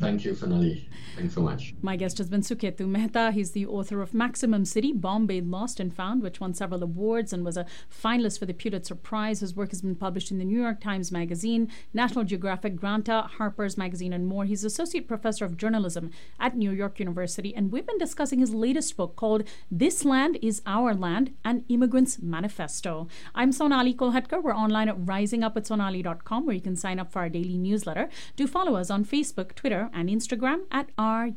Thank 0.00 0.24
you, 0.24 0.34
Sonali. 0.34 0.88
Thanks 1.14 1.34
so 1.34 1.42
much. 1.42 1.74
My 1.82 1.94
guest 1.94 2.16
has 2.16 2.30
been 2.30 2.40
Suketu 2.40 2.88
Mehta. 2.88 3.32
He's 3.32 3.50
the 3.50 3.66
author 3.66 4.00
of 4.00 4.14
Maximum 4.14 4.64
City, 4.64 4.94
Bombay 4.94 5.42
Lost 5.42 5.78
and 5.78 5.94
Found, 5.94 6.22
which 6.22 6.40
won 6.40 6.54
several 6.54 6.82
awards 6.82 7.34
and 7.34 7.44
was 7.44 7.58
a 7.58 7.66
finalist 7.90 8.38
for 8.38 8.46
the 8.46 8.54
Pulitzer 8.54 8.94
Prize. 8.94 9.40
His 9.40 9.54
work 9.54 9.70
has 9.70 9.82
been 9.82 9.94
published 9.94 10.30
in 10.30 10.38
the 10.38 10.44
New 10.46 10.58
York 10.58 10.80
Times 10.80 11.12
Magazine, 11.12 11.70
National 11.92 12.24
Geographic, 12.24 12.76
Granta, 12.76 13.28
Harper's 13.36 13.76
Magazine, 13.76 14.14
and 14.14 14.26
more. 14.26 14.46
He's 14.46 14.64
Associate 14.64 15.06
Professor 15.06 15.44
of 15.44 15.58
Journalism 15.58 16.10
at 16.38 16.56
New 16.56 16.70
York 16.70 16.98
University, 16.98 17.54
and 17.54 17.70
we've 17.70 17.86
been 17.86 17.98
discussing 17.98 18.38
his 18.38 18.54
latest 18.54 18.96
book 18.96 19.16
called 19.16 19.44
This 19.70 20.06
Land 20.06 20.38
is 20.40 20.62
Our 20.64 20.94
Land 20.94 21.34
An 21.44 21.64
Immigrant's 21.68 22.22
Manifesto. 22.22 23.06
I'm 23.34 23.52
Sonali 23.52 23.92
Kolhatkar. 23.92 24.42
We're 24.42 24.56
online 24.56 24.88
at 24.88 24.96
risingupwithsonali.com 24.96 26.46
where 26.46 26.54
you 26.54 26.62
can 26.62 26.76
sign 26.76 26.98
up 26.98 27.12
for 27.12 27.18
our 27.18 27.28
daily 27.28 27.58
newsletter. 27.58 28.08
Do 28.36 28.46
follow 28.46 28.76
us 28.76 28.88
on 28.88 29.04
Facebook, 29.04 29.54
Twitter, 29.54 29.89
and 29.92 30.08
Instagram 30.08 30.62
at 30.70 30.90
Are 30.98 31.28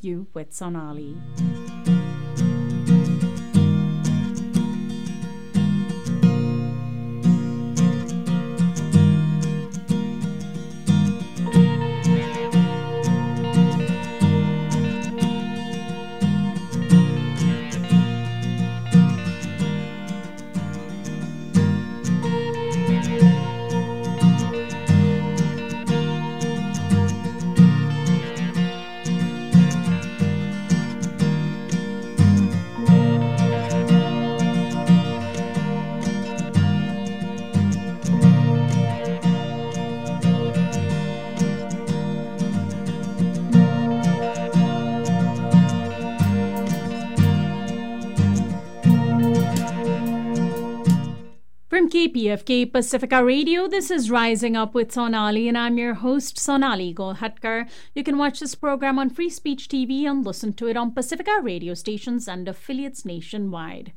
KPFK 51.94 52.74
Pacifica 52.74 53.24
Radio, 53.24 53.68
this 53.68 53.91
is 53.91 54.10
Rising 54.10 54.58
Up 54.58 54.74
with 54.74 54.91
Sonali, 54.91 55.48
and 55.48 55.56
I'm 55.56 55.78
your 55.78 55.94
host, 55.94 56.39
Sonali 56.39 56.91
Kolhatkar. 56.91 57.70
You 57.94 58.04
can 58.04 58.18
watch 58.18 58.39
this 58.39 58.56
program 58.56 58.98
on 58.98 59.12
Free 59.12 59.30
Speech 59.30 59.68
TV 59.68 60.06
and 60.06 60.26
listen 60.26 60.54
to 60.54 60.66
it 60.66 60.76
on 60.76 60.96
Pacifica 60.96 61.39
radio 61.44 61.76
stations 61.76 62.28
and 62.28 62.48
affiliates 62.48 63.06
nationwide. 63.06 63.94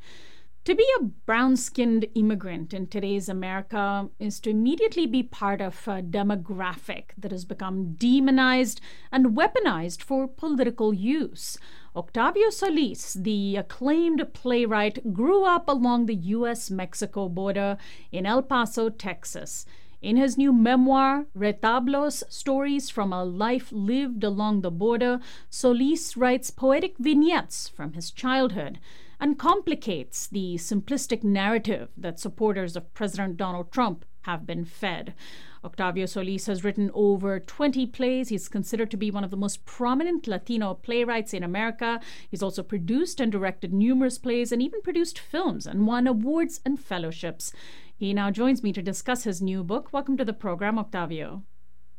To 0.66 0.74
be 0.74 0.86
a 0.98 1.04
brown 1.04 1.56
skinned 1.56 2.06
immigrant 2.14 2.74
in 2.74 2.88
today's 2.88 3.30
America 3.30 4.10
is 4.18 4.40
to 4.40 4.50
immediately 4.50 5.06
be 5.06 5.22
part 5.22 5.62
of 5.62 5.76
a 5.88 6.02
demographic 6.02 7.12
that 7.16 7.30
has 7.30 7.46
become 7.46 7.94
demonized 7.94 8.80
and 9.10 9.36
weaponized 9.36 10.02
for 10.02 10.28
political 10.28 10.92
use. 10.92 11.56
Octavio 11.96 12.50
Solis, 12.50 13.14
the 13.14 13.56
acclaimed 13.56 14.22
playwright, 14.34 15.14
grew 15.14 15.46
up 15.46 15.66
along 15.66 16.04
the 16.04 16.14
US 16.14 16.70
Mexico 16.70 17.26
border 17.26 17.78
in 18.12 18.26
El 18.26 18.42
Paso, 18.42 18.90
Texas. 18.90 19.64
In 20.02 20.18
his 20.18 20.36
new 20.36 20.52
memoir, 20.52 21.24
Retablos 21.34 22.22
Stories 22.28 22.90
from 22.90 23.14
a 23.14 23.24
Life 23.24 23.72
Lived 23.72 24.22
Along 24.24 24.60
the 24.60 24.70
Border, 24.70 25.20
Solis 25.48 26.18
writes 26.18 26.50
poetic 26.50 26.98
vignettes 26.98 27.66
from 27.66 27.94
his 27.94 28.10
childhood 28.10 28.78
and 29.18 29.38
complicates 29.38 30.26
the 30.26 30.56
simplistic 30.56 31.24
narrative 31.24 31.88
that 31.96 32.20
supporters 32.20 32.76
of 32.76 32.92
President 32.92 33.38
Donald 33.38 33.72
Trump 33.72 34.04
have 34.26 34.46
been 34.46 34.66
fed. 34.66 35.14
Octavio 35.66 36.06
Solis 36.06 36.46
has 36.46 36.62
written 36.62 36.92
over 36.94 37.40
20 37.40 37.86
plays. 37.88 38.28
He's 38.28 38.48
considered 38.48 38.88
to 38.92 38.96
be 38.96 39.10
one 39.10 39.24
of 39.24 39.32
the 39.32 39.36
most 39.36 39.64
prominent 39.64 40.28
Latino 40.28 40.74
playwrights 40.74 41.34
in 41.34 41.42
America. 41.42 42.00
He's 42.30 42.42
also 42.42 42.62
produced 42.62 43.18
and 43.18 43.32
directed 43.32 43.72
numerous 43.72 44.16
plays 44.16 44.52
and 44.52 44.62
even 44.62 44.80
produced 44.80 45.18
films 45.18 45.66
and 45.66 45.84
won 45.84 46.06
awards 46.06 46.60
and 46.64 46.78
fellowships. 46.78 47.52
He 47.96 48.14
now 48.14 48.30
joins 48.30 48.62
me 48.62 48.72
to 48.74 48.80
discuss 48.80 49.24
his 49.24 49.42
new 49.42 49.64
book. 49.64 49.92
Welcome 49.92 50.16
to 50.18 50.24
the 50.24 50.32
program, 50.32 50.78
Octavio. 50.78 51.42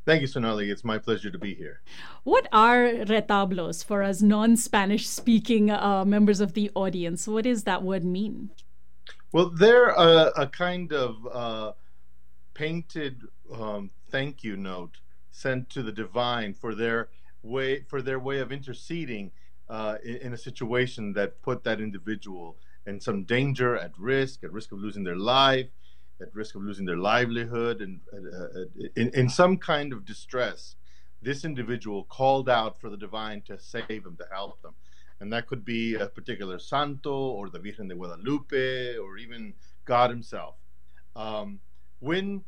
Thank 0.05 0.21
you, 0.21 0.27
Sonali. 0.27 0.71
It's 0.71 0.85
my 0.85 0.97
pleasure 0.97 1.29
to 1.29 1.37
be 1.37 1.53
here. 1.53 1.81
What 2.23 2.47
are 2.53 2.85
retablos 2.85 3.83
for 3.83 4.01
us 4.01 4.21
non 4.21 4.55
Spanish 4.55 5.09
speaking 5.09 5.69
uh, 5.69 6.05
members 6.05 6.39
of 6.39 6.53
the 6.53 6.71
audience? 6.73 7.27
What 7.27 7.43
does 7.43 7.65
that 7.65 7.83
word 7.83 8.05
mean? 8.05 8.51
Well, 9.33 9.49
they're 9.49 9.89
a, 9.89 10.31
a 10.37 10.47
kind 10.47 10.93
of 10.93 11.27
uh, 11.29 11.71
painted 12.57 13.21
um, 13.53 13.91
thank 14.09 14.43
you 14.43 14.57
note 14.57 14.97
sent 15.31 15.69
to 15.69 15.83
the 15.83 15.91
divine 15.91 16.53
for 16.53 16.73
their 16.73 17.09
way 17.43 17.81
for 17.83 18.01
their 18.01 18.19
way 18.19 18.39
of 18.39 18.51
interceding 18.51 19.31
uh, 19.69 19.97
in, 20.03 20.15
in, 20.17 20.33
a 20.33 20.37
situation 20.37 21.13
that 21.13 21.41
put 21.41 21.63
that 21.63 21.79
individual 21.79 22.57
in 22.85 22.99
some 23.01 23.23
danger, 23.23 23.75
at 23.75 23.91
risk, 23.99 24.43
at 24.43 24.51
risk 24.51 24.71
of 24.71 24.79
losing 24.79 25.03
their 25.03 25.17
life, 25.17 25.67
at 26.21 26.33
risk 26.33 26.55
of 26.55 26.61
losing 26.63 26.85
their 26.85 26.97
livelihood, 26.97 27.81
and 27.81 27.99
uh, 28.13 28.61
uh 28.61 28.65
in, 28.95 29.09
in 29.13 29.29
some 29.29 29.57
kind 29.57 29.93
of 29.93 30.05
distress. 30.05 30.75
This 31.21 31.43
individual 31.43 32.03
called 32.05 32.47
out 32.47 32.79
for 32.79 32.89
the 32.89 32.97
divine 32.97 33.41
to 33.43 33.59
save 33.59 34.03
them, 34.03 34.15
to 34.17 34.25
help 34.31 34.61
them. 34.61 34.75
And 35.19 35.33
that 35.33 35.47
could 35.47 35.65
be 35.65 35.95
a 35.95 36.05
particular 36.07 36.59
santo 36.59 37.11
or 37.11 37.49
the 37.49 37.59
Virgen 37.59 37.87
de 37.87 37.95
Guadalupe 37.95 38.97
or 38.97 39.17
even 39.17 39.55
God 39.83 40.11
Himself. 40.11 40.55
Um, 41.15 41.59
when 41.99 42.43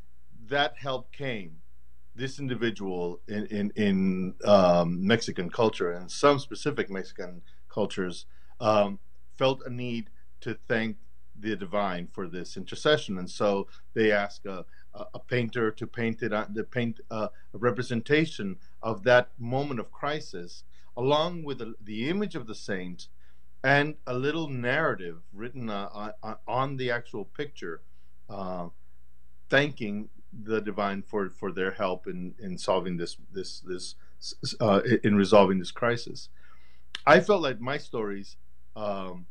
that 0.50 0.78
help 0.78 1.12
came, 1.12 1.58
this 2.16 2.40
individual 2.40 3.20
in 3.28 3.46
in, 3.48 3.72
in 3.76 4.34
um, 4.46 5.06
Mexican 5.06 5.50
culture 5.50 5.92
and 5.92 6.10
some 6.12 6.40
specific 6.40 6.90
Mexican 6.90 7.42
cultures 7.70 8.26
um, 8.60 9.00
felt 9.38 9.62
a 9.66 9.70
need 9.70 10.10
to 10.42 10.58
thank 10.68 10.98
the 11.40 11.56
divine 11.56 12.08
for 12.12 12.28
this 12.28 12.58
intercession, 12.58 13.18
and 13.18 13.30
so 13.30 13.68
they 13.94 14.12
ask 14.12 14.46
a, 14.46 14.66
a 14.94 15.20
painter 15.20 15.72
to 15.72 15.88
paint 15.88 16.22
it 16.22 16.34
on, 16.34 16.54
to 16.54 16.64
paint 16.64 17.00
a, 17.12 17.30
a 17.54 17.58
representation 17.58 18.58
of 18.82 19.04
that 19.04 19.30
moment 19.38 19.80
of 19.80 19.92
crisis, 19.92 20.64
along 20.98 21.44
with 21.44 21.60
the, 21.60 21.74
the 21.84 22.10
image 22.10 22.36
of 22.36 22.48
the 22.48 22.56
saint 22.56 23.08
and 23.64 23.96
a 24.08 24.14
little 24.14 24.48
narrative 24.48 25.22
written 25.34 25.70
uh, 25.70 26.12
on, 26.24 26.36
on 26.48 26.78
the 26.78 26.92
actual 26.92 27.26
picture, 27.26 27.82
uh, 28.30 28.68
thanking 29.50 30.10
the 30.32 30.62
divine 30.62 31.02
for 31.02 31.30
for 31.30 31.52
their 31.52 31.72
help 31.72 32.08
in 32.08 32.36
in 32.40 32.58
solving 32.58 32.98
this 32.98 33.18
this 33.32 33.60
this 33.62 33.96
uh, 34.60 34.82
in 35.04 35.16
resolving 35.16 35.60
this 35.60 35.72
crisis. 35.72 36.30
I 37.06 37.20
felt 37.20 37.42
like 37.42 37.60
my 37.60 37.78
stories 37.78 38.38
um, 38.76 39.26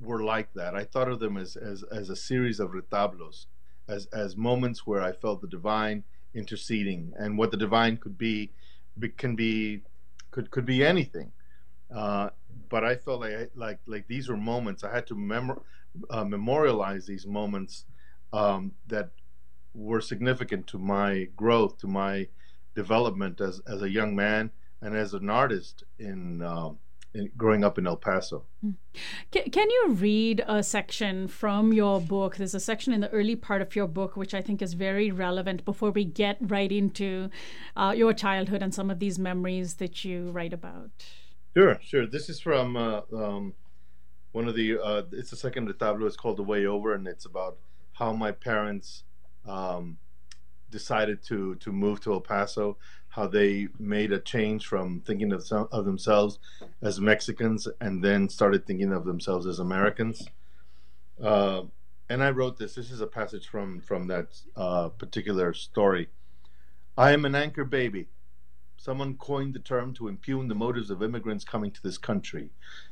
were 0.00 0.22
like 0.22 0.52
that. 0.54 0.74
I 0.74 0.84
thought 0.84 1.08
of 1.08 1.20
them 1.20 1.36
as 1.36 1.56
as 1.56 1.82
as 1.84 2.10
a 2.10 2.16
series 2.16 2.60
of 2.60 2.70
retablos, 2.70 3.46
as 3.88 4.06
as 4.06 4.36
moments 4.36 4.86
where 4.86 5.02
I 5.02 5.12
felt 5.12 5.40
the 5.40 5.48
divine 5.48 6.04
interceding, 6.34 7.12
and 7.18 7.36
what 7.38 7.50
the 7.50 7.56
divine 7.56 7.96
could 7.96 8.18
be, 8.18 8.52
can 9.16 9.34
be 9.36 9.82
could 10.30 10.50
could 10.50 10.66
be 10.66 10.84
anything. 10.84 11.32
Uh, 11.94 12.30
but 12.68 12.84
I 12.84 12.96
felt 12.96 13.20
like 13.20 13.50
like 13.54 13.78
like 13.86 14.06
these 14.06 14.28
were 14.28 14.36
moments 14.36 14.84
I 14.84 14.94
had 14.94 15.06
to 15.08 15.14
memor- 15.14 15.62
uh, 16.08 16.24
memorialize 16.24 17.06
these 17.06 17.26
moments 17.26 17.84
um, 18.32 18.72
that 18.86 19.10
were 19.74 20.00
significant 20.00 20.66
to 20.68 20.78
my 20.78 21.28
growth, 21.36 21.78
to 21.78 21.86
my 21.86 22.28
development 22.74 23.40
as, 23.40 23.60
as 23.66 23.82
a 23.82 23.90
young 23.90 24.14
man 24.14 24.50
and 24.82 24.96
as 24.96 25.14
an 25.14 25.28
artist 25.28 25.84
in, 25.98 26.42
um, 26.42 26.78
in 27.14 27.30
growing 27.36 27.64
up 27.64 27.78
in 27.78 27.86
El 27.86 27.96
Paso. 27.96 28.44
Hmm. 28.62 28.70
Can, 29.30 29.50
can 29.50 29.68
you 29.70 29.88
read 29.90 30.42
a 30.46 30.62
section 30.62 31.28
from 31.28 31.72
your 31.72 32.00
book? 32.00 32.36
There's 32.36 32.54
a 32.54 32.60
section 32.60 32.92
in 32.92 33.00
the 33.00 33.10
early 33.10 33.36
part 33.36 33.62
of 33.62 33.74
your 33.76 33.86
book 33.86 34.16
which 34.16 34.34
I 34.34 34.42
think 34.42 34.62
is 34.62 34.74
very 34.74 35.10
relevant 35.10 35.64
before 35.64 35.90
we 35.90 36.04
get 36.04 36.38
right 36.40 36.70
into 36.70 37.30
uh, 37.76 37.94
your 37.96 38.12
childhood 38.12 38.62
and 38.62 38.74
some 38.74 38.90
of 38.90 38.98
these 38.98 39.18
memories 39.18 39.74
that 39.74 40.04
you 40.04 40.30
write 40.30 40.52
about. 40.52 40.90
Sure, 41.56 41.78
sure. 41.82 42.06
This 42.06 42.28
is 42.28 42.40
from 42.40 42.76
uh, 42.76 43.00
um, 43.12 43.54
one 44.32 44.46
of 44.46 44.54
the. 44.54 44.78
Uh, 44.78 45.02
it's 45.12 45.30
the 45.30 45.36
second 45.36 45.68
retablo. 45.68 46.06
It's 46.06 46.16
called 46.16 46.36
"The 46.36 46.44
Way 46.44 46.64
Over," 46.64 46.94
and 46.94 47.08
it's 47.08 47.24
about 47.24 47.58
how 48.00 48.12
my 48.12 48.32
parents 48.32 49.04
um, 49.46 49.98
decided 50.70 51.22
to 51.22 51.54
to 51.56 51.70
move 51.70 52.00
to 52.00 52.12
El 52.12 52.20
Paso, 52.20 52.76
how 53.10 53.26
they 53.28 53.68
made 53.78 54.10
a 54.10 54.18
change 54.18 54.66
from 54.66 55.00
thinking 55.00 55.32
of, 55.32 55.44
of 55.52 55.84
themselves 55.84 56.38
as 56.82 57.00
Mexicans 57.00 57.68
and 57.80 58.02
then 58.02 58.28
started 58.28 58.66
thinking 58.66 58.92
of 58.92 59.04
themselves 59.04 59.46
as 59.46 59.58
Americans. 59.58 60.26
Uh, 61.22 61.62
and 62.08 62.24
I 62.24 62.30
wrote 62.30 62.58
this. 62.58 62.74
This 62.74 62.90
is 62.90 63.00
a 63.00 63.06
passage 63.06 63.46
from 63.46 63.80
from 63.80 64.08
that 64.08 64.28
uh, 64.56 64.88
particular 64.88 65.52
story. 65.52 66.08
I 66.96 67.12
am 67.12 67.24
an 67.24 67.34
anchor 67.34 67.64
baby, 67.64 68.08
Someone 68.80 69.18
coined 69.18 69.52
the 69.52 69.58
term 69.58 69.92
to 69.92 70.08
impugn 70.08 70.48
the 70.48 70.54
motives 70.54 70.90
of 70.90 71.02
immigrants 71.02 71.44
coming 71.44 71.70
to 71.70 71.82
this 71.82 71.98
country. 71.98 72.48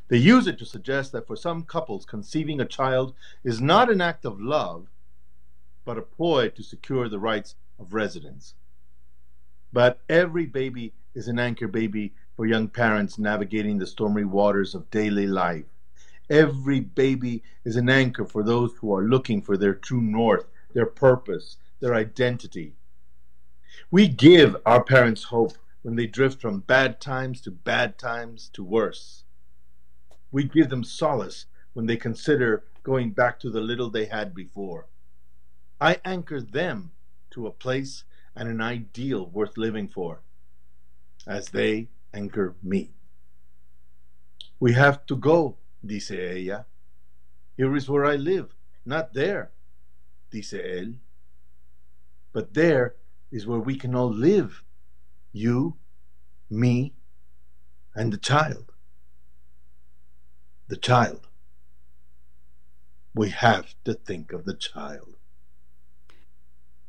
They 0.09 0.19
use 0.19 0.47
it 0.47 0.59
to 0.59 0.67
suggest 0.67 1.13
that 1.13 1.27
for 1.27 1.35
some 1.35 1.63
couples, 1.63 2.05
conceiving 2.05 2.61
a 2.61 2.67
child 2.67 3.15
is 3.43 3.63
not 3.63 3.91
an 3.91 4.03
act 4.03 4.27
of 4.27 4.39
love, 4.39 4.89
but 5.89 5.97
a 5.97 6.03
ploy 6.03 6.51
to 6.51 6.63
secure 6.63 7.09
the 7.09 7.19
rights 7.19 7.55
of 7.79 7.95
residents. 7.95 8.53
But 9.73 10.03
every 10.07 10.45
baby 10.45 10.93
is 11.15 11.29
an 11.29 11.39
anchor 11.39 11.67
baby 11.67 12.13
for 12.37 12.45
young 12.45 12.69
parents 12.69 13.19
navigating 13.19 13.79
the 13.79 13.87
stormy 13.87 14.25
waters 14.25 14.75
of 14.75 14.91
daily 14.91 15.27
life. 15.27 15.65
Every 16.29 16.81
baby 16.81 17.43
is 17.65 17.77
an 17.77 17.89
anchor 17.89 18.27
for 18.27 18.43
those 18.43 18.75
who 18.75 18.95
are 18.95 19.03
looking 19.03 19.41
for 19.41 19.57
their 19.57 19.73
true 19.73 20.03
north, 20.03 20.45
their 20.75 20.85
purpose, 20.85 21.57
their 21.81 21.95
identity. 21.95 22.75
We 23.91 24.09
give 24.09 24.59
our 24.67 24.85
parents 24.85 25.25
hope 25.25 25.57
when 25.81 25.97
they 25.97 26.07
drift 26.07 26.39
from 26.39 26.61
bad 26.61 27.01
times 27.01 27.41
to 27.41 27.51
bad 27.51 27.97
times 27.97 28.51
to 28.53 28.63
worse. 28.63 29.25
We 30.31 30.45
give 30.45 30.69
them 30.69 30.85
solace 30.85 31.47
when 31.73 31.87
they 31.87 31.97
consider 31.97 32.65
going 32.83 33.13
back 33.13 33.41
to 33.41 33.49
the 33.49 33.63
little 33.63 33.89
they 33.89 34.05
had 34.05 34.35
before. 34.35 34.85
I 35.81 36.01
anchor 36.05 36.41
them 36.41 36.93
to 37.31 37.47
a 37.47 37.53
place 37.53 38.05
and 38.35 38.49
an 38.49 38.61
ideal 38.61 39.27
worth 39.27 39.57
living 39.57 39.89
for, 39.89 40.23
as 41.27 41.51
they 41.51 41.89
anchor 42.13 42.57
me. 42.63 42.91
We 44.61 44.73
have 44.73 45.07
to 45.07 45.17
go, 45.17 45.57
dice 45.85 46.11
ella. 46.11 46.67
Here 47.57 47.75
is 47.77 47.89
where 47.89 48.05
I 48.05 48.17
live, 48.17 48.55
not 48.85 49.15
there, 49.15 49.51
dice 50.33 50.53
él. 50.53 50.97
But 52.33 52.55
there 52.55 52.95
is 53.31 53.47
where 53.47 53.61
we 53.61 53.77
can 53.77 53.95
all 53.95 54.13
live 54.13 54.65
you, 55.33 55.77
me, 56.51 56.95
and 57.95 58.13
the 58.13 58.19
child. 58.19 58.73
The 60.69 60.77
child. 60.77 61.29
We 63.15 63.31
have 63.31 63.75
to 63.85 63.95
think 63.95 64.33
of 64.33 64.45
the 64.45 64.55
child. 64.55 65.18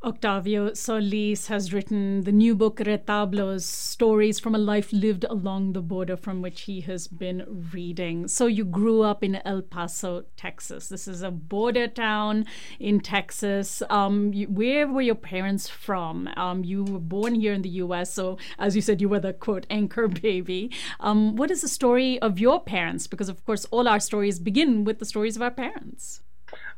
Octavio 0.02 0.74
Solis 0.74 1.48
has 1.48 1.74
written 1.74 2.22
the 2.22 2.32
new 2.32 2.56
book 2.56 2.78
Retablos 2.78 3.64
Stories 3.64 4.40
from 4.40 4.56
a 4.56 4.58
Life 4.58 4.94
Lived 4.94 5.26
Along 5.26 5.74
the 5.74 5.82
Border, 5.82 6.16
from 6.16 6.42
which 6.42 6.62
he 6.62 6.80
has 6.82 7.10
been 7.10 7.68
reading. 7.74 8.30
So, 8.30 8.46
you 8.46 8.64
grew 8.64 9.02
up 9.02 9.26
in 9.26 9.42
El 9.44 9.62
Paso, 9.62 10.24
Texas. 10.38 10.88
This 10.88 11.06
is 11.06 11.22
a 11.22 11.32
border 11.32 11.90
town 11.90 12.46
in 12.80 13.02
Texas. 13.02 13.84
Um, 13.90 14.34
you, 14.34 14.48
where 14.48 14.88
were 14.88 15.02
your 15.02 15.16
parents 15.16 15.68
from? 15.68 16.30
Um, 16.38 16.64
you 16.64 16.86
were 16.86 17.00
born 17.00 17.36
here 17.36 17.52
in 17.52 17.62
the 17.62 17.84
US, 17.84 18.14
so 18.14 18.38
as 18.58 18.78
you 18.78 18.82
said, 18.82 19.02
you 19.02 19.10
were 19.10 19.20
the 19.20 19.34
quote 19.34 19.66
anchor 19.70 20.08
baby. 20.30 20.72
Um, 21.02 21.36
what 21.36 21.52
is 21.52 21.60
the 21.60 21.68
story 21.68 22.18
of 22.22 22.40
your 22.40 22.64
parents? 22.64 23.06
Because, 23.06 23.28
of 23.28 23.46
course, 23.46 23.66
all 23.66 23.86
our 23.86 24.00
stories 24.00 24.40
begin 24.40 24.86
with 24.86 25.00
the 25.00 25.06
stories 25.06 25.36
of 25.36 25.42
our 25.42 25.52
parents. 25.52 26.22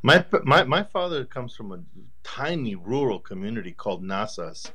My, 0.02 0.24
my 0.42 0.64
my 0.64 0.82
father 0.82 1.24
comes 1.24 1.54
from 1.54 1.70
a 1.70 1.78
tiny 2.24 2.74
rural 2.74 3.18
community 3.18 3.72
called 3.72 4.02
Nazas, 4.02 4.70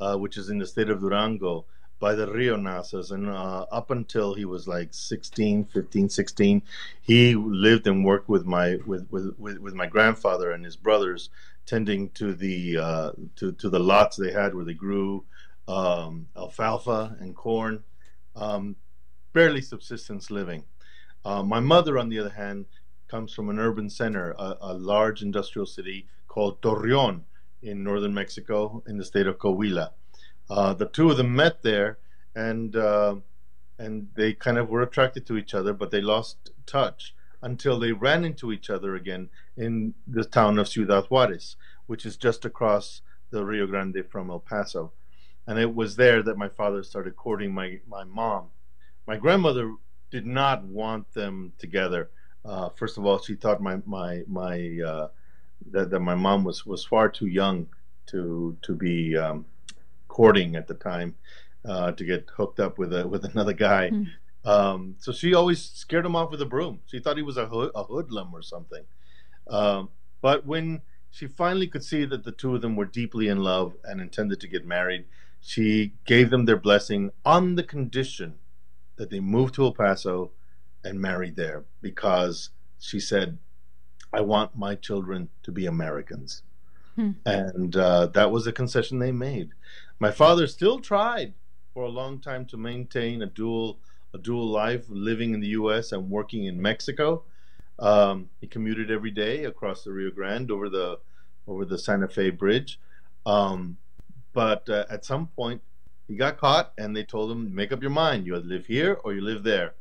uh, 0.00 0.16
which 0.16 0.36
is 0.36 0.50
in 0.50 0.58
the 0.58 0.66
state 0.66 0.90
of 0.90 1.00
Durango 1.00 1.64
by 2.00 2.14
the 2.14 2.30
Rio 2.30 2.56
Nazas. 2.56 3.10
And 3.10 3.28
uh, 3.28 3.66
up 3.70 3.90
until 3.90 4.34
he 4.34 4.44
was 4.44 4.68
like 4.68 4.88
16, 4.92 5.66
15, 5.66 6.08
16, 6.08 6.62
he 7.00 7.34
lived 7.34 7.86
and 7.86 8.04
worked 8.04 8.28
with 8.28 8.44
my 8.44 8.76
with, 8.86 9.06
with, 9.10 9.34
with, 9.38 9.58
with 9.58 9.74
my 9.74 9.86
grandfather 9.86 10.52
and 10.52 10.64
his 10.64 10.76
brothers, 10.76 11.30
tending 11.66 12.10
to 12.10 12.34
the 12.34 12.78
uh, 12.78 13.12
to, 13.36 13.52
to 13.52 13.68
the 13.68 13.80
lots 13.80 14.16
they 14.16 14.32
had 14.32 14.54
where 14.54 14.64
they 14.64 14.74
grew 14.74 15.24
um, 15.66 16.26
alfalfa 16.36 17.16
and 17.20 17.34
corn, 17.34 17.82
um, 18.36 18.76
barely 19.32 19.60
subsistence 19.60 20.30
living. 20.30 20.64
Uh, 21.24 21.42
my 21.42 21.60
mother, 21.60 21.98
on 21.98 22.08
the 22.08 22.18
other 22.18 22.30
hand, 22.30 22.64
comes 23.08 23.32
from 23.32 23.50
an 23.50 23.58
urban 23.58 23.90
center, 23.90 24.34
a, 24.38 24.56
a 24.60 24.74
large 24.74 25.22
industrial 25.22 25.66
city 25.66 26.06
called 26.38 26.62
Torreon 26.62 27.22
in 27.62 27.82
northern 27.82 28.14
Mexico 28.14 28.80
in 28.86 28.96
the 28.96 29.04
state 29.04 29.26
of 29.26 29.38
Coahuila. 29.38 29.90
Uh, 30.48 30.72
the 30.72 30.86
two 30.86 31.10
of 31.10 31.16
them 31.16 31.34
met 31.34 31.64
there, 31.64 31.98
and 32.36 32.76
uh, 32.76 33.16
and 33.76 34.06
they 34.14 34.34
kind 34.34 34.56
of 34.56 34.68
were 34.68 34.82
attracted 34.82 35.26
to 35.26 35.36
each 35.36 35.52
other, 35.52 35.72
but 35.72 35.90
they 35.90 36.00
lost 36.00 36.50
touch 36.64 37.12
until 37.42 37.80
they 37.80 37.90
ran 37.90 38.24
into 38.24 38.52
each 38.52 38.70
other 38.70 38.94
again 38.94 39.30
in 39.56 39.94
the 40.06 40.24
town 40.24 40.60
of 40.60 40.68
Ciudad 40.68 41.06
Juarez, 41.10 41.56
which 41.88 42.06
is 42.06 42.16
just 42.16 42.44
across 42.44 43.02
the 43.30 43.44
Rio 43.44 43.66
Grande 43.66 44.04
from 44.08 44.30
El 44.30 44.38
Paso. 44.38 44.92
And 45.44 45.58
it 45.58 45.74
was 45.74 45.96
there 45.96 46.22
that 46.22 46.38
my 46.38 46.48
father 46.48 46.84
started 46.84 47.16
courting 47.16 47.52
my, 47.52 47.80
my 47.88 48.04
mom. 48.04 48.50
My 49.08 49.16
grandmother 49.16 49.74
did 50.12 50.24
not 50.24 50.62
want 50.62 51.14
them 51.14 51.52
together. 51.58 52.10
Uh, 52.44 52.68
first 52.68 52.96
of 52.96 53.04
all, 53.04 53.18
she 53.18 53.34
thought 53.34 53.60
my 53.60 53.78
my 53.84 54.22
my 54.28 54.78
uh, 54.86 55.08
that, 55.70 55.90
that 55.90 56.00
my 56.00 56.14
mom 56.14 56.44
was 56.44 56.64
was 56.66 56.84
far 56.84 57.08
too 57.08 57.26
young 57.26 57.66
to 58.06 58.56
to 58.62 58.74
be 58.74 59.16
um, 59.16 59.44
courting 60.08 60.56
at 60.56 60.66
the 60.66 60.74
time 60.74 61.14
uh, 61.64 61.92
to 61.92 62.04
get 62.04 62.28
hooked 62.36 62.60
up 62.60 62.78
with 62.78 62.92
a 62.92 63.06
with 63.06 63.24
another 63.24 63.52
guy. 63.52 63.90
Mm. 63.90 64.06
Um, 64.44 64.96
so 64.98 65.12
she 65.12 65.34
always 65.34 65.62
scared 65.62 66.06
him 66.06 66.16
off 66.16 66.30
with 66.30 66.40
a 66.40 66.46
broom. 66.46 66.80
She 66.86 67.00
thought 67.00 67.16
he 67.16 67.22
was 67.22 67.36
a, 67.36 67.46
hood, 67.46 67.70
a 67.74 67.82
hoodlum 67.84 68.32
or 68.32 68.40
something. 68.40 68.84
Um, 69.48 69.90
but 70.20 70.46
when 70.46 70.80
she 71.10 71.26
finally 71.26 71.66
could 71.66 71.84
see 71.84 72.04
that 72.06 72.24
the 72.24 72.32
two 72.32 72.54
of 72.54 72.62
them 72.62 72.76
were 72.76 72.86
deeply 72.86 73.28
in 73.28 73.38
love 73.38 73.74
and 73.84 74.00
intended 74.00 74.40
to 74.40 74.48
get 74.48 74.64
married, 74.64 75.04
she 75.40 75.92
gave 76.06 76.30
them 76.30 76.44
their 76.44 76.56
blessing 76.56 77.10
on 77.24 77.56
the 77.56 77.62
condition 77.62 78.34
that 78.96 79.10
they 79.10 79.20
moved 79.20 79.54
to 79.54 79.64
El 79.64 79.72
Paso 79.72 80.30
and 80.84 81.00
married 81.00 81.36
there 81.36 81.64
because 81.80 82.50
she 82.78 83.00
said 83.00 83.38
I 84.12 84.20
want 84.20 84.56
my 84.56 84.74
children 84.74 85.28
to 85.42 85.52
be 85.52 85.66
Americans. 85.66 86.42
Hmm. 86.96 87.12
And 87.24 87.76
uh, 87.76 88.06
that 88.08 88.30
was 88.30 88.46
a 88.46 88.52
concession 88.52 88.98
they 88.98 89.12
made. 89.12 89.50
My 90.00 90.10
father 90.10 90.46
still 90.46 90.80
tried 90.80 91.34
for 91.74 91.84
a 91.84 91.88
long 91.88 92.18
time 92.18 92.44
to 92.46 92.56
maintain 92.56 93.22
a 93.22 93.26
dual 93.26 93.78
a 94.14 94.18
dual 94.18 94.48
life, 94.48 94.86
living 94.88 95.34
in 95.34 95.40
the 95.40 95.48
U.S. 95.48 95.92
and 95.92 96.08
working 96.10 96.44
in 96.44 96.60
Mexico. 96.60 97.24
Um, 97.78 98.30
he 98.40 98.46
commuted 98.46 98.90
every 98.90 99.10
day 99.10 99.44
across 99.44 99.84
the 99.84 99.92
Rio 99.92 100.10
Grande 100.10 100.50
over 100.50 100.68
the 100.68 100.98
over 101.46 101.64
the 101.64 101.78
Santa 101.78 102.08
Fe 102.08 102.30
Bridge. 102.30 102.80
Um, 103.26 103.76
but 104.32 104.68
uh, 104.68 104.86
at 104.90 105.04
some 105.04 105.26
point, 105.28 105.62
he 106.06 106.16
got 106.16 106.38
caught, 106.38 106.72
and 106.78 106.96
they 106.96 107.04
told 107.04 107.30
him, 107.30 107.54
"Make 107.54 107.70
up 107.70 107.82
your 107.82 107.90
mind. 107.90 108.26
You 108.26 108.36
either 108.36 108.46
live 108.46 108.66
here 108.66 108.98
or 109.04 109.12
you 109.12 109.20
live 109.20 109.42
there." 109.42 109.74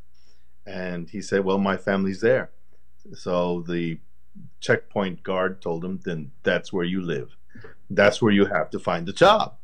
And 0.66 1.10
he 1.10 1.22
said, 1.22 1.46
"Well, 1.46 1.58
my 1.58 1.78
family's 1.78 2.22
there." 2.22 2.52
So 3.14 3.62
the 3.62 4.00
checkpoint 4.60 5.24
guard 5.24 5.62
told 5.62 5.84
him, 5.84 6.00
then 6.04 6.32
that's 6.44 6.72
where 6.74 6.86
you 6.86 7.02
live. 7.02 7.36
That's 7.90 8.22
where 8.22 8.32
you 8.32 8.46
have 8.46 8.70
to 8.72 8.80
find 8.80 9.08
a 9.08 9.14
job. 9.14 9.56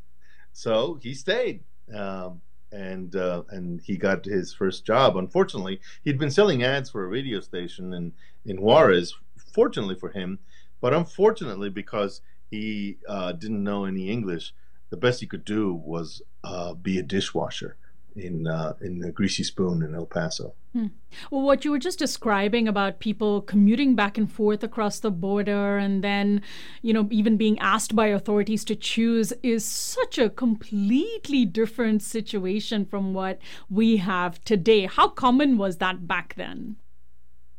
So 0.52 0.98
he 1.02 1.14
stayed. 1.14 1.64
Um, 1.94 2.40
and 2.72 3.14
uh, 3.14 3.44
and 3.50 3.80
he 3.82 3.96
got 3.96 4.24
his 4.24 4.52
first 4.52 4.84
job. 4.84 5.16
Unfortunately, 5.16 5.80
he'd 6.02 6.18
been 6.18 6.30
selling 6.30 6.64
ads 6.64 6.90
for 6.90 7.04
a 7.04 7.08
radio 7.08 7.40
station 7.40 7.92
in 7.94 8.12
in 8.44 8.60
Juarez. 8.60 9.14
Fortunately 9.36 9.94
for 9.94 10.10
him, 10.10 10.40
but 10.80 10.92
unfortunately 10.92 11.70
because 11.70 12.20
he 12.50 12.98
uh, 13.08 13.32
didn't 13.32 13.62
know 13.62 13.84
any 13.84 14.10
English, 14.10 14.52
the 14.90 14.96
best 14.96 15.20
he 15.20 15.26
could 15.26 15.44
do 15.44 15.72
was 15.72 16.22
uh, 16.42 16.74
be 16.74 16.98
a 16.98 17.02
dishwasher 17.02 17.76
in 18.16 18.46
uh, 18.46 18.74
in 18.80 18.98
the 18.98 19.10
Greasy 19.10 19.42
Spoon 19.42 19.82
in 19.82 19.94
El 19.94 20.06
Paso. 20.06 20.54
Hmm. 20.72 20.86
Well, 21.30 21.42
what 21.42 21.64
you 21.64 21.70
were 21.70 21.78
just 21.78 21.98
describing 21.98 22.66
about 22.66 22.98
people 22.98 23.40
commuting 23.42 23.94
back 23.94 24.18
and 24.18 24.30
forth 24.30 24.64
across 24.64 24.98
the 24.98 25.10
border, 25.10 25.78
and 25.78 26.02
then, 26.02 26.42
you 26.82 26.92
know, 26.92 27.06
even 27.10 27.36
being 27.36 27.58
asked 27.60 27.94
by 27.94 28.08
authorities 28.08 28.64
to 28.64 28.76
choose, 28.76 29.32
is 29.42 29.64
such 29.64 30.18
a 30.18 30.30
completely 30.30 31.44
different 31.44 32.02
situation 32.02 32.84
from 32.84 33.14
what 33.14 33.38
we 33.70 33.98
have 33.98 34.42
today. 34.44 34.86
How 34.86 35.08
common 35.08 35.58
was 35.58 35.76
that 35.78 36.08
back 36.08 36.34
then? 36.34 36.76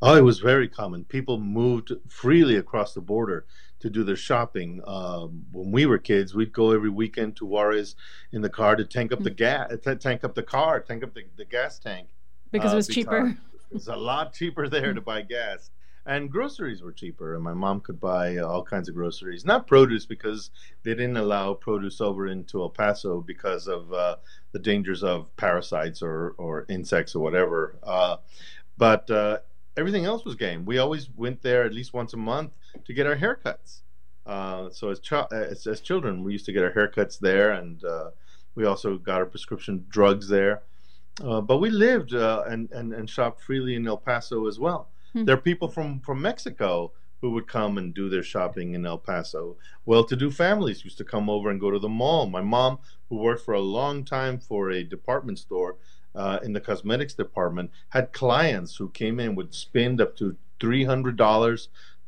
Oh, 0.07 0.15
it 0.15 0.21
was 0.21 0.39
very 0.39 0.67
common. 0.67 1.03
People 1.03 1.39
moved 1.39 1.91
freely 2.07 2.57
across 2.57 2.93
the 2.93 3.01
border 3.01 3.47
to 3.79 3.89
do 3.89 4.03
their 4.03 4.15
shopping. 4.15 4.79
Um, 4.85 5.45
when 5.51 5.71
we 5.71 5.87
were 5.87 5.97
kids, 5.97 6.35
we'd 6.35 6.53
go 6.53 6.71
every 6.71 6.91
weekend 6.91 7.35
to 7.37 7.45
Juarez 7.45 7.95
in 8.31 8.43
the 8.43 8.49
car 8.49 8.75
to 8.75 8.85
tank 8.85 9.11
up 9.11 9.23
the 9.23 9.31
mm. 9.31 9.37
gas, 9.37 9.71
tank 9.99 10.23
up 10.23 10.35
the 10.35 10.43
car, 10.43 10.79
tank 10.79 11.03
up 11.03 11.15
the, 11.15 11.23
the 11.37 11.45
gas 11.45 11.79
tank. 11.79 12.09
Because 12.51 12.71
uh, 12.71 12.73
it 12.73 12.77
was 12.77 12.87
cheaper. 12.87 13.35
It 13.71 13.73
was 13.73 13.87
a 13.87 13.95
lot 13.95 14.31
cheaper 14.31 14.69
there 14.69 14.93
to 14.93 15.01
buy 15.01 15.23
gas. 15.23 15.71
And 16.05 16.31
groceries 16.31 16.83
were 16.83 16.91
cheaper, 16.91 17.33
and 17.33 17.43
my 17.43 17.55
mom 17.55 17.81
could 17.81 17.99
buy 17.99 18.37
all 18.37 18.63
kinds 18.63 18.87
of 18.87 18.93
groceries. 18.93 19.43
Not 19.43 19.65
produce 19.65 20.05
because 20.05 20.51
they 20.83 20.91
didn't 20.91 21.17
allow 21.17 21.55
produce 21.55 21.99
over 21.99 22.27
into 22.27 22.61
El 22.61 22.69
Paso 22.69 23.21
because 23.21 23.67
of 23.67 23.91
uh, 23.91 24.17
the 24.51 24.59
dangers 24.59 25.03
of 25.03 25.35
parasites 25.35 26.03
or, 26.03 26.35
or 26.37 26.67
insects 26.69 27.15
or 27.15 27.23
whatever. 27.23 27.79
Uh, 27.81 28.17
but 28.77 29.09
uh, 29.09 29.39
everything 29.77 30.05
else 30.05 30.25
was 30.25 30.35
game. 30.35 30.65
We 30.65 30.77
always 30.77 31.09
went 31.15 31.41
there 31.41 31.63
at 31.63 31.73
least 31.73 31.93
once 31.93 32.13
a 32.13 32.17
month 32.17 32.51
to 32.85 32.93
get 32.93 33.05
our 33.05 33.15
haircuts. 33.15 33.81
Uh, 34.25 34.69
so 34.71 34.89
as, 34.89 34.99
as, 35.31 35.67
as 35.67 35.81
children, 35.81 36.23
we 36.23 36.31
used 36.31 36.45
to 36.45 36.51
get 36.51 36.63
our 36.63 36.71
haircuts 36.71 37.19
there, 37.19 37.51
and 37.51 37.83
uh, 37.83 38.09
We 38.55 38.65
also 38.65 38.97
got 38.97 39.19
our 39.19 39.25
prescription 39.25 39.85
drugs 39.89 40.27
there. 40.27 40.63
Uh, 41.23 41.41
but 41.41 41.57
we 41.57 41.69
lived 41.69 42.13
uh, 42.13 42.43
and, 42.47 42.71
and, 42.71 42.93
and 42.93 43.09
shopped 43.09 43.41
freely 43.41 43.75
in 43.75 43.87
El 43.87 43.97
Paso 43.97 44.47
as 44.47 44.59
well. 44.59 44.89
Hmm. 45.13 45.25
There 45.25 45.35
are 45.35 45.41
people 45.41 45.67
from, 45.67 45.99
from 46.01 46.21
Mexico 46.21 46.91
who 47.21 47.31
would 47.31 47.47
come 47.47 47.77
and 47.77 47.93
do 47.93 48.09
their 48.09 48.23
shopping 48.23 48.73
in 48.73 48.85
El 48.85 48.97
Paso. 48.97 49.55
Well 49.85 50.03
to 50.05 50.15
do 50.15 50.29
families 50.29 50.83
used 50.83 50.97
to 50.97 51.05
come 51.05 51.29
over 51.29 51.49
and 51.49 51.59
go 51.59 51.71
to 51.71 51.79
the 51.79 51.89
mall. 51.89 52.27
My 52.27 52.41
mom, 52.41 52.79
who 53.09 53.17
worked 53.17 53.45
for 53.45 53.53
a 53.53 53.61
long 53.61 54.03
time 54.03 54.39
for 54.39 54.71
a 54.71 54.83
department 54.83 55.39
store 55.39 55.77
uh, 56.15 56.39
in 56.43 56.53
the 56.53 56.61
cosmetics 56.61 57.13
department, 57.13 57.71
had 57.89 58.13
clients 58.13 58.75
who 58.75 58.89
came 58.89 59.19
in, 59.19 59.35
would 59.35 59.53
spend 59.53 60.01
up 60.01 60.15
to 60.17 60.35
$300, 60.59 61.17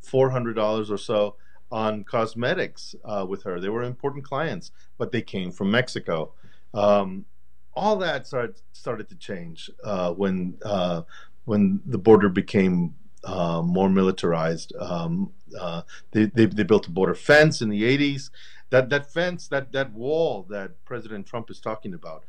$400 0.04 0.90
or 0.90 0.98
so 0.98 1.36
on 1.72 2.04
cosmetics 2.04 2.96
uh, 3.04 3.26
with 3.28 3.44
her. 3.44 3.60
They 3.60 3.70
were 3.70 3.84
important 3.84 4.24
clients, 4.24 4.72
but 4.98 5.12
they 5.12 5.22
came 5.22 5.52
from 5.52 5.72
Mexico. 5.72 6.34
Um, 6.74 7.26
all 7.74 7.98
that 7.98 8.26
started 8.26 8.56
started 8.72 9.08
to 9.10 9.16
change 9.16 9.70
uh, 9.84 10.12
when 10.12 10.58
uh, 10.64 11.04
when 11.46 11.80
the 11.86 11.98
border 11.98 12.30
became 12.30 12.96
uh, 13.24 13.62
more 13.62 13.90
militarized. 13.90 14.74
Um, 14.80 15.32
uh, 15.60 15.82
they, 16.12 16.26
they 16.26 16.46
they 16.46 16.64
built 16.64 16.88
a 16.88 16.92
border 16.92 17.16
fence 17.16 17.62
in 17.62 17.70
the 17.70 17.84
80s. 17.84 18.30
That 18.70 18.90
that 18.90 19.12
fence, 19.12 19.48
that 19.50 19.72
that 19.74 19.94
wall 19.94 20.46
that 20.50 20.84
President 20.86 21.28
Trump 21.28 21.50
is 21.50 21.60
talking 21.60 21.94
about, 21.94 22.24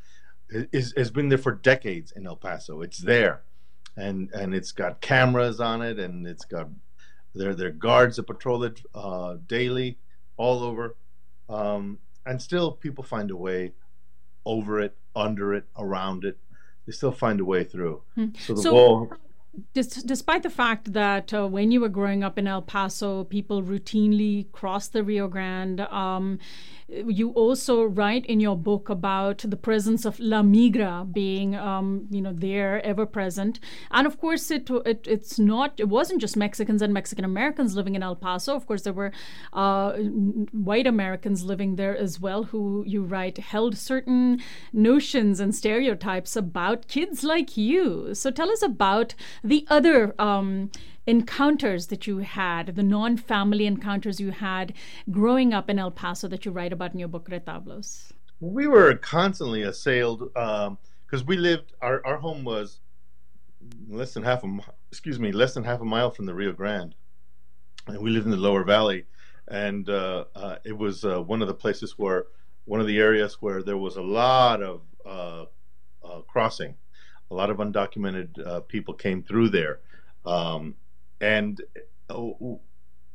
is 0.51 0.95
has 0.97 1.11
been 1.11 1.29
there 1.29 1.39
for 1.39 1.53
decades 1.53 2.13
in 2.13 2.27
El 2.27 2.37
Paso. 2.37 2.81
It's 2.83 2.99
there, 2.99 3.43
and 3.97 4.31
and 4.33 4.55
it's 4.55 4.73
got 4.73 5.01
cameras 5.01 5.61
on 5.61 5.83
it, 5.83 5.99
and 5.99 6.27
it's 6.27 6.45
got 6.45 6.69
there 7.35 7.55
there 7.55 7.69
are 7.69 7.73
guards 7.73 8.17
that 8.17 8.25
patrol 8.25 8.65
it 8.65 8.81
uh, 8.95 9.37
daily, 9.47 9.99
all 10.37 10.63
over, 10.65 10.97
um, 11.49 11.99
and 12.27 12.41
still 12.41 12.73
people 12.73 13.05
find 13.05 13.31
a 13.31 13.37
way 13.37 13.73
over 14.47 14.81
it, 14.81 14.97
under 15.15 15.53
it, 15.55 15.65
around 15.77 16.25
it. 16.25 16.39
They 16.87 16.93
still 16.93 17.13
find 17.13 17.39
a 17.41 17.45
way 17.45 17.65
through. 17.65 18.03
So 18.39 18.55
the 18.55 18.63
So- 18.63 18.73
wall. 18.73 19.13
Dis- 19.73 20.03
despite 20.03 20.43
the 20.43 20.51
fact 20.51 20.93
that 20.93 21.33
uh, 21.33 21.47
when 21.47 21.71
you 21.71 21.81
were 21.81 21.89
growing 21.89 22.23
up 22.23 22.39
in 22.39 22.47
El 22.47 22.63
Paso, 22.63 23.25
people 23.25 23.63
routinely 23.63 24.51
crossed 24.53 24.93
the 24.93 25.03
Rio 25.03 25.29
Grande, 25.29 25.81
um, 25.81 26.39
you 26.89 27.31
also 27.31 27.85
write 27.85 28.25
in 28.27 28.41
your 28.41 28.57
book 28.57 28.89
about 28.89 29.39
the 29.47 29.57
presence 29.57 30.07
of 30.07 30.19
La 30.19 30.43
Migra 30.43 31.11
being, 31.13 31.55
um, 31.55 32.07
you 32.11 32.23
know, 32.23 32.33
there, 32.33 32.85
ever 32.85 33.05
present, 33.05 33.61
and 33.91 34.07
of 34.07 34.19
course, 34.19 34.51
it, 34.51 34.71
it 34.87 35.07
it's 35.07 35.39
not, 35.39 35.75
it 35.79 35.89
wasn't 35.89 36.21
just 36.21 36.37
Mexicans 36.37 36.81
and 36.81 36.95
Mexican 36.95 37.25
Americans 37.25 37.75
living 37.75 37.95
in 37.95 38.03
El 38.03 38.17
Paso. 38.17 38.55
Of 38.55 38.67
course, 38.67 38.83
there 38.83 38.93
were 38.93 39.13
uh, 39.53 39.93
white 40.53 40.87
Americans 40.87 41.45
living 41.45 41.77
there 41.77 41.97
as 41.97 42.19
well, 42.21 42.45
who 42.45 42.85
you 42.87 43.03
write 43.03 43.39
held 43.39 43.77
certain 43.77 44.41
notions 44.73 45.41
and 45.41 45.55
stereotypes 45.55 46.37
about 46.37 46.89
kids 46.89 47.23
like 47.23 47.57
you. 47.57 48.15
So 48.15 48.31
tell 48.31 48.51
us 48.51 48.63
about 48.63 49.15
the 49.49 49.67
other 49.69 50.15
um, 50.19 50.71
encounters 51.07 51.87
that 51.89 52.07
you 52.07 52.19
had, 52.19 52.77
the 52.77 52.83
non 52.83 53.17
family 53.17 53.67
encounters 53.67 54.21
you 54.21 54.31
had 54.31 54.75
growing 55.11 55.53
up 55.53 55.71
in 55.71 55.79
El 55.79 55.91
Paso 55.91 56.29
that 56.29 56.45
you 56.45 56.53
write 56.53 56.73
about 56.73 56.93
in 56.93 56.99
your 56.99 57.09
book, 57.09 57.29
Retablos. 57.29 58.13
we 58.41 58.67
were 58.67 58.95
constantly 58.95 59.63
assailed 59.63 60.33
because 60.33 61.25
we 61.27 61.37
lived 61.37 61.73
our, 61.81 62.05
our 62.07 62.19
home 62.19 62.45
was 62.45 62.81
less 63.89 64.15
than 64.15 64.23
half 64.23 64.45
a 64.45 64.59
excuse 64.91 65.19
me 65.19 65.33
less 65.33 65.55
than 65.55 65.65
half 65.65 65.81
a 65.81 65.85
mile 65.85 66.11
from 66.11 66.27
the 66.27 66.35
Rio 66.35 66.53
Grande, 66.53 66.95
and 67.87 67.99
we 67.99 68.11
lived 68.11 68.27
in 68.27 68.31
the 68.31 68.37
lower 68.37 68.65
valley, 68.65 69.07
and 69.49 69.89
uh, 69.89 70.25
uh, 70.35 70.57
it 70.65 70.77
was 70.77 71.05
uh, 71.05 71.21
one 71.21 71.43
of 71.43 71.49
the 71.49 71.55
places 71.55 71.95
where 71.99 72.27
one 72.65 72.81
of 72.81 72.87
the 72.87 72.99
areas 72.99 73.39
where 73.41 73.63
there 73.63 73.79
was 73.79 73.97
a 73.97 74.03
lot 74.03 74.63
of 74.63 74.83
uh, 75.07 75.47
uh, 76.05 76.21
crossing, 76.29 76.75
a 77.31 77.35
lot 77.35 77.51
of 77.51 77.59
undocumented 77.59 78.47
uh, 78.47 78.61
people 78.61 78.95
came 78.95 79.23
through 79.23 79.51
there, 79.51 79.81
um, 80.25 80.75
and 81.21 81.61
uh, 82.11 82.31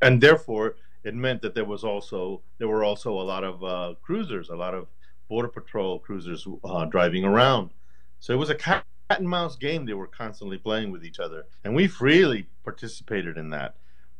and 0.02 0.20
therefore 0.20 0.76
it 1.04 1.14
meant 1.14 1.42
that 1.42 1.54
there 1.54 1.64
was 1.64 1.84
also 1.84 2.42
there 2.58 2.68
were 2.68 2.84
also 2.84 3.12
a 3.12 3.22
lot 3.22 3.44
of 3.44 3.64
uh, 3.64 3.94
cruisers, 4.02 4.48
a 4.48 4.56
lot 4.56 4.74
of 4.74 4.88
border 5.28 5.48
patrol 5.48 5.98
cruisers 5.98 6.46
uh, 6.64 6.84
driving 6.86 7.24
around. 7.24 7.70
So 8.20 8.32
it 8.32 8.38
was 8.38 8.50
a 8.50 8.54
cat 8.54 8.84
and 9.10 9.28
mouse 9.28 9.56
game 9.56 9.84
they 9.84 9.92
were 9.94 10.06
constantly 10.06 10.58
playing 10.58 10.90
with 10.90 11.04
each 11.04 11.20
other, 11.20 11.46
and 11.64 11.74
we 11.74 11.86
freely 11.86 12.46
participated 12.62 13.36
in 13.36 13.50
that. 13.50 13.76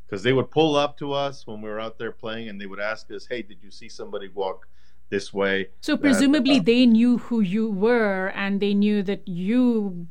Because 0.07 0.23
they 0.23 0.35
would 0.35 0.51
pull 0.51 0.77
up 0.77 0.99
to 0.99 1.15
us 1.15 1.47
when 1.47 1.63
we 1.63 1.69
were 1.69 1.81
out 1.81 1.99
there 1.99 2.13
playing, 2.13 2.51
and 2.51 2.61
they 2.61 2.67
would 2.67 2.81
ask 2.81 3.11
us, 3.11 3.27
"Hey, 3.27 3.41
did 3.41 3.63
you 3.63 3.71
see 3.71 3.89
somebody 3.89 4.29
walk 4.29 4.69
this 5.11 5.33
way?" 5.33 5.69
So 5.81 5.97
presumably 5.97 6.59
uh, 6.59 6.63
they 6.63 6.87
knew 6.87 7.19
who 7.19 7.41
you 7.41 7.71
were 7.71 8.29
and 8.35 8.61
they 8.61 8.75
knew 8.75 9.03
that 9.03 9.27
you 9.27 10.07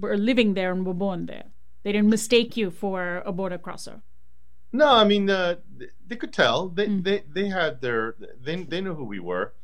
were 0.00 0.16
living 0.16 0.54
there 0.54 0.72
and 0.72 0.84
were 0.86 0.94
born 0.94 1.26
there. 1.26 1.46
They 1.82 1.92
didn't 1.92 2.10
mistake 2.10 2.56
you 2.56 2.70
for 2.70 3.22
a 3.24 3.32
border 3.32 3.58
crosser. 3.58 4.02
No, 4.72 4.88
I 4.88 5.04
mean 5.04 5.30
uh, 5.30 5.56
they 6.06 6.16
could 6.16 6.32
tell. 6.32 6.68
They 6.68 6.86
Mm. 6.88 7.04
they 7.04 7.22
they 7.32 7.48
had 7.48 7.80
their 7.80 8.16
they 8.44 8.56
they 8.62 8.80
knew 8.80 8.94
who 8.94 9.04
we 9.04 9.20
were, 9.20 9.54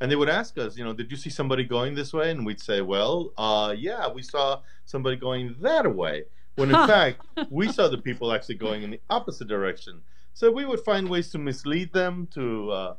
and 0.00 0.10
they 0.10 0.16
would 0.16 0.28
ask 0.28 0.58
us, 0.58 0.76
you 0.76 0.84
know, 0.84 0.92
did 0.92 1.10
you 1.10 1.16
see 1.16 1.30
somebody 1.30 1.64
going 1.64 1.94
this 1.94 2.12
way? 2.12 2.30
And 2.30 2.44
we'd 2.46 2.60
say, 2.60 2.80
well, 2.80 3.32
uh, 3.38 3.74
yeah, 3.76 4.08
we 4.08 4.22
saw 4.22 4.60
somebody 4.84 5.16
going 5.16 5.56
that 5.60 5.86
way. 5.94 6.24
When 6.56 6.68
in 6.68 6.86
fact 6.86 7.24
we 7.50 7.72
saw 7.72 7.88
the 7.88 7.98
people 7.98 8.32
actually 8.32 8.56
going 8.56 8.82
in 8.82 8.90
the 8.90 9.00
opposite 9.08 9.48
direction. 9.48 10.02
So 10.34 10.50
we 10.50 10.64
would 10.64 10.80
find 10.80 11.08
ways 11.08 11.30
to 11.30 11.38
mislead 11.38 11.92
them, 11.92 12.28
to 12.34 12.70
uh, 12.70 12.94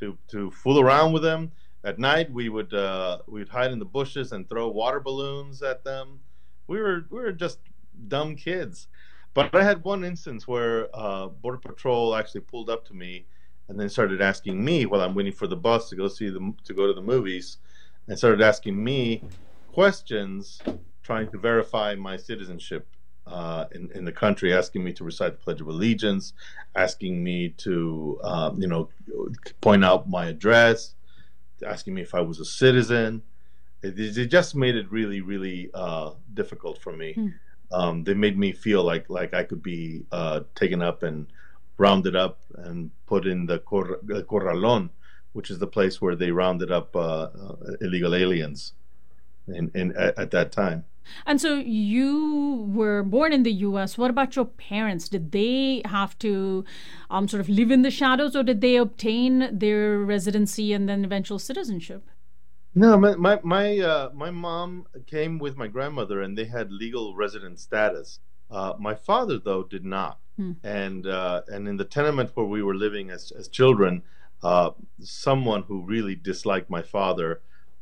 to 0.00 0.16
to 0.28 0.50
fool 0.50 0.80
around 0.80 1.12
with 1.12 1.22
them. 1.22 1.52
At 1.84 1.98
night, 1.98 2.32
we 2.32 2.48
would 2.48 2.74
uh, 2.74 3.18
we'd 3.26 3.48
hide 3.48 3.70
in 3.70 3.78
the 3.78 3.84
bushes 3.84 4.32
and 4.32 4.48
throw 4.48 4.68
water 4.68 5.00
balloons 5.00 5.62
at 5.62 5.84
them. 5.84 6.20
We 6.66 6.80
were 6.80 7.06
we 7.10 7.20
were 7.20 7.32
just 7.32 7.60
dumb 8.08 8.36
kids. 8.36 8.88
But 9.34 9.54
I 9.54 9.62
had 9.62 9.84
one 9.84 10.02
instance 10.02 10.48
where 10.48 10.88
uh, 10.94 11.26
Border 11.26 11.58
Patrol 11.58 12.16
actually 12.16 12.40
pulled 12.40 12.70
up 12.70 12.86
to 12.86 12.94
me 12.94 13.26
and 13.68 13.78
then 13.78 13.90
started 13.90 14.22
asking 14.22 14.64
me 14.64 14.86
while 14.86 15.02
I'm 15.02 15.14
waiting 15.14 15.32
for 15.32 15.46
the 15.46 15.56
bus 15.56 15.90
to 15.90 15.96
go 15.96 16.08
see 16.08 16.30
the 16.30 16.54
to 16.64 16.74
go 16.74 16.86
to 16.86 16.94
the 16.94 17.02
movies, 17.02 17.58
and 18.08 18.16
started 18.16 18.40
asking 18.40 18.82
me 18.82 19.22
questions, 19.72 20.60
trying 21.02 21.30
to 21.30 21.38
verify 21.38 21.94
my 21.94 22.16
citizenship 22.16 22.88
uh, 23.26 23.66
in 23.72 23.90
in 23.94 24.04
the 24.04 24.12
country, 24.12 24.52
asking 24.54 24.84
me 24.84 24.92
to 24.94 25.04
recite 25.04 25.32
the 25.32 25.38
Pledge 25.38 25.60
of 25.60 25.68
Allegiance, 25.68 26.32
asking 26.74 27.22
me 27.22 27.50
to 27.58 28.18
um, 28.22 28.60
you 28.60 28.68
know 28.68 28.88
point 29.60 29.84
out 29.84 30.08
my 30.08 30.26
address, 30.26 30.94
asking 31.66 31.94
me 31.94 32.02
if 32.02 32.14
I 32.14 32.20
was 32.20 32.40
a 32.40 32.44
citizen. 32.44 33.22
It, 33.82 33.98
it 33.98 34.26
just 34.26 34.54
made 34.54 34.74
it 34.74 34.90
really 34.90 35.20
really 35.20 35.70
uh, 35.74 36.12
difficult 36.34 36.80
for 36.82 36.92
me 36.92 37.12
Hmm. 37.14 37.28
um, 37.72 38.04
they 38.04 38.14
made 38.14 38.38
me 38.38 38.52
feel 38.52 38.82
like 38.82 39.08
like 39.10 39.34
I 39.34 39.44
could 39.44 39.62
be 39.62 40.02
uh, 40.12 40.40
taken 40.54 40.82
up 40.82 41.02
and 41.02 41.26
rounded 41.78 42.16
up 42.16 42.40
and 42.54 42.90
put 43.06 43.26
in 43.26 43.46
the 43.46 43.58
cor- 43.58 44.00
corralon, 44.26 44.90
which 45.34 45.50
is 45.50 45.58
the 45.58 45.66
place 45.66 46.00
where 46.00 46.16
they 46.16 46.30
rounded 46.30 46.72
up 46.72 46.96
uh, 46.96 47.24
uh, 47.24 47.56
illegal 47.82 48.14
aliens 48.14 48.72
in, 49.48 49.70
in 49.74 49.96
at, 49.96 50.18
at 50.18 50.30
that 50.32 50.52
time. 50.52 50.84
And 51.24 51.40
so 51.40 51.54
you 51.54 52.68
were 52.68 53.02
born 53.02 53.32
in 53.32 53.44
the 53.44 53.52
US. 53.52 53.96
What 53.96 54.10
about 54.10 54.34
your 54.34 54.44
parents? 54.44 55.08
Did 55.08 55.32
they 55.32 55.82
have 55.84 56.18
to 56.18 56.64
um, 57.10 57.28
sort 57.28 57.40
of 57.40 57.48
live 57.48 57.70
in 57.70 57.82
the 57.82 57.90
shadows 57.90 58.34
or 58.34 58.42
did 58.42 58.60
they 58.60 58.76
obtain 58.76 59.48
their 59.56 59.98
residency 59.98 60.72
and 60.72 60.88
then 60.88 61.04
eventual 61.04 61.38
citizenship? 61.38 62.10
No, 62.78 62.98
my 62.98 63.16
my 63.16 63.40
my, 63.42 63.78
uh, 63.78 64.10
my 64.12 64.30
mom 64.30 64.86
came 65.06 65.38
with 65.38 65.56
my 65.56 65.66
grandmother, 65.66 66.20
and 66.20 66.36
they 66.36 66.44
had 66.44 66.70
legal 66.70 67.16
resident 67.16 67.58
status. 67.58 68.20
Uh, 68.50 68.74
my 68.78 68.94
father, 68.94 69.38
though, 69.38 69.62
did 69.62 69.82
not. 69.82 70.20
Hmm. 70.36 70.52
And 70.62 71.06
uh, 71.06 71.40
and 71.48 71.66
in 71.66 71.78
the 71.78 71.86
tenement 71.86 72.32
where 72.34 72.44
we 72.44 72.62
were 72.62 72.74
living 72.74 73.08
as 73.10 73.32
as 73.32 73.48
children, 73.48 74.02
uh, 74.42 74.72
someone 75.00 75.62
who 75.62 75.86
really 75.86 76.14
disliked 76.14 76.68
my 76.68 76.82
father, 76.82 77.40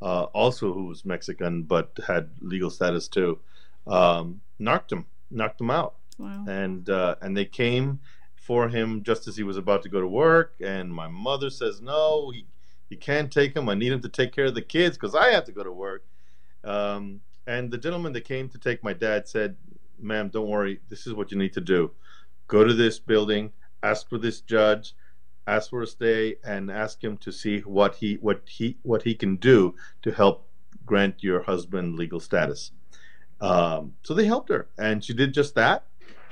uh, 0.09 0.25
also 0.41 0.65
who 0.73 0.85
was 0.91 1.03
Mexican 1.05 1.63
but 1.63 1.87
had 2.07 2.29
legal 2.41 2.69
status 2.69 3.07
too, 3.07 3.39
um, 3.87 4.41
knocked 4.59 4.91
him, 4.91 5.05
knocked 5.31 5.59
him 5.61 5.71
out 5.71 5.93
Wow. 6.17 6.45
and 6.47 6.89
uh, 6.89 7.15
and 7.21 7.35
they 7.35 7.45
came 7.45 7.99
for 8.35 8.69
him 8.69 9.03
just 9.03 9.27
as 9.27 9.35
he 9.35 9.43
was 9.43 9.57
about 9.57 9.81
to 9.83 9.89
go 9.89 9.99
to 9.99 10.07
work. 10.07 10.53
And 10.61 10.93
my 10.93 11.07
mother 11.09 11.49
says, 11.49 11.81
"No, 11.81 12.29
he, 12.33 12.45
you 12.89 12.97
can't 12.97 13.29
take 13.39 13.51
him. 13.57 13.67
I 13.67 13.73
need 13.73 13.91
him 13.91 14.01
to 14.01 14.09
take 14.09 14.31
care 14.37 14.45
of 14.45 14.55
the 14.55 14.61
kids 14.75 14.95
because 14.97 15.15
I 15.15 15.27
have 15.35 15.45
to 15.45 15.51
go 15.59 15.63
to 15.63 15.71
work." 15.87 16.03
Um, 16.63 17.21
and 17.47 17.69
the 17.71 17.77
gentleman 17.77 18.13
that 18.13 18.25
came 18.25 18.47
to 18.49 18.57
take 18.57 18.83
my 18.83 18.93
dad 18.93 19.27
said, 19.27 19.55
"Ma'am, 19.99 20.29
don't 20.29 20.47
worry. 20.47 20.79
This 20.89 21.05
is 21.07 21.13
what 21.13 21.31
you 21.31 21.37
need 21.37 21.53
to 21.53 21.61
do. 21.61 21.91
Go 22.47 22.63
to 22.63 22.73
this 22.73 22.99
building, 22.99 23.51
ask 23.83 24.07
for 24.07 24.17
this 24.17 24.41
judge." 24.41 24.93
Ask 25.47 25.69
for 25.69 25.81
a 25.81 25.87
stay 25.87 26.35
and 26.43 26.71
ask 26.71 27.03
him 27.03 27.17
to 27.17 27.31
see 27.31 27.59
what 27.59 27.95
he 27.95 28.15
what 28.15 28.41
he 28.47 28.77
what 28.81 29.03
he 29.03 29.13
can 29.13 29.35
do 29.35 29.75
to 30.01 30.11
help 30.11 30.47
grant 30.85 31.23
your 31.23 31.43
husband 31.43 31.95
legal 31.95 32.19
status. 32.19 32.71
Um, 33.41 33.93
so 34.03 34.13
they 34.13 34.25
helped 34.25 34.49
her, 34.49 34.69
and 34.77 35.03
she 35.03 35.13
did 35.13 35.33
just 35.33 35.55
that 35.55 35.85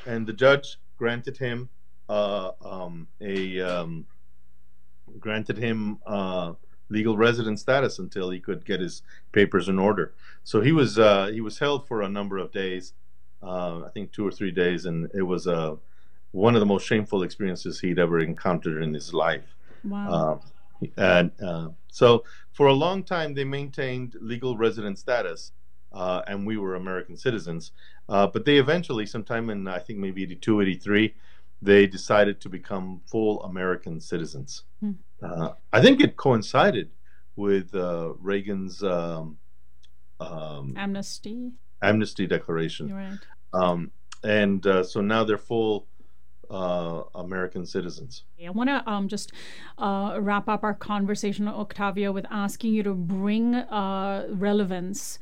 and 0.05 0.27
the 0.27 0.33
judge 0.33 0.77
granted 0.97 1.37
him 1.37 1.69
uh, 2.09 2.51
um, 2.61 3.07
a 3.21 3.61
um, 3.61 4.05
granted 5.19 5.57
him 5.57 5.99
uh, 6.05 6.53
legal 6.89 7.17
resident 7.17 7.59
status 7.59 7.99
until 7.99 8.29
he 8.29 8.39
could 8.39 8.65
get 8.65 8.79
his 8.79 9.01
papers 9.31 9.69
in 9.69 9.79
order. 9.79 10.13
So 10.43 10.61
he 10.61 10.71
was 10.71 10.99
uh, 10.99 11.27
he 11.27 11.41
was 11.41 11.59
held 11.59 11.87
for 11.87 12.01
a 12.01 12.09
number 12.09 12.37
of 12.37 12.51
days, 12.51 12.93
uh, 13.41 13.83
I 13.83 13.89
think 13.93 14.11
two 14.11 14.27
or 14.27 14.31
three 14.31 14.51
days, 14.51 14.85
and 14.85 15.09
it 15.13 15.23
was 15.23 15.47
uh, 15.47 15.75
one 16.33 16.55
of 16.55 16.59
the 16.59 16.65
most 16.65 16.85
shameful 16.85 17.23
experiences 17.23 17.79
he'd 17.79 17.99
ever 17.99 18.19
encountered 18.19 18.83
in 18.83 18.93
his 18.93 19.13
life. 19.13 19.55
Wow. 19.83 20.41
Um, 20.81 20.91
and 20.97 21.31
uh, 21.41 21.69
so 21.89 22.25
for 22.51 22.67
a 22.67 22.73
long 22.73 23.03
time 23.03 23.33
they 23.33 23.45
maintained 23.45 24.15
legal 24.19 24.57
resident 24.57 24.99
status, 24.99 25.53
uh, 25.93 26.23
and 26.27 26.45
we 26.45 26.57
were 26.57 26.75
American 26.75 27.15
citizens. 27.15 27.71
Uh, 28.09 28.27
but 28.27 28.45
they 28.45 28.57
eventually, 28.57 29.05
sometime 29.05 29.49
in 29.49 29.67
I 29.67 29.79
think 29.79 29.99
maybe 29.99 30.23
82, 30.23 30.61
83, 30.61 31.13
they 31.61 31.85
decided 31.87 32.41
to 32.41 32.49
become 32.49 33.01
full 33.05 33.41
American 33.43 34.01
citizens. 34.01 34.63
Hmm. 34.81 34.91
Uh, 35.21 35.49
I 35.71 35.81
think 35.81 36.01
it 36.01 36.17
coincided 36.17 36.89
with 37.35 37.73
uh, 37.75 38.13
Reagan's 38.19 38.83
um, 38.83 39.37
um, 40.19 40.73
Amnesty. 40.75 41.51
amnesty 41.81 42.27
declaration. 42.27 42.89
You're 42.89 42.97
right. 42.97 43.19
Um, 43.53 43.91
and 44.23 44.65
uh, 44.65 44.83
so 44.83 45.01
now 45.01 45.23
they're 45.23 45.37
full 45.37 45.87
uh, 46.49 47.03
American 47.15 47.65
citizens. 47.65 48.23
I 48.45 48.49
want 48.49 48.69
to 48.69 48.89
um, 48.89 49.07
just 49.07 49.31
uh, 49.77 50.17
wrap 50.19 50.49
up 50.49 50.63
our 50.63 50.73
conversation, 50.73 51.47
Octavio, 51.47 52.11
with 52.11 52.25
asking 52.29 52.73
you 52.73 52.83
to 52.83 52.93
bring 52.93 53.55
uh, 53.55 54.27
relevance 54.29 55.19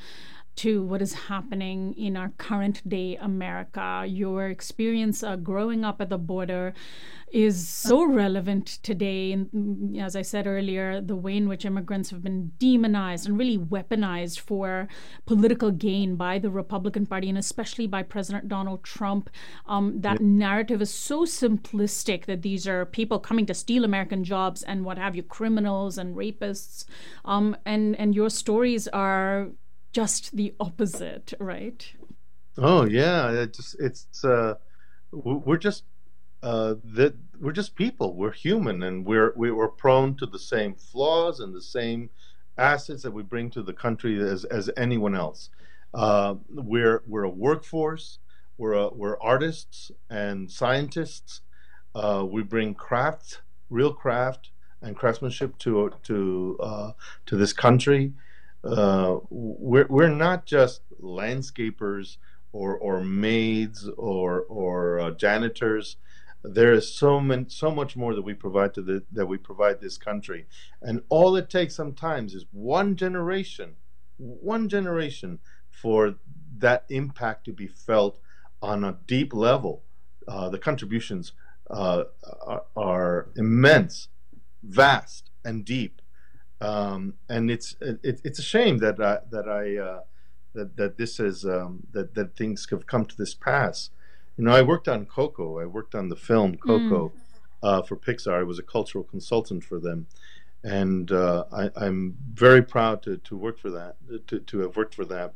to 0.58 0.84
what 0.84 1.02
is 1.02 1.14
happening 1.14 1.94
in 1.94 2.18
our 2.18 2.30
current 2.38 2.88
day 2.88 3.16
America. 3.18 4.06
Your 4.08 4.48
experience 4.48 5.24
uh, 5.24 5.36
growing 5.36 5.84
up 5.84 6.02
at 6.02 6.10
the 6.10 6.18
border 6.18 6.74
is 7.32 7.68
so 7.68 8.04
relevant 8.04 8.80
today. 8.84 9.32
And 9.32 9.50
mm, 9.52 10.02
as 10.02 10.16
I 10.16 10.22
said 10.22 10.48
earlier, 10.48 11.00
the 11.00 11.16
way 11.16 11.38
in 11.38 11.48
which 11.48 11.66
immigrants 11.66 12.10
have 12.10 12.22
been 12.22 12.52
demonized 12.60 13.28
and 13.28 13.38
really 13.38 13.58
weaponized 13.58 14.40
for 14.40 14.88
political 15.26 15.72
gain 15.72 16.16
by 16.16 16.40
the 16.40 16.50
Republican 16.50 17.06
Party 17.06 17.30
and 17.30 17.38
especially 17.38 17.88
by 17.88 18.04
President 18.04 18.48
Donald 18.48 18.84
Trump. 18.84 19.30
Um, 19.66 20.02
that 20.02 20.20
narrative 20.20 20.82
is 20.82 20.94
so 20.94 21.26
simplistic 21.26 22.26
that 22.26 22.42
these 22.42 22.68
are 22.68 22.86
people 22.86 23.20
coming 23.20 23.46
to 23.46 23.54
steal 23.54 23.86
American 23.86 24.24
jobs 24.24 24.62
and 24.64 24.84
what 24.84 24.98
have 24.98 25.16
you, 25.16 25.24
criminals 25.24 25.98
and 25.98 26.16
rapists. 26.16 26.86
Um, 27.24 27.56
and 27.66 27.96
and 27.96 28.14
your 28.14 28.30
stories 28.30 28.88
are 28.90 29.50
just 29.94 30.36
the 30.36 30.54
opposite, 30.60 31.34
right? 31.40 31.92
Oh 32.58 32.86
yeah, 32.86 33.32
it 33.32 33.54
just 33.54 33.76
it's 33.80 34.24
uh, 34.24 34.56
we're 35.12 35.58
just 35.58 35.84
uh, 36.44 36.76
that 36.84 37.16
we're 37.40 37.52
just 37.52 37.76
people. 37.76 38.16
We're 38.16 38.32
human, 38.32 38.84
and 38.84 39.06
we're 39.06 39.34
we- 39.36 39.52
we're 39.52 39.68
prone 39.70 40.16
to 40.18 40.26
the 40.26 40.40
same 40.40 40.76
flaws 40.76 41.40
and 41.40 41.54
the 41.54 41.62
same 41.62 42.10
assets 42.58 43.04
that 43.04 43.12
we 43.12 43.24
bring 43.24 43.50
to 43.52 43.64
the 43.64 43.74
country 43.74 44.22
as 44.22 44.44
as 44.46 44.70
anyone 44.78 45.16
else. 45.16 45.50
Uh, 45.94 46.36
we're 46.50 47.04
we're 47.08 47.24
a 47.24 47.30
workforce. 47.30 48.20
We're 48.58 48.74
a, 48.74 48.90
we're 48.90 49.20
artists 49.20 49.92
and 50.10 50.52
scientists. 50.52 51.42
Uh, 51.96 52.26
we 52.30 52.44
bring 52.44 52.76
craft, 52.76 53.42
real 53.70 53.94
craft 53.94 54.52
and 54.82 54.96
craftsmanship 54.96 55.58
to 55.60 55.92
to 56.04 56.58
uh, 56.62 56.92
to 57.26 57.38
this 57.38 57.54
country. 57.54 58.14
Uh, 58.64 59.18
we're 59.30 59.88
we're 59.90 60.10
not 60.10 60.46
just 60.46 60.82
landscapers 61.02 62.18
or 62.52 62.78
or 62.78 63.04
maids 63.04 63.90
or 63.98 64.42
or 64.42 65.00
uh, 65.00 65.12
janitors. 65.12 65.98
There 66.44 66.74
is 66.74 66.94
so 66.94 67.20
many, 67.20 67.46
so 67.50 67.70
much 67.72 67.96
more 67.96 68.16
that 68.16 68.24
we 68.24 68.34
provide 68.34 68.74
to 68.76 68.82
the 68.82 69.04
that 69.12 69.28
we 69.28 69.38
provide 69.38 69.80
this 69.80 69.98
country, 69.98 70.46
and 70.82 71.02
all 71.10 71.36
it 71.36 71.50
takes 71.50 71.76
sometimes 71.76 72.34
is 72.34 72.46
one 72.52 72.96
generation, 72.96 73.76
one 74.18 74.70
generation 74.70 75.40
for 75.70 76.16
that 76.58 76.86
impact 76.90 77.46
to 77.46 77.54
be 77.54 77.68
felt 77.68 78.20
on 78.62 78.84
a 78.84 78.98
deep 79.08 79.34
level. 79.34 79.84
Uh, 80.28 80.50
the 80.50 80.60
contributions 80.60 81.34
uh, 81.70 82.04
are, 82.46 82.64
are 82.76 83.30
immense, 83.36 84.08
vast, 84.64 85.32
and 85.44 85.66
deep, 85.66 86.01
um, 86.62 87.16
and 87.28 87.50
it's 87.50 87.76
it, 87.82 88.22
it's 88.24 88.40
a 88.40 88.44
shame 88.44 88.78
that 88.78 89.02
I, 89.02 89.20
that 89.32 89.50
I 89.50 89.78
uh, 89.78 90.02
that 90.54 90.78
that 90.78 90.98
this 90.98 91.20
is 91.20 91.46
um, 91.46 91.88
that 91.92 92.14
that 92.16 92.36
things 92.36 92.68
have 92.70 92.86
come 92.86 93.06
to 93.06 93.18
this 93.18 93.34
pass. 93.34 93.90
You 94.38 94.46
know, 94.46 94.52
I 94.52 94.62
worked 94.62 94.88
on 94.88 95.06
Coco. 95.06 95.60
I 95.60 95.66
worked 95.66 95.96
on 95.96 96.10
the 96.10 96.16
film 96.16 96.56
Coco 96.56 97.12
uh, 97.64 97.82
for 97.82 97.96
Pixar. 97.96 98.40
I 98.40 98.44
was 98.44 98.60
a 98.60 98.64
cultural 98.64 99.04
consultant 99.04 99.64
for 99.64 99.80
them, 99.80 100.08
and 100.64 101.12
uh, 101.12 101.46
I, 101.52 101.70
I'm 101.76 102.18
very 102.34 102.62
proud 102.62 103.02
to, 103.04 103.18
to 103.18 103.38
work 103.38 103.60
for 103.60 103.72
that, 103.72 103.96
to, 104.28 104.40
to 104.40 104.60
have 104.60 104.78
worked 104.78 104.96
for 104.96 105.06
that 105.06 105.34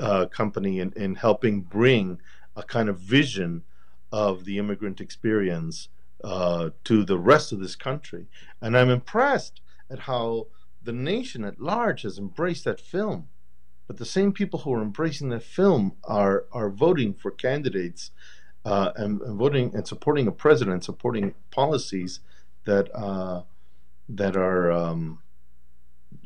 uh, 0.00 0.26
company 0.26 0.80
in, 0.80 0.92
in 0.96 1.14
helping 1.14 1.60
bring 1.60 2.20
a 2.56 2.62
kind 2.62 2.88
of 2.88 2.98
vision 2.98 3.62
of 4.12 4.44
the 4.44 4.58
immigrant 4.58 5.00
experience 5.00 5.88
uh, 6.22 6.70
to 6.84 7.04
the 7.04 7.18
rest 7.18 7.52
of 7.52 7.60
this 7.60 7.76
country. 7.76 8.26
And 8.60 8.76
I'm 8.76 8.90
impressed 8.90 9.60
at 9.90 10.00
how 10.00 10.46
the 10.82 10.92
nation 10.92 11.44
at 11.44 11.60
large 11.60 12.02
has 12.02 12.18
embraced 12.18 12.64
that 12.64 12.80
film. 12.80 13.28
But 13.86 13.98
the 13.98 14.06
same 14.06 14.32
people 14.32 14.60
who 14.60 14.72
are 14.72 14.82
embracing 14.82 15.28
that 15.30 15.42
film 15.42 15.96
are 16.04 16.46
are 16.52 16.70
voting 16.70 17.14
for 17.14 17.30
candidates 17.30 18.10
uh, 18.64 18.92
and, 18.96 19.20
and 19.20 19.38
voting 19.38 19.74
and 19.74 19.86
supporting 19.86 20.26
a 20.26 20.32
president, 20.32 20.84
supporting 20.84 21.34
policies 21.50 22.20
that 22.64 22.94
uh, 22.94 23.42
that 24.08 24.36
are 24.36 24.72
um, 24.72 25.20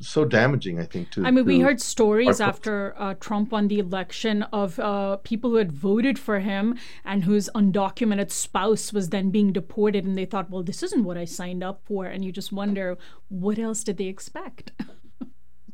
so 0.01 0.24
damaging. 0.24 0.78
I 0.80 0.84
think 0.84 1.11
to. 1.12 1.24
I 1.24 1.30
mean, 1.30 1.44
we 1.44 1.61
heard 1.61 1.80
stories 1.80 2.40
our- 2.40 2.49
after 2.49 2.94
uh, 2.96 3.14
Trump 3.14 3.53
won 3.53 3.68
the 3.68 3.78
election 3.78 4.42
of 4.44 4.78
uh, 4.78 5.16
people 5.16 5.51
who 5.51 5.57
had 5.57 5.72
voted 5.72 6.18
for 6.18 6.40
him 6.40 6.78
and 7.05 7.24
whose 7.24 7.49
undocumented 7.55 8.30
spouse 8.30 8.92
was 8.92 9.11
then 9.11 9.30
being 9.30 9.53
deported, 9.53 10.05
and 10.05 10.16
they 10.16 10.24
thought, 10.24 10.51
well, 10.51 10.62
this 10.62 10.82
isn't 10.82 11.05
what 11.05 11.16
I 11.16 11.24
signed 11.24 11.62
up 11.62 11.82
for. 11.84 12.07
And 12.07 12.24
you 12.24 12.32
just 12.32 12.53
wonder, 12.53 12.96
what 13.28 13.59
else 13.59 13.84
did 13.84 13.96
they 13.96 14.07
expect? 14.07 14.72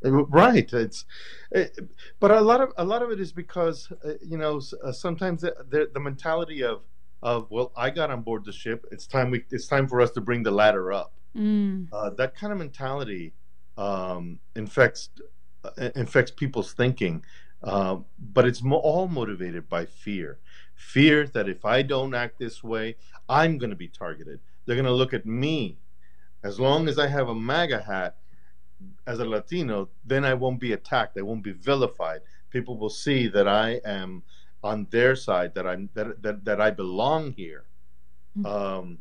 Right. 0.07 0.71
It's, 0.71 1.07
it, 1.51 1.79
but 2.21 2.31
a 2.31 2.41
lot 2.41 2.61
of 2.61 2.73
a 2.77 2.85
lot 2.85 3.03
of 3.03 3.11
it 3.11 3.21
is 3.21 3.33
because 3.33 3.91
uh, 4.05 4.13
you 4.21 4.37
know 4.37 4.61
uh, 4.83 4.93
sometimes 4.93 5.41
the, 5.41 5.55
the 5.71 5.89
the 5.95 6.01
mentality 6.01 6.63
of 6.63 6.83
of 7.23 7.51
well 7.51 7.73
I 7.75 7.89
got 7.89 8.11
on 8.11 8.21
board 8.21 8.45
the 8.45 8.53
ship. 8.53 8.85
It's 8.93 9.07
time 9.07 9.31
we 9.31 9.45
it's 9.51 9.67
time 9.67 9.89
for 9.89 10.03
us 10.03 10.11
to 10.11 10.21
bring 10.21 10.43
the 10.43 10.51
ladder 10.51 10.93
up. 10.93 11.15
Mm. 11.35 11.89
Uh, 11.91 12.11
that 12.11 12.37
kind 12.37 12.53
of 12.53 12.59
mentality 12.59 13.33
um, 13.77 14.39
infects 14.57 15.11
uh, 15.65 15.91
infects 15.97 16.31
people's 16.31 16.73
thinking, 16.73 17.25
uh, 17.63 17.97
but 18.33 18.47
it's 18.47 18.63
mo- 18.63 18.77
all 18.77 19.09
motivated 19.09 19.69
by 19.69 19.87
fear. 19.87 20.39
Fear 20.75 21.29
that 21.29 21.49
if 21.49 21.65
I 21.65 21.83
don't 21.83 22.15
act 22.15 22.39
this 22.39 22.63
way, 22.63 22.97
I'm 23.29 23.59
going 23.59 23.71
to 23.71 23.77
be 23.77 23.89
targeted. 23.89 24.41
They're 24.67 24.77
going 24.77 24.87
to 24.87 24.93
look 24.93 25.15
at 25.15 25.27
me. 25.27 25.79
As 26.43 26.61
long 26.61 26.89
as 26.89 26.99
I 26.99 27.07
have 27.07 27.29
a 27.29 27.35
MAGA 27.35 27.81
hat 27.83 28.17
as 29.07 29.19
a 29.19 29.25
Latino, 29.25 29.89
then 30.05 30.25
I 30.25 30.35
won't 30.35 30.61
be 30.61 30.73
attacked. 30.73 31.19
I 31.19 31.23
won't 31.23 31.43
be 31.43 31.53
vilified. 31.53 32.21
People 32.51 32.77
will 32.79 32.91
see 32.91 33.29
that 33.29 33.49
I 33.49 33.81
am 33.85 34.23
on 34.63 34.87
their 34.91 35.17
side, 35.17 35.55
that 35.55 35.67
I'm 35.67 35.89
that 35.95 36.23
that, 36.23 36.45
that 36.45 36.61
I 36.61 36.71
belong 36.71 37.33
here. 37.33 37.65
Mhm. 38.37 38.47
Um, 38.47 38.99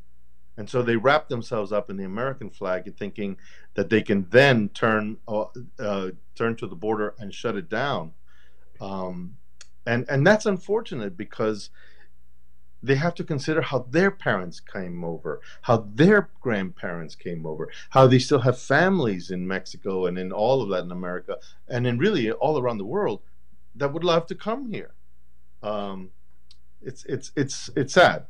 and 0.57 0.69
so 0.69 0.81
they 0.81 0.95
wrap 0.95 1.29
themselves 1.29 1.71
up 1.71 1.89
in 1.89 1.97
the 1.97 2.03
American 2.03 2.49
flag, 2.49 2.95
thinking 2.97 3.37
that 3.73 3.89
they 3.89 4.01
can 4.01 4.27
then 4.29 4.69
turn 4.69 5.17
uh, 5.27 5.45
uh, 5.79 6.11
turn 6.35 6.55
to 6.57 6.67
the 6.67 6.75
border 6.75 7.15
and 7.19 7.33
shut 7.33 7.55
it 7.55 7.69
down. 7.69 8.13
Um, 8.79 9.37
and 9.85 10.05
and 10.09 10.25
that's 10.25 10.45
unfortunate 10.45 11.17
because 11.17 11.69
they 12.81 12.95
have 12.95 13.15
to 13.15 13.23
consider 13.23 13.61
how 13.61 13.79
their 13.89 14.11
parents 14.11 14.59
came 14.59 15.05
over, 15.05 15.39
how 15.61 15.87
their 15.93 16.29
grandparents 16.41 17.15
came 17.15 17.45
over, 17.45 17.69
how 17.91 18.07
they 18.07 18.19
still 18.19 18.39
have 18.39 18.59
families 18.59 19.31
in 19.31 19.47
Mexico 19.47 20.05
and 20.05 20.19
in 20.19 20.33
all 20.33 20.61
of 20.61 20.67
Latin 20.67 20.91
America, 20.91 21.37
and 21.67 21.87
in 21.87 21.97
really 21.97 22.29
all 22.31 22.59
around 22.59 22.77
the 22.77 22.85
world 22.85 23.21
that 23.75 23.93
would 23.93 24.03
love 24.03 24.27
to 24.27 24.35
come 24.35 24.71
here. 24.71 24.93
Um, 25.61 26.11
it's 26.81 27.05
it's 27.05 27.31
it's 27.35 27.69
it's 27.75 27.93
sad. 27.93 28.25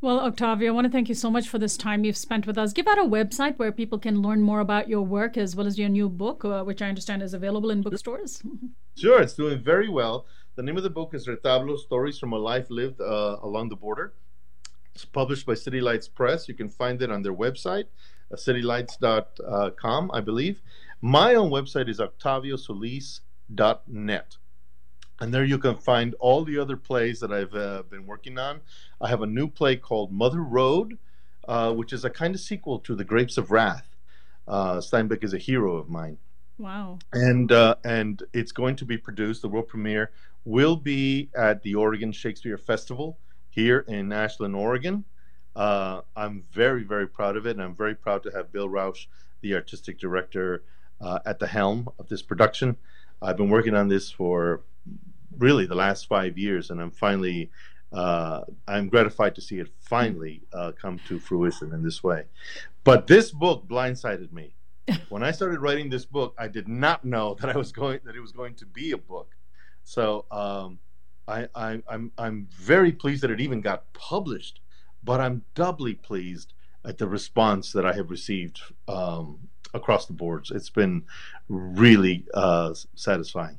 Well, 0.00 0.20
Octavio, 0.20 0.70
I 0.70 0.74
want 0.74 0.84
to 0.84 0.92
thank 0.92 1.08
you 1.08 1.14
so 1.16 1.28
much 1.28 1.48
for 1.48 1.58
this 1.58 1.76
time 1.76 2.04
you've 2.04 2.16
spent 2.16 2.46
with 2.46 2.56
us. 2.56 2.72
Give 2.72 2.86
out 2.86 3.00
a 3.00 3.02
website 3.02 3.58
where 3.58 3.72
people 3.72 3.98
can 3.98 4.22
learn 4.22 4.42
more 4.42 4.60
about 4.60 4.88
your 4.88 5.02
work 5.02 5.36
as 5.36 5.56
well 5.56 5.66
as 5.66 5.76
your 5.76 5.88
new 5.88 6.08
book, 6.08 6.44
uh, 6.44 6.62
which 6.62 6.80
I 6.80 6.88
understand 6.88 7.20
is 7.20 7.34
available 7.34 7.70
in 7.70 7.82
bookstores. 7.82 8.40
Sure, 8.96 9.20
it's 9.22 9.34
doing 9.34 9.60
very 9.62 9.88
well. 9.88 10.26
The 10.56 10.62
name 10.64 10.76
of 10.76 10.82
the 10.82 10.90
book 10.90 11.14
is 11.14 11.28
Retablo 11.28 11.78
Stories 11.78 12.18
from 12.18 12.32
a 12.32 12.36
Life 12.36 12.68
Lived 12.68 13.00
uh, 13.00 13.36
Along 13.44 13.68
the 13.68 13.76
Border. 13.76 14.12
It's 14.92 15.04
published 15.04 15.46
by 15.46 15.54
City 15.54 15.80
Lights 15.80 16.08
Press. 16.08 16.48
You 16.48 16.54
can 16.54 16.68
find 16.68 17.00
it 17.00 17.08
on 17.08 17.22
their 17.22 17.32
website, 17.32 17.84
uh, 18.32 18.34
citylights.com, 18.34 20.10
I 20.12 20.20
believe. 20.20 20.62
My 21.00 21.36
own 21.36 21.48
website 21.48 21.88
is 21.88 22.00
octaviosolis.net. 22.00 24.36
And 25.20 25.34
there 25.34 25.44
you 25.44 25.58
can 25.58 25.76
find 25.76 26.14
all 26.20 26.44
the 26.44 26.58
other 26.58 26.76
plays 26.76 27.20
that 27.20 27.32
I've 27.32 27.54
uh, 27.54 27.82
been 27.90 28.06
working 28.06 28.38
on. 28.38 28.60
I 29.00 29.08
have 29.08 29.22
a 29.22 29.26
new 29.26 29.48
play 29.48 29.76
called 29.76 30.12
Mother 30.12 30.40
Road, 30.40 30.98
uh, 31.46 31.72
which 31.72 31.92
is 31.92 32.04
a 32.04 32.10
kind 32.10 32.34
of 32.34 32.40
sequel 32.40 32.78
to 32.80 32.94
The 32.94 33.04
Grapes 33.04 33.36
of 33.36 33.50
Wrath. 33.50 33.96
Uh, 34.46 34.76
Steinbeck 34.76 35.24
is 35.24 35.34
a 35.34 35.38
hero 35.38 35.76
of 35.76 35.88
mine. 35.88 36.18
Wow. 36.58 36.98
And 37.12 37.52
uh, 37.52 37.76
and 37.84 38.22
it's 38.32 38.52
going 38.52 38.76
to 38.76 38.84
be 38.84 38.98
produced. 38.98 39.42
The 39.42 39.48
world 39.48 39.68
premiere 39.68 40.10
will 40.44 40.76
be 40.76 41.30
at 41.36 41.62
the 41.62 41.74
Oregon 41.74 42.10
Shakespeare 42.10 42.58
Festival 42.58 43.18
here 43.50 43.84
in 43.86 44.12
Ashland, 44.12 44.56
Oregon. 44.56 45.04
Uh, 45.54 46.02
I'm 46.16 46.44
very 46.52 46.82
very 46.82 47.06
proud 47.06 47.36
of 47.36 47.46
it, 47.46 47.50
and 47.50 47.62
I'm 47.62 47.74
very 47.74 47.94
proud 47.94 48.22
to 48.24 48.30
have 48.30 48.52
Bill 48.52 48.68
Rauch, 48.68 49.08
the 49.40 49.54
artistic 49.54 49.98
director, 49.98 50.64
uh, 51.00 51.20
at 51.24 51.38
the 51.38 51.46
helm 51.46 51.88
of 51.98 52.08
this 52.08 52.22
production. 52.22 52.76
I've 53.20 53.36
been 53.36 53.50
working 53.50 53.74
on 53.74 53.88
this 53.88 54.10
for 54.10 54.62
really 55.38 55.66
the 55.66 55.74
last 55.74 56.06
five 56.06 56.36
years, 56.36 56.70
and 56.70 56.80
I'm 56.80 56.90
finally 56.90 57.50
uh, 57.92 58.42
I'm 58.66 58.88
gratified 58.88 59.34
to 59.36 59.40
see 59.40 59.58
it 59.58 59.68
finally 59.80 60.42
uh, 60.52 60.72
come 60.72 61.00
to 61.08 61.18
fruition 61.18 61.72
in 61.72 61.82
this 61.82 62.02
way. 62.04 62.24
But 62.84 63.06
this 63.06 63.30
book 63.30 63.66
blindsided 63.66 64.32
me 64.32 64.54
when 65.08 65.22
I 65.22 65.30
started 65.30 65.60
writing 65.60 65.88
this 65.88 66.04
book, 66.04 66.34
I 66.38 66.48
did 66.48 66.68
not 66.68 67.04
know 67.04 67.34
that 67.40 67.50
I 67.50 67.56
was 67.56 67.72
going 67.72 68.00
that 68.04 68.16
it 68.16 68.20
was 68.20 68.32
going 68.32 68.54
to 68.56 68.66
be 68.66 68.92
a 68.92 68.98
book. 68.98 69.34
So 69.84 70.26
um, 70.30 70.78
I, 71.26 71.48
I, 71.54 71.82
I'm 71.88 72.12
I'm 72.18 72.48
very 72.52 72.92
pleased 72.92 73.22
that 73.22 73.30
it 73.30 73.40
even 73.40 73.60
got 73.60 73.92
published, 73.92 74.60
but 75.02 75.20
I'm 75.20 75.44
doubly 75.54 75.94
pleased 75.94 76.52
at 76.84 76.98
the 76.98 77.08
response 77.08 77.72
that 77.72 77.84
I 77.84 77.92
have 77.94 78.10
received 78.10 78.60
um, 78.86 79.48
across 79.74 80.06
the 80.06 80.12
boards. 80.12 80.50
It's 80.50 80.70
been 80.70 81.04
really 81.48 82.24
uh, 82.34 82.74
satisfying. 82.94 83.58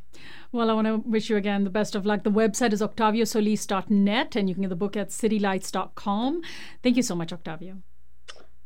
Well, 0.52 0.72
I 0.72 0.74
want 0.74 0.88
to 0.88 0.98
wish 0.98 1.30
you 1.30 1.38
again 1.38 1.64
the 1.64 1.70
best 1.70 1.96
of 1.96 2.06
luck. 2.06 2.24
The 2.24 2.32
website 2.32 2.74
is 2.74 2.82
octaviosolis.net 2.82 4.36
and 4.36 4.50
you 4.50 4.56
can 4.56 4.64
get 4.64 4.70
the 4.70 4.76
book 4.76 4.98
at 4.98 5.10
citylights.com. 5.10 6.42
Thank 6.82 6.98
you 6.98 7.04
so 7.04 7.16
much, 7.16 7.32
Octavio. 7.32 7.82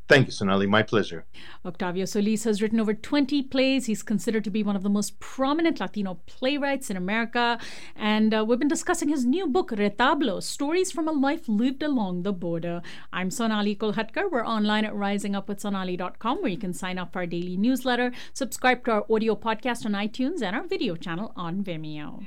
Thank 0.09 0.27
you, 0.27 0.33
Sonali. 0.33 0.67
My 0.67 0.83
pleasure. 0.83 1.25
Octavio 1.65 2.03
Solis 2.05 2.43
has 2.43 2.61
written 2.61 2.79
over 2.79 2.93
20 2.93 3.41
plays. 3.43 3.85
He's 3.85 4.03
considered 4.03 4.43
to 4.43 4.49
be 4.49 4.61
one 4.61 4.75
of 4.75 4.83
the 4.83 4.89
most 4.89 5.19
prominent 5.19 5.79
Latino 5.79 6.19
playwrights 6.25 6.89
in 6.89 6.97
America. 6.97 7.57
And 7.95 8.33
uh, 8.33 8.43
we've 8.45 8.59
been 8.59 8.67
discussing 8.67 9.07
his 9.07 9.25
new 9.25 9.47
book, 9.47 9.69
Retablo 9.71 10.43
Stories 10.43 10.91
from 10.91 11.07
a 11.07 11.13
Life 11.13 11.47
Lived 11.47 11.83
Along 11.83 12.23
the 12.23 12.33
Border. 12.33 12.81
I'm 13.13 13.31
Sonali 13.31 13.75
Kolhatkar. 13.77 14.29
We're 14.29 14.45
online 14.45 14.83
at 14.83 14.93
risingupwithsonali.com 14.93 16.41
where 16.41 16.51
you 16.51 16.57
can 16.57 16.73
sign 16.73 16.97
up 16.97 17.13
for 17.13 17.19
our 17.19 17.25
daily 17.25 17.55
newsletter, 17.55 18.11
subscribe 18.33 18.83
to 18.85 18.91
our 18.91 19.05
audio 19.09 19.35
podcast 19.35 19.85
on 19.85 19.93
iTunes, 19.93 20.41
and 20.41 20.55
our 20.55 20.67
video 20.67 20.97
channel 20.97 21.31
on 21.37 21.63
Vimeo. 21.63 22.25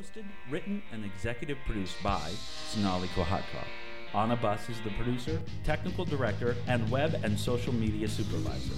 Hosted, 0.00 0.24
written, 0.48 0.82
and 0.92 1.04
executive 1.04 1.58
produced 1.66 2.02
by 2.02 2.30
Sonali 2.68 3.08
Kolhatkar. 3.08 3.66
Anna 4.14 4.34
Bus 4.34 4.66
is 4.70 4.80
the 4.80 4.90
producer, 4.90 5.38
technical 5.62 6.06
director, 6.06 6.56
and 6.68 6.90
web 6.90 7.20
and 7.22 7.38
social 7.38 7.74
media 7.74 8.08
supervisor. 8.08 8.72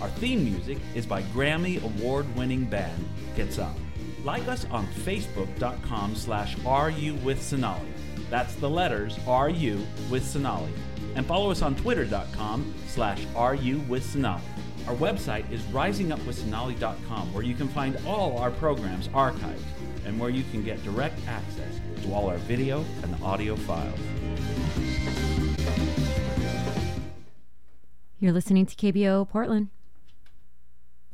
Our 0.00 0.08
theme 0.08 0.44
music 0.44 0.78
is 0.94 1.06
by 1.06 1.22
Grammy 1.34 1.82
award-winning 1.82 2.66
band 2.66 3.04
Quetzal. 3.34 3.74
Like 4.22 4.46
us 4.46 4.64
on 4.70 4.86
facebook.com 4.86 6.14
slash 6.14 6.56
RU 6.58 7.14
with 7.24 7.42
Sonali. 7.42 7.92
That's 8.30 8.54
the 8.54 8.70
letters 8.70 9.18
RU 9.26 9.84
with 10.08 10.24
Sonali. 10.24 10.72
And 11.16 11.26
follow 11.26 11.50
us 11.50 11.62
on 11.62 11.74
twitter.com 11.74 12.74
slash 12.86 13.26
RU 13.34 13.80
with 13.88 14.08
Sonali. 14.08 14.42
Our 14.86 14.94
website 14.94 15.50
is 15.50 15.62
risingupwithsonali.com 15.62 17.34
where 17.34 17.42
you 17.42 17.54
can 17.54 17.68
find 17.68 17.98
all 18.06 18.38
our 18.38 18.52
programs 18.52 19.08
archived 19.08 19.64
and 20.10 20.18
where 20.18 20.28
you 20.28 20.42
can 20.50 20.64
get 20.64 20.82
direct 20.82 21.16
access 21.28 21.80
to 22.02 22.12
all 22.12 22.28
our 22.28 22.36
video 22.38 22.84
and 23.04 23.22
audio 23.22 23.54
files. 23.54 23.96
You're 28.18 28.32
listening 28.32 28.66
to 28.66 28.74
KBOO 28.74 29.28
Portland. 29.28 29.68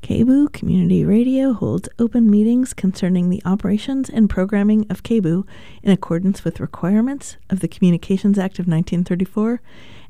KBOO 0.00 0.50
Community 0.50 1.04
Radio 1.04 1.52
holds 1.52 1.90
open 1.98 2.30
meetings 2.30 2.72
concerning 2.72 3.28
the 3.28 3.42
operations 3.44 4.08
and 4.08 4.30
programming 4.30 4.86
of 4.88 5.02
KBOO 5.02 5.46
in 5.82 5.92
accordance 5.92 6.42
with 6.42 6.58
requirements 6.58 7.36
of 7.50 7.60
the 7.60 7.68
Communications 7.68 8.38
Act 8.38 8.58
of 8.58 8.66
1934 8.66 9.60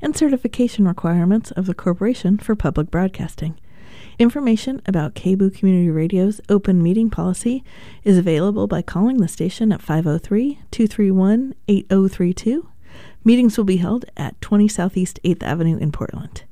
and 0.01 0.15
certification 0.15 0.87
requirements 0.87 1.51
of 1.51 1.65
the 1.65 1.73
Corporation 1.73 2.37
for 2.37 2.55
Public 2.55 2.89
Broadcasting. 2.89 3.59
Information 4.19 4.81
about 4.87 5.13
KBOO 5.13 5.55
Community 5.55 5.91
Radio's 5.91 6.41
open 6.49 6.81
meeting 6.81 7.11
policy 7.11 7.63
is 8.03 8.17
available 8.17 8.65
by 8.65 8.81
calling 8.81 9.17
the 9.17 9.27
station 9.27 9.71
at 9.71 9.79
503 9.79 10.59
231 10.71 11.53
8032. 11.67 12.67
Meetings 13.23 13.57
will 13.57 13.65
be 13.65 13.77
held 13.77 14.05
at 14.17 14.39
20 14.41 14.67
Southeast 14.67 15.19
8th 15.23 15.43
Avenue 15.43 15.77
in 15.77 15.91
Portland. 15.91 16.45